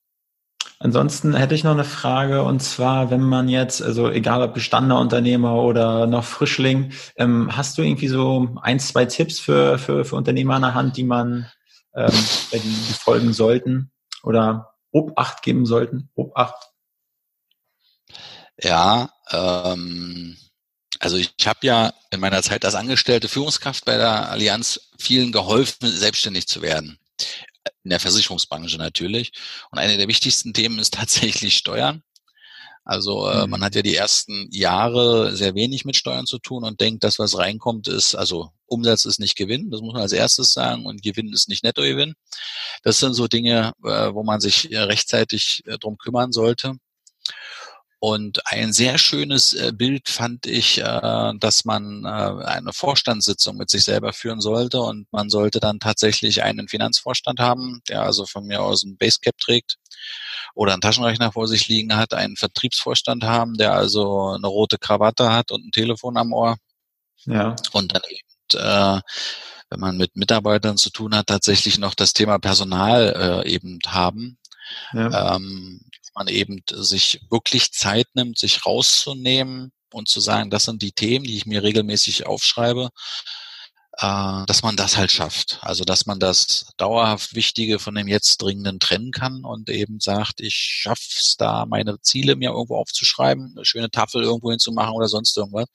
Ansonsten 0.78 1.34
hätte 1.34 1.54
ich 1.54 1.62
noch 1.62 1.72
eine 1.72 1.84
Frage 1.84 2.42
und 2.42 2.60
zwar, 2.60 3.10
wenn 3.10 3.20
man 3.20 3.48
jetzt, 3.48 3.82
also 3.82 4.08
egal 4.10 4.42
ob 4.42 4.54
gestandener 4.54 4.98
Unternehmer 4.98 5.56
oder 5.56 6.06
noch 6.06 6.24
Frischling, 6.24 6.92
ähm, 7.16 7.54
hast 7.54 7.76
du 7.76 7.82
irgendwie 7.82 8.08
so 8.08 8.56
ein, 8.62 8.80
zwei 8.80 9.04
Tipps 9.04 9.38
für, 9.38 9.78
für, 9.78 10.06
für 10.06 10.16
Unternehmer 10.16 10.54
an 10.54 10.62
der 10.62 10.74
Hand, 10.74 10.96
die 10.96 11.04
man 11.04 11.50
ähm, 11.94 12.12
die, 12.52 12.60
die 12.60 12.92
folgen 12.94 13.34
sollten 13.34 13.90
oder 14.22 14.74
Obacht 14.90 15.42
geben 15.42 15.66
sollten? 15.66 16.08
Obacht? 16.14 16.70
Ja, 18.62 19.10
ähm, 19.30 20.36
also 21.00 21.16
ich 21.16 21.34
habe 21.44 21.66
ja 21.66 21.94
in 22.10 22.20
meiner 22.20 22.42
Zeit 22.42 22.64
als 22.64 22.74
angestellte 22.74 23.28
Führungskraft 23.28 23.84
bei 23.86 23.96
der 23.96 24.30
Allianz 24.30 24.90
vielen 24.98 25.32
geholfen, 25.32 25.90
selbstständig 25.90 26.46
zu 26.46 26.62
werden. 26.62 26.98
In 27.82 27.90
der 27.90 28.00
Versicherungsbranche 28.00 28.76
natürlich. 28.76 29.32
Und 29.70 29.78
eine 29.78 29.96
der 29.96 30.08
wichtigsten 30.08 30.52
Themen 30.52 30.78
ist 30.78 30.94
tatsächlich 30.94 31.56
Steuern. 31.56 32.02
Also 32.84 33.28
äh, 33.28 33.44
mhm. 33.44 33.50
man 33.50 33.62
hat 33.62 33.74
ja 33.74 33.82
die 33.82 33.96
ersten 33.96 34.48
Jahre 34.50 35.34
sehr 35.36 35.54
wenig 35.54 35.84
mit 35.84 35.96
Steuern 35.96 36.26
zu 36.26 36.38
tun 36.38 36.64
und 36.64 36.80
denkt, 36.80 37.02
das, 37.02 37.18
was 37.18 37.36
reinkommt, 37.36 37.88
ist, 37.88 38.14
also 38.14 38.50
Umsatz 38.66 39.04
ist 39.04 39.20
nicht 39.20 39.36
Gewinn, 39.36 39.70
das 39.70 39.80
muss 39.80 39.92
man 39.92 40.02
als 40.02 40.12
erstes 40.12 40.52
sagen, 40.52 40.86
und 40.86 41.02
Gewinn 41.02 41.32
ist 41.32 41.48
nicht 41.48 41.64
Nettogewinn. 41.64 42.14
Das 42.82 42.98
sind 42.98 43.14
so 43.14 43.26
Dinge, 43.26 43.72
äh, 43.84 44.12
wo 44.12 44.22
man 44.22 44.40
sich 44.40 44.68
rechtzeitig 44.70 45.62
äh, 45.66 45.78
drum 45.78 45.98
kümmern 45.98 46.32
sollte. 46.32 46.74
Und 48.02 48.40
ein 48.46 48.72
sehr 48.72 48.96
schönes 48.96 49.52
äh, 49.52 49.72
Bild 49.74 50.08
fand 50.08 50.46
ich, 50.46 50.78
äh, 50.78 51.32
dass 51.38 51.66
man 51.66 52.06
äh, 52.06 52.08
eine 52.46 52.72
Vorstandssitzung 52.72 53.58
mit 53.58 53.68
sich 53.68 53.84
selber 53.84 54.14
führen 54.14 54.40
sollte 54.40 54.80
und 54.80 55.06
man 55.12 55.28
sollte 55.28 55.60
dann 55.60 55.80
tatsächlich 55.80 56.42
einen 56.42 56.66
Finanzvorstand 56.66 57.40
haben, 57.40 57.82
der 57.90 58.00
also 58.00 58.24
von 58.24 58.46
mir 58.46 58.62
aus 58.62 58.84
ein 58.84 58.96
Basecap 58.96 59.36
trägt 59.36 59.76
oder 60.54 60.72
einen 60.72 60.80
Taschenrechner 60.80 61.32
vor 61.32 61.46
sich 61.46 61.68
liegen 61.68 61.94
hat, 61.94 62.14
einen 62.14 62.36
Vertriebsvorstand 62.36 63.22
haben, 63.22 63.58
der 63.58 63.74
also 63.74 64.30
eine 64.30 64.46
rote 64.46 64.78
Krawatte 64.78 65.30
hat 65.30 65.52
und 65.52 65.66
ein 65.66 65.72
Telefon 65.72 66.16
am 66.16 66.32
Ohr. 66.32 66.56
Ja. 67.26 67.54
Und 67.72 67.94
dann 67.94 68.02
eben, 68.08 69.02
wenn 69.68 69.80
man 69.80 69.98
mit 69.98 70.16
Mitarbeitern 70.16 70.78
zu 70.78 70.88
tun 70.88 71.14
hat, 71.14 71.26
tatsächlich 71.26 71.78
noch 71.78 71.94
das 71.94 72.14
Thema 72.14 72.38
Personal 72.38 73.42
eben 73.46 73.78
haben. 73.86 74.38
Ja. 74.94 75.36
Ähm, 75.36 75.82
dass 76.00 76.10
man 76.14 76.28
eben 76.28 76.62
sich 76.70 77.20
wirklich 77.30 77.72
Zeit 77.72 78.06
nimmt, 78.14 78.38
sich 78.38 78.66
rauszunehmen 78.66 79.72
und 79.92 80.08
zu 80.08 80.20
sagen, 80.20 80.50
das 80.50 80.64
sind 80.64 80.82
die 80.82 80.92
Themen, 80.92 81.24
die 81.24 81.36
ich 81.36 81.46
mir 81.46 81.62
regelmäßig 81.62 82.26
aufschreibe, 82.26 82.90
äh, 83.98 84.44
dass 84.46 84.62
man 84.62 84.76
das 84.76 84.96
halt 84.96 85.10
schafft. 85.10 85.58
Also 85.62 85.84
dass 85.84 86.06
man 86.06 86.20
das 86.20 86.72
dauerhaft 86.76 87.34
Wichtige 87.34 87.78
von 87.78 87.94
dem 87.94 88.08
jetzt 88.08 88.38
Dringenden 88.38 88.80
trennen 88.80 89.12
kann 89.12 89.44
und 89.44 89.68
eben 89.68 90.00
sagt, 90.00 90.40
ich 90.40 90.54
schaff's 90.54 91.36
da, 91.38 91.66
meine 91.66 92.00
Ziele 92.00 92.36
mir 92.36 92.50
irgendwo 92.50 92.76
aufzuschreiben, 92.76 93.54
eine 93.56 93.64
schöne 93.64 93.90
Tafel 93.90 94.22
irgendwo 94.22 94.50
hinzumachen 94.50 94.94
oder 94.94 95.08
sonst 95.08 95.36
irgendwas. 95.36 95.66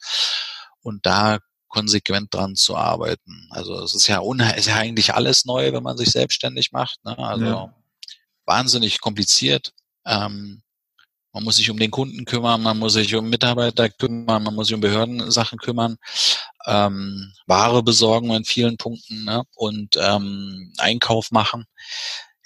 Und 0.82 1.06
da 1.06 1.40
konsequent 1.68 2.34
dran 2.34 2.56
zu 2.56 2.78
arbeiten. 2.78 3.48
Also 3.50 3.82
es 3.84 3.94
ist 3.94 4.08
ja, 4.08 4.22
ist 4.56 4.68
ja 4.68 4.76
eigentlich 4.76 5.14
alles 5.14 5.44
neu, 5.44 5.74
wenn 5.74 5.84
man 5.84 5.98
sich 5.98 6.10
selbstständig 6.10 6.72
macht. 6.72 7.04
Ne? 7.04 7.18
Also 7.20 7.46
ja. 7.46 7.76
wahnsinnig 8.46 9.02
kompliziert. 9.02 9.74
Ähm, 10.06 10.62
man 11.34 11.44
muss 11.44 11.58
sich 11.58 11.70
um 11.70 11.78
den 11.78 11.92
Kunden 11.92 12.24
kümmern, 12.26 12.62
man 12.64 12.80
muss 12.80 12.94
sich 12.94 13.14
um 13.16 13.30
Mitarbeiter 13.30 13.90
kümmern, 13.90 14.44
man 14.44 14.56
muss 14.56 14.68
sich 14.68 14.76
um 14.76 14.82
Behördensachen 14.82 15.60
kümmern, 15.60 15.98
ähm, 16.66 17.34
Ware 17.46 17.84
besorgen 17.84 18.32
in 18.32 18.46
vielen 18.46 18.78
Punkten 18.78 19.26
ne? 19.26 19.44
und 19.56 19.98
ähm, 19.98 20.74
Einkauf 20.78 21.32
machen. 21.32 21.66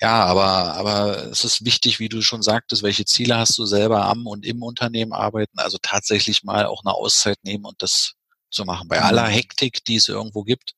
Ja, 0.02 0.24
aber, 0.26 0.74
aber 0.76 1.26
es 1.28 1.44
ist 1.44 1.66
wichtig, 1.66 2.00
wie 2.00 2.10
du 2.10 2.22
schon 2.22 2.42
sagtest, 2.42 2.84
welche 2.84 3.06
Ziele 3.06 3.38
hast 3.38 3.58
du 3.58 3.66
selber 3.66 4.06
am 4.06 4.26
und 4.28 4.46
im 4.46 4.64
Unternehmen 4.64 5.14
arbeiten. 5.14 5.60
Also 5.60 5.78
tatsächlich 5.82 6.44
mal 6.44 6.66
auch 6.66 6.84
eine 6.86 6.94
Auszeit 6.96 7.38
nehmen 7.44 7.66
und 7.66 7.82
das 7.84 8.14
zu 8.50 8.66
machen. 8.66 8.88
Bei 8.88 9.02
aller 9.02 9.28
mhm. 9.28 9.34
Hektik, 9.34 9.84
die 9.86 9.96
es 9.96 10.08
irgendwo 10.08 10.44
gibt, 10.44 10.76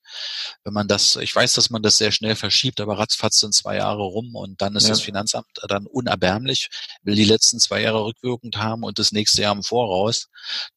wenn 0.63 0.73
man 0.73 0.87
das, 0.87 1.15
ich 1.15 1.35
weiß, 1.35 1.53
dass 1.53 1.69
man 1.69 1.81
das 1.81 1.97
sehr 1.97 2.11
schnell 2.11 2.35
verschiebt, 2.35 2.81
aber 2.81 2.97
ratzfatz 2.99 3.39
sind 3.39 3.53
zwei 3.53 3.77
Jahre 3.77 4.01
rum 4.01 4.35
und 4.35 4.61
dann 4.61 4.75
ist 4.75 4.83
ja. 4.83 4.89
das 4.89 5.01
Finanzamt 5.01 5.47
dann 5.67 5.87
unerbärmlich, 5.87 6.69
will 7.03 7.15
die 7.15 7.25
letzten 7.25 7.59
zwei 7.59 7.81
Jahre 7.81 8.05
rückwirkend 8.05 8.57
haben 8.57 8.83
und 8.83 8.99
das 8.99 9.11
nächste 9.11 9.41
Jahr 9.41 9.55
im 9.55 9.63
Voraus. 9.63 10.27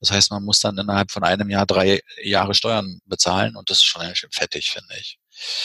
Das 0.01 0.11
heißt, 0.11 0.31
man 0.31 0.45
muss 0.45 0.61
dann 0.61 0.79
innerhalb 0.79 1.11
von 1.11 1.25
einem 1.25 1.51
Jahr 1.51 1.67
drei 1.67 2.01
Jahre 2.23 2.55
Steuern 2.55 3.01
bezahlen 3.07 3.57
und 3.57 3.71
das 3.71 3.79
ist 3.79 3.85
schon 3.85 4.03
ganz 4.03 4.19
schön 4.19 4.31
fettig, 4.33 4.71
finde 4.71 4.95
ich. 4.99 5.19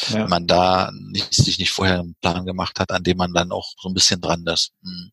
Ja. 0.08 0.16
Wenn 0.16 0.30
man 0.30 0.48
da 0.48 0.92
nicht, 0.94 1.34
sich 1.34 1.60
nicht 1.60 1.72
vorher 1.72 2.00
einen 2.00 2.16
Plan 2.22 2.46
gemacht 2.46 2.80
hat, 2.80 2.92
an 2.92 3.04
dem 3.04 3.18
man 3.18 3.34
dann 3.34 3.52
auch 3.52 3.74
so 3.80 3.90
ein 3.90 3.94
bisschen 3.94 4.20
dran 4.22 4.46
ist. 4.48 4.72
Hm. 4.84 5.12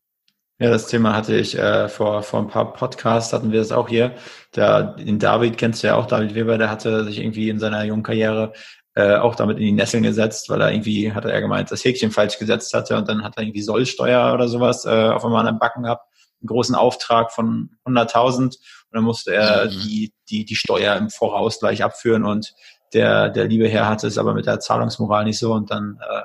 Ja, 0.59 0.71
das 0.71 0.87
Thema 0.87 1.15
hatte 1.15 1.35
ich 1.35 1.55
äh, 1.55 1.87
vor, 1.87 2.23
vor 2.23 2.39
ein 2.39 2.47
paar 2.47 2.73
Podcasts, 2.73 3.31
hatten 3.31 3.51
wir 3.51 3.59
das 3.59 3.71
auch 3.71 3.87
hier. 3.87 4.15
Der, 4.55 4.95
den 4.95 5.19
David 5.19 5.55
kennst 5.57 5.83
du 5.83 5.87
ja 5.87 5.95
auch, 5.95 6.07
David 6.07 6.33
Weber, 6.33 6.57
der 6.57 6.71
hatte 6.71 7.03
sich 7.03 7.19
irgendwie 7.19 7.49
in 7.49 7.59
seiner 7.59 7.83
jungen 7.83 8.01
Karriere 8.01 8.53
äh, 8.95 9.17
auch 9.17 9.35
damit 9.35 9.59
in 9.59 9.65
die 9.65 9.71
Nesseln 9.71 10.01
gesetzt, 10.01 10.49
weil 10.49 10.59
er 10.59 10.71
irgendwie, 10.71 11.13
hatte 11.13 11.31
er 11.31 11.41
gemeint, 11.41 11.69
das 11.69 11.85
Häkchen 11.85 12.09
falsch 12.09 12.39
gesetzt 12.39 12.73
hatte 12.73 12.97
und 12.97 13.07
dann 13.07 13.23
hat 13.23 13.37
er 13.37 13.43
irgendwie 13.43 13.61
Sollsteuer 13.61 14.33
oder 14.33 14.47
sowas 14.47 14.85
äh, 14.85 14.89
auf 14.89 15.23
einmal 15.23 15.45
an 15.45 15.53
den 15.53 15.59
Backen 15.59 15.83
gehabt, 15.83 16.07
einen 16.41 16.47
großen 16.47 16.73
Auftrag 16.73 17.31
von 17.31 17.69
100.000 17.85 18.41
und 18.41 18.57
dann 18.91 19.03
musste 19.03 19.35
er 19.35 19.65
mhm. 19.65 19.69
die, 19.69 20.13
die, 20.27 20.45
die 20.45 20.55
Steuer 20.55 20.95
im 20.95 21.11
Voraus 21.11 21.59
gleich 21.59 21.83
abführen 21.83 22.25
und 22.25 22.55
der, 22.93 23.29
der 23.29 23.45
liebe 23.45 23.67
Herr 23.67 23.87
hatte 23.87 24.07
es 24.07 24.17
aber 24.17 24.33
mit 24.33 24.47
der 24.47 24.59
Zahlungsmoral 24.59 25.25
nicht 25.25 25.37
so 25.37 25.53
und 25.53 25.69
dann 25.69 25.99
äh, 26.01 26.21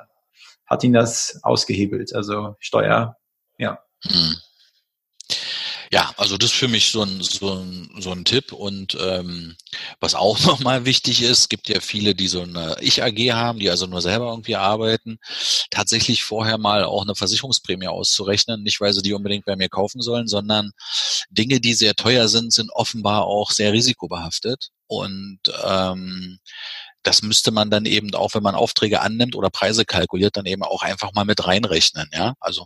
hat 0.65 0.83
ihn 0.83 0.93
das 0.93 1.39
ausgehebelt. 1.43 2.15
Also 2.15 2.55
Steuer, 2.57 3.17
ja, 3.59 3.77
hm. 4.09 4.35
Ja, 5.93 6.11
also 6.17 6.37
das 6.37 6.49
ist 6.49 6.57
für 6.57 6.67
mich 6.67 6.89
so 6.89 7.03
ein, 7.03 7.21
so 7.21 7.53
ein, 7.53 7.87
so 7.99 8.11
ein 8.11 8.25
Tipp. 8.25 8.51
Und 8.51 8.97
ähm, 8.99 9.55
was 9.99 10.15
auch 10.15 10.39
nochmal 10.45 10.85
wichtig 10.85 11.21
ist, 11.21 11.49
gibt 11.49 11.69
ja 11.69 11.79
viele, 11.81 12.15
die 12.15 12.27
so 12.27 12.41
eine 12.41 12.77
Ich-AG 12.81 13.31
haben, 13.31 13.59
die 13.59 13.69
also 13.69 13.85
nur 13.85 14.01
selber 14.01 14.31
irgendwie 14.31 14.55
arbeiten, 14.55 15.19
tatsächlich 15.69 16.23
vorher 16.23 16.57
mal 16.57 16.83
auch 16.83 17.03
eine 17.03 17.13
Versicherungsprämie 17.13 17.89
auszurechnen. 17.89 18.63
Nicht, 18.63 18.81
weil 18.81 18.91
sie 18.91 19.03
die 19.03 19.13
unbedingt 19.13 19.45
bei 19.45 19.55
mir 19.55 19.69
kaufen 19.69 20.01
sollen, 20.01 20.27
sondern 20.27 20.71
Dinge, 21.29 21.59
die 21.59 21.75
sehr 21.75 21.93
teuer 21.93 22.27
sind, 22.27 22.53
sind 22.53 22.71
offenbar 22.71 23.25
auch 23.27 23.51
sehr 23.51 23.71
risikobehaftet. 23.71 24.69
Und 24.87 25.41
ähm, 25.63 26.39
das 27.03 27.21
müsste 27.21 27.51
man 27.51 27.69
dann 27.69 27.85
eben 27.85 28.13
auch, 28.15 28.33
wenn 28.33 28.43
man 28.43 28.55
Aufträge 28.55 29.01
annimmt 29.01 29.35
oder 29.35 29.49
Preise 29.51 29.85
kalkuliert, 29.85 30.37
dann 30.37 30.45
eben 30.47 30.63
auch 30.63 30.81
einfach 30.81 31.13
mal 31.13 31.25
mit 31.25 31.45
reinrechnen. 31.45 32.09
Ja, 32.13 32.33
also 32.39 32.65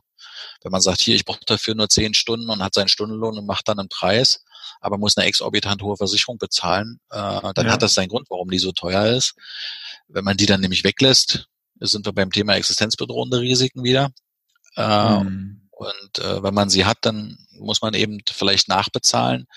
wenn 0.63 0.71
man 0.71 0.81
sagt, 0.81 1.01
hier, 1.01 1.15
ich 1.15 1.25
brauche 1.25 1.39
dafür 1.45 1.75
nur 1.75 1.89
zehn 1.89 2.13
Stunden 2.13 2.49
und 2.49 2.63
hat 2.63 2.73
seinen 2.73 2.87
Stundenlohn 2.87 3.37
und 3.37 3.45
macht 3.45 3.67
dann 3.67 3.79
einen 3.79 3.89
Preis, 3.89 4.43
aber 4.81 4.97
muss 4.97 5.17
eine 5.17 5.27
exorbitant 5.27 5.81
hohe 5.81 5.97
Versicherung 5.97 6.37
bezahlen, 6.37 6.99
äh, 7.09 7.53
dann 7.53 7.65
ja. 7.67 7.71
hat 7.71 7.81
das 7.81 7.93
seinen 7.93 8.09
Grund, 8.09 8.29
warum 8.29 8.49
die 8.49 8.59
so 8.59 8.71
teuer 8.71 9.07
ist. 9.07 9.35
Wenn 10.07 10.23
man 10.23 10.37
die 10.37 10.45
dann 10.45 10.61
nämlich 10.61 10.83
weglässt, 10.83 11.47
sind 11.79 12.05
wir 12.05 12.13
beim 12.13 12.31
Thema 12.31 12.55
existenzbedrohende 12.55 13.39
Risiken 13.39 13.83
wieder. 13.83 14.11
Äh, 14.75 15.19
mhm. 15.19 15.69
Und 15.71 16.19
äh, 16.19 16.41
wenn 16.41 16.55
man 16.55 16.69
sie 16.69 16.85
hat, 16.85 16.97
dann 17.01 17.37
muss 17.51 17.81
man 17.81 17.93
eben 17.93 18.19
vielleicht 18.27 18.67
nachbezahlen. 18.67 19.47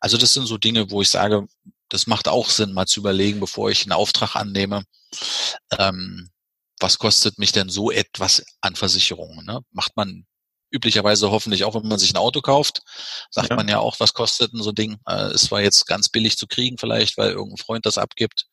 Also 0.00 0.16
das 0.16 0.32
sind 0.32 0.46
so 0.46 0.58
Dinge, 0.58 0.90
wo 0.90 1.02
ich 1.02 1.08
sage, 1.08 1.46
das 1.88 2.06
macht 2.06 2.26
auch 2.28 2.50
Sinn, 2.50 2.72
mal 2.72 2.86
zu 2.86 3.00
überlegen, 3.00 3.40
bevor 3.40 3.70
ich 3.70 3.82
einen 3.84 3.92
Auftrag 3.92 4.34
annehme. 4.34 4.84
Ähm, 5.78 6.30
was 6.80 6.98
kostet 6.98 7.38
mich 7.38 7.52
denn 7.52 7.68
so 7.68 7.90
etwas 7.90 8.44
an 8.60 8.74
Versicherungen? 8.74 9.44
Ne? 9.46 9.60
Macht 9.70 9.96
man 9.96 10.26
üblicherweise 10.70 11.30
hoffentlich 11.30 11.64
auch, 11.64 11.74
wenn 11.74 11.88
man 11.88 11.98
sich 11.98 12.12
ein 12.12 12.18
Auto 12.18 12.40
kauft, 12.40 12.82
sagt 13.30 13.50
ja. 13.50 13.56
man 13.56 13.68
ja 13.68 13.78
auch, 13.78 14.00
was 14.00 14.14
kostet 14.14 14.52
denn 14.52 14.62
so 14.62 14.70
ein 14.70 14.74
Ding? 14.74 14.98
Äh, 15.06 15.32
es 15.32 15.50
war 15.50 15.60
jetzt 15.62 15.86
ganz 15.86 16.08
billig 16.08 16.36
zu 16.36 16.46
kriegen 16.46 16.78
vielleicht, 16.78 17.16
weil 17.18 17.30
irgendein 17.30 17.64
Freund 17.64 17.86
das 17.86 17.98
abgibt. 17.98 18.46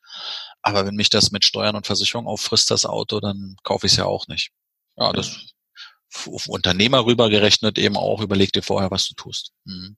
Aber 0.62 0.86
wenn 0.86 0.96
mich 0.96 1.10
das 1.10 1.32
mit 1.32 1.44
Steuern 1.44 1.76
und 1.76 1.86
Versicherung 1.86 2.28
auffrisst, 2.28 2.72
das 2.72 2.86
Auto, 2.86 3.20
dann 3.20 3.56
kaufe 3.64 3.86
ich 3.86 3.94
es 3.94 3.98
ja 3.98 4.06
auch 4.06 4.28
nicht. 4.28 4.52
Ja, 4.98 5.12
das 5.12 5.38
auf 6.28 6.48
Unternehmer 6.48 7.06
rübergerechnet 7.06 7.78
eben 7.78 7.98
auch, 7.98 8.22
überleg 8.22 8.54
dir 8.54 8.64
vorher, 8.64 8.90
was 8.90 9.08
du 9.08 9.16
tust. 9.16 9.52
Mhm 9.66 9.98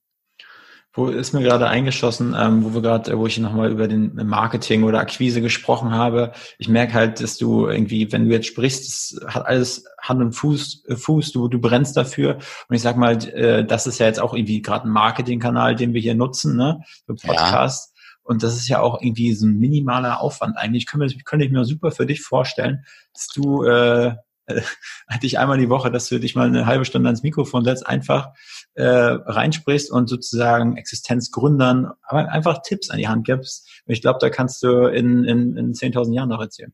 wo 0.98 1.08
ist 1.10 1.32
mir 1.32 1.44
gerade 1.44 1.68
eingeschossen, 1.68 2.36
ähm, 2.38 2.66
wo 2.66 2.74
wir 2.74 2.82
gerade, 2.82 3.18
wo 3.20 3.28
ich 3.28 3.38
nochmal 3.38 3.72
über 3.72 3.88
den 3.88 4.16
Marketing 4.16 4.84
oder 4.84 5.00
Akquise 5.00 5.42
gesprochen 5.42 5.92
habe. 5.92 6.32
Ich 6.58 6.68
merke 6.68 6.96
halt, 6.96 7.22
dass 7.22 7.38
du 7.38 7.68
irgendwie, 7.68 8.12
wenn 8.12 8.26
du 8.26 8.32
jetzt 8.32 8.48
sprichst, 8.48 9.14
das 9.14 9.34
hat 9.34 9.46
alles 9.46 9.86
Hand 10.02 10.22
und 10.22 10.34
Fuß, 10.34 10.86
äh, 10.88 10.96
Fuß, 10.96 11.32
du, 11.32 11.48
du 11.50 11.60
brennst 11.60 11.96
dafür. 11.96 12.40
Und 12.68 12.76
ich 12.76 12.82
sag 12.82 12.98
mal, 12.98 13.16
äh, 13.30 13.64
das 13.64 13.86
ist 13.86 14.00
ja 14.00 14.08
jetzt 14.08 14.20
auch 14.20 14.34
irgendwie 14.34 14.64
gerade 14.64 14.88
ein 14.88 14.92
Marketingkanal, 14.92 15.76
den 15.76 15.94
wir 15.94 16.02
hier 16.02 16.16
nutzen, 16.16 16.58
ne? 16.58 16.82
Für 17.06 17.14
Podcast. 17.14 17.92
Ja. 17.94 17.98
Und 18.24 18.42
das 18.42 18.56
ist 18.56 18.68
ja 18.68 18.82
auch 18.82 19.00
irgendwie 19.00 19.34
so 19.36 19.46
ein 19.46 19.60
minimaler 19.60 20.20
Aufwand 20.20 20.58
eigentlich. 20.58 20.88
Könnte, 20.88 21.16
könnte 21.24 21.46
ich 21.46 21.52
mir 21.52 21.64
super 21.64 21.92
für 21.92 22.08
dich 22.08 22.22
vorstellen, 22.22 22.84
dass 23.14 23.28
du 23.28 23.64
äh, 23.64 24.16
äh, 25.10 25.20
dich 25.22 25.40
einmal 25.40 25.58
die 25.58 25.70
Woche, 25.70 25.92
dass 25.92 26.08
du 26.08 26.20
dich 26.20 26.36
mal 26.36 26.48
eine 26.48 26.66
halbe 26.66 26.86
Stunde 26.86 27.08
ans 27.08 27.24
Mikrofon 27.24 27.64
setzt, 27.64 27.86
einfach 27.86 28.30
äh, 28.74 28.86
reinsprichst 28.86 29.92
und 29.92 30.08
sozusagen 30.08 30.78
Existenzgründern 30.78 31.92
aber 32.04 32.30
einfach 32.32 32.62
Tipps 32.64 32.90
an 32.90 32.98
die 32.98 33.08
Hand 33.08 33.26
gibst. 33.26 33.70
Ich 33.86 34.02
glaube, 34.02 34.20
da 34.20 34.30
kannst 34.30 34.64
du 34.64 34.88
in, 34.88 35.24
in, 35.24 35.58
in 35.58 35.74
10.000 35.74 36.14
Jahren 36.14 36.30
noch 36.30 36.42
erzählen. 36.42 36.74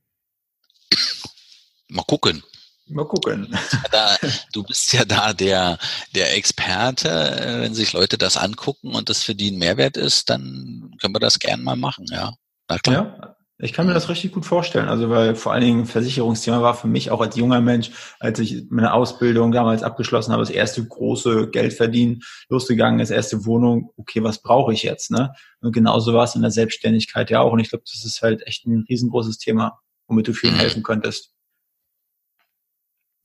Mal 1.89 2.03
gucken. 2.03 2.43
Mal 2.87 3.05
gucken. 3.05 3.55
Da, 3.91 4.17
du 4.51 4.63
bist 4.63 4.91
ja 4.93 5.05
da 5.05 5.33
der, 5.33 5.77
der 6.15 6.35
Experte. 6.35 7.59
Wenn 7.61 7.73
sich 7.73 7.93
Leute 7.93 8.17
das 8.17 8.37
angucken 8.37 8.93
und 8.93 9.09
das 9.09 9.23
für 9.23 9.35
die 9.35 9.51
ein 9.51 9.57
Mehrwert 9.57 9.97
ist, 9.97 10.29
dann 10.29 10.95
können 10.99 11.15
wir 11.15 11.19
das 11.19 11.39
gern 11.39 11.63
mal 11.63 11.75
machen, 11.75 12.05
ja. 12.09 12.33
Na 12.69 12.77
klar. 12.79 13.17
Ja, 13.21 13.35
ich 13.59 13.71
kann 13.71 13.85
mir 13.85 13.93
das 13.93 14.09
richtig 14.09 14.31
gut 14.31 14.45
vorstellen. 14.45 14.89
Also, 14.89 15.09
weil 15.09 15.35
vor 15.35 15.53
allen 15.53 15.63
Dingen 15.63 15.85
Versicherungsthema 15.85 16.61
war 16.61 16.73
für 16.73 16.87
mich 16.87 17.11
auch 17.11 17.21
als 17.21 17.35
junger 17.35 17.61
Mensch, 17.61 17.91
als 18.19 18.39
ich 18.39 18.65
meine 18.69 18.93
Ausbildung 18.93 19.51
damals 19.51 19.83
abgeschlossen 19.83 20.31
habe, 20.31 20.41
das 20.41 20.49
erste 20.49 20.83
große 20.85 21.49
Geld 21.49 21.73
verdienen, 21.73 22.23
losgegangen 22.49 22.99
ist, 22.99 23.11
erste 23.11 23.45
Wohnung. 23.45 23.91
Okay, 23.95 24.23
was 24.23 24.41
brauche 24.41 24.73
ich 24.73 24.83
jetzt, 24.83 25.11
ne? 25.11 25.33
Und 25.61 25.71
genauso 25.71 26.13
war 26.13 26.23
es 26.23 26.35
in 26.35 26.41
der 26.41 26.51
Selbstständigkeit 26.51 27.29
ja 27.29 27.41
auch. 27.41 27.53
Und 27.53 27.59
ich 27.59 27.69
glaube, 27.69 27.85
das 27.85 28.03
ist 28.03 28.21
halt 28.21 28.45
echt 28.47 28.65
ein 28.65 28.85
riesengroßes 28.89 29.37
Thema, 29.37 29.79
womit 30.07 30.27
du 30.27 30.33
vielen 30.33 30.55
mhm. 30.55 30.59
helfen 30.59 30.83
könntest. 30.83 31.31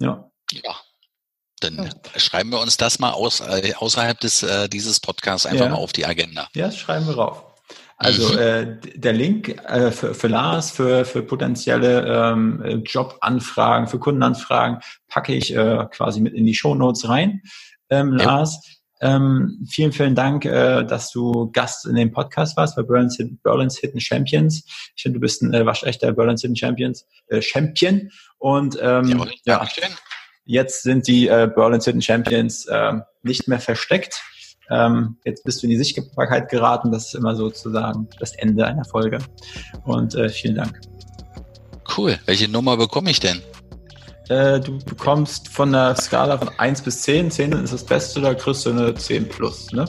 Ja. 0.00 0.30
Ja. 0.52 0.76
Dann 1.60 1.76
ja. 1.76 2.20
schreiben 2.20 2.50
wir 2.50 2.60
uns 2.60 2.76
das 2.76 3.00
mal 3.00 3.10
aus, 3.10 3.40
äh, 3.40 3.74
außerhalb 3.74 4.20
des, 4.20 4.44
äh, 4.44 4.68
dieses 4.68 5.00
Podcasts 5.00 5.46
einfach 5.46 5.64
ja. 5.64 5.70
mal 5.70 5.78
auf 5.78 5.92
die 5.92 6.06
Agenda. 6.06 6.48
Ja, 6.54 6.66
das 6.66 6.76
schreiben 6.76 7.06
wir 7.06 7.16
rauf. 7.16 7.47
Also 8.00 8.32
mhm. 8.32 8.38
äh, 8.38 8.76
der 8.94 9.12
Link 9.12 9.48
äh, 9.48 9.90
für, 9.90 10.14
für 10.14 10.28
Lars, 10.28 10.70
für, 10.70 11.04
für 11.04 11.22
potenzielle 11.22 12.06
ähm, 12.06 12.84
Jobanfragen, 12.86 13.88
für 13.88 13.98
Kundenanfragen 13.98 14.78
packe 15.08 15.34
ich 15.34 15.54
äh, 15.54 15.84
quasi 15.90 16.20
mit 16.20 16.32
in 16.34 16.44
die 16.44 16.54
Show 16.54 16.76
Notes 16.76 17.08
rein. 17.08 17.42
Ähm, 17.90 18.16
ja. 18.16 18.24
Lars, 18.24 18.60
ähm, 19.00 19.66
vielen, 19.68 19.90
vielen 19.90 20.14
Dank, 20.14 20.44
äh, 20.44 20.84
dass 20.84 21.10
du 21.10 21.50
Gast 21.50 21.86
in 21.86 21.96
dem 21.96 22.12
Podcast 22.12 22.56
warst 22.56 22.76
bei 22.76 22.82
Berlin's, 22.82 23.18
Berlin's 23.42 23.78
Hidden 23.78 24.00
Champions. 24.00 24.64
Ich 24.94 25.02
finde, 25.02 25.18
du 25.18 25.20
bist 25.20 25.42
ein 25.42 25.52
äh, 25.52 25.66
waschechter 25.66 26.12
Berlin's 26.12 26.42
Hidden 26.42 26.56
Champions 26.56 27.04
äh, 27.28 27.42
Champion. 27.42 28.10
Und 28.38 28.78
ähm, 28.80 29.08
Jawohl, 29.08 29.32
ja, 29.44 29.66
jetzt 30.44 30.84
sind 30.84 31.08
die 31.08 31.26
äh, 31.26 31.50
Berlin's 31.52 31.84
Hidden 31.84 32.02
Champions 32.02 32.66
äh, 32.66 32.92
nicht 33.24 33.48
mehr 33.48 33.60
versteckt 33.60 34.22
ähm, 34.70 35.16
jetzt 35.24 35.44
bist 35.44 35.62
du 35.62 35.66
in 35.66 35.70
die 35.70 35.78
Sichtbarkeit 35.78 36.48
geraten. 36.48 36.92
Das 36.92 37.06
ist 37.06 37.14
immer 37.14 37.34
sozusagen 37.34 38.08
das 38.18 38.34
Ende 38.36 38.66
einer 38.66 38.84
Folge. 38.84 39.18
Und 39.84 40.14
äh, 40.14 40.28
vielen 40.28 40.56
Dank. 40.56 40.80
Cool. 41.96 42.18
Welche 42.26 42.48
Nummer 42.48 42.76
bekomme 42.76 43.10
ich 43.10 43.20
denn? 43.20 43.40
Äh, 44.28 44.60
du 44.60 44.78
bekommst 44.78 45.48
von 45.48 45.72
der 45.72 45.96
Skala 45.96 46.36
von 46.36 46.50
1 46.58 46.82
bis 46.82 47.02
10, 47.02 47.30
10 47.30 47.52
ist 47.52 47.72
das 47.72 47.84
Beste, 47.84 48.20
da 48.20 48.34
kriegst 48.34 48.66
du 48.66 48.70
eine 48.70 48.94
10 48.94 49.28
plus, 49.28 49.72
ne? 49.72 49.86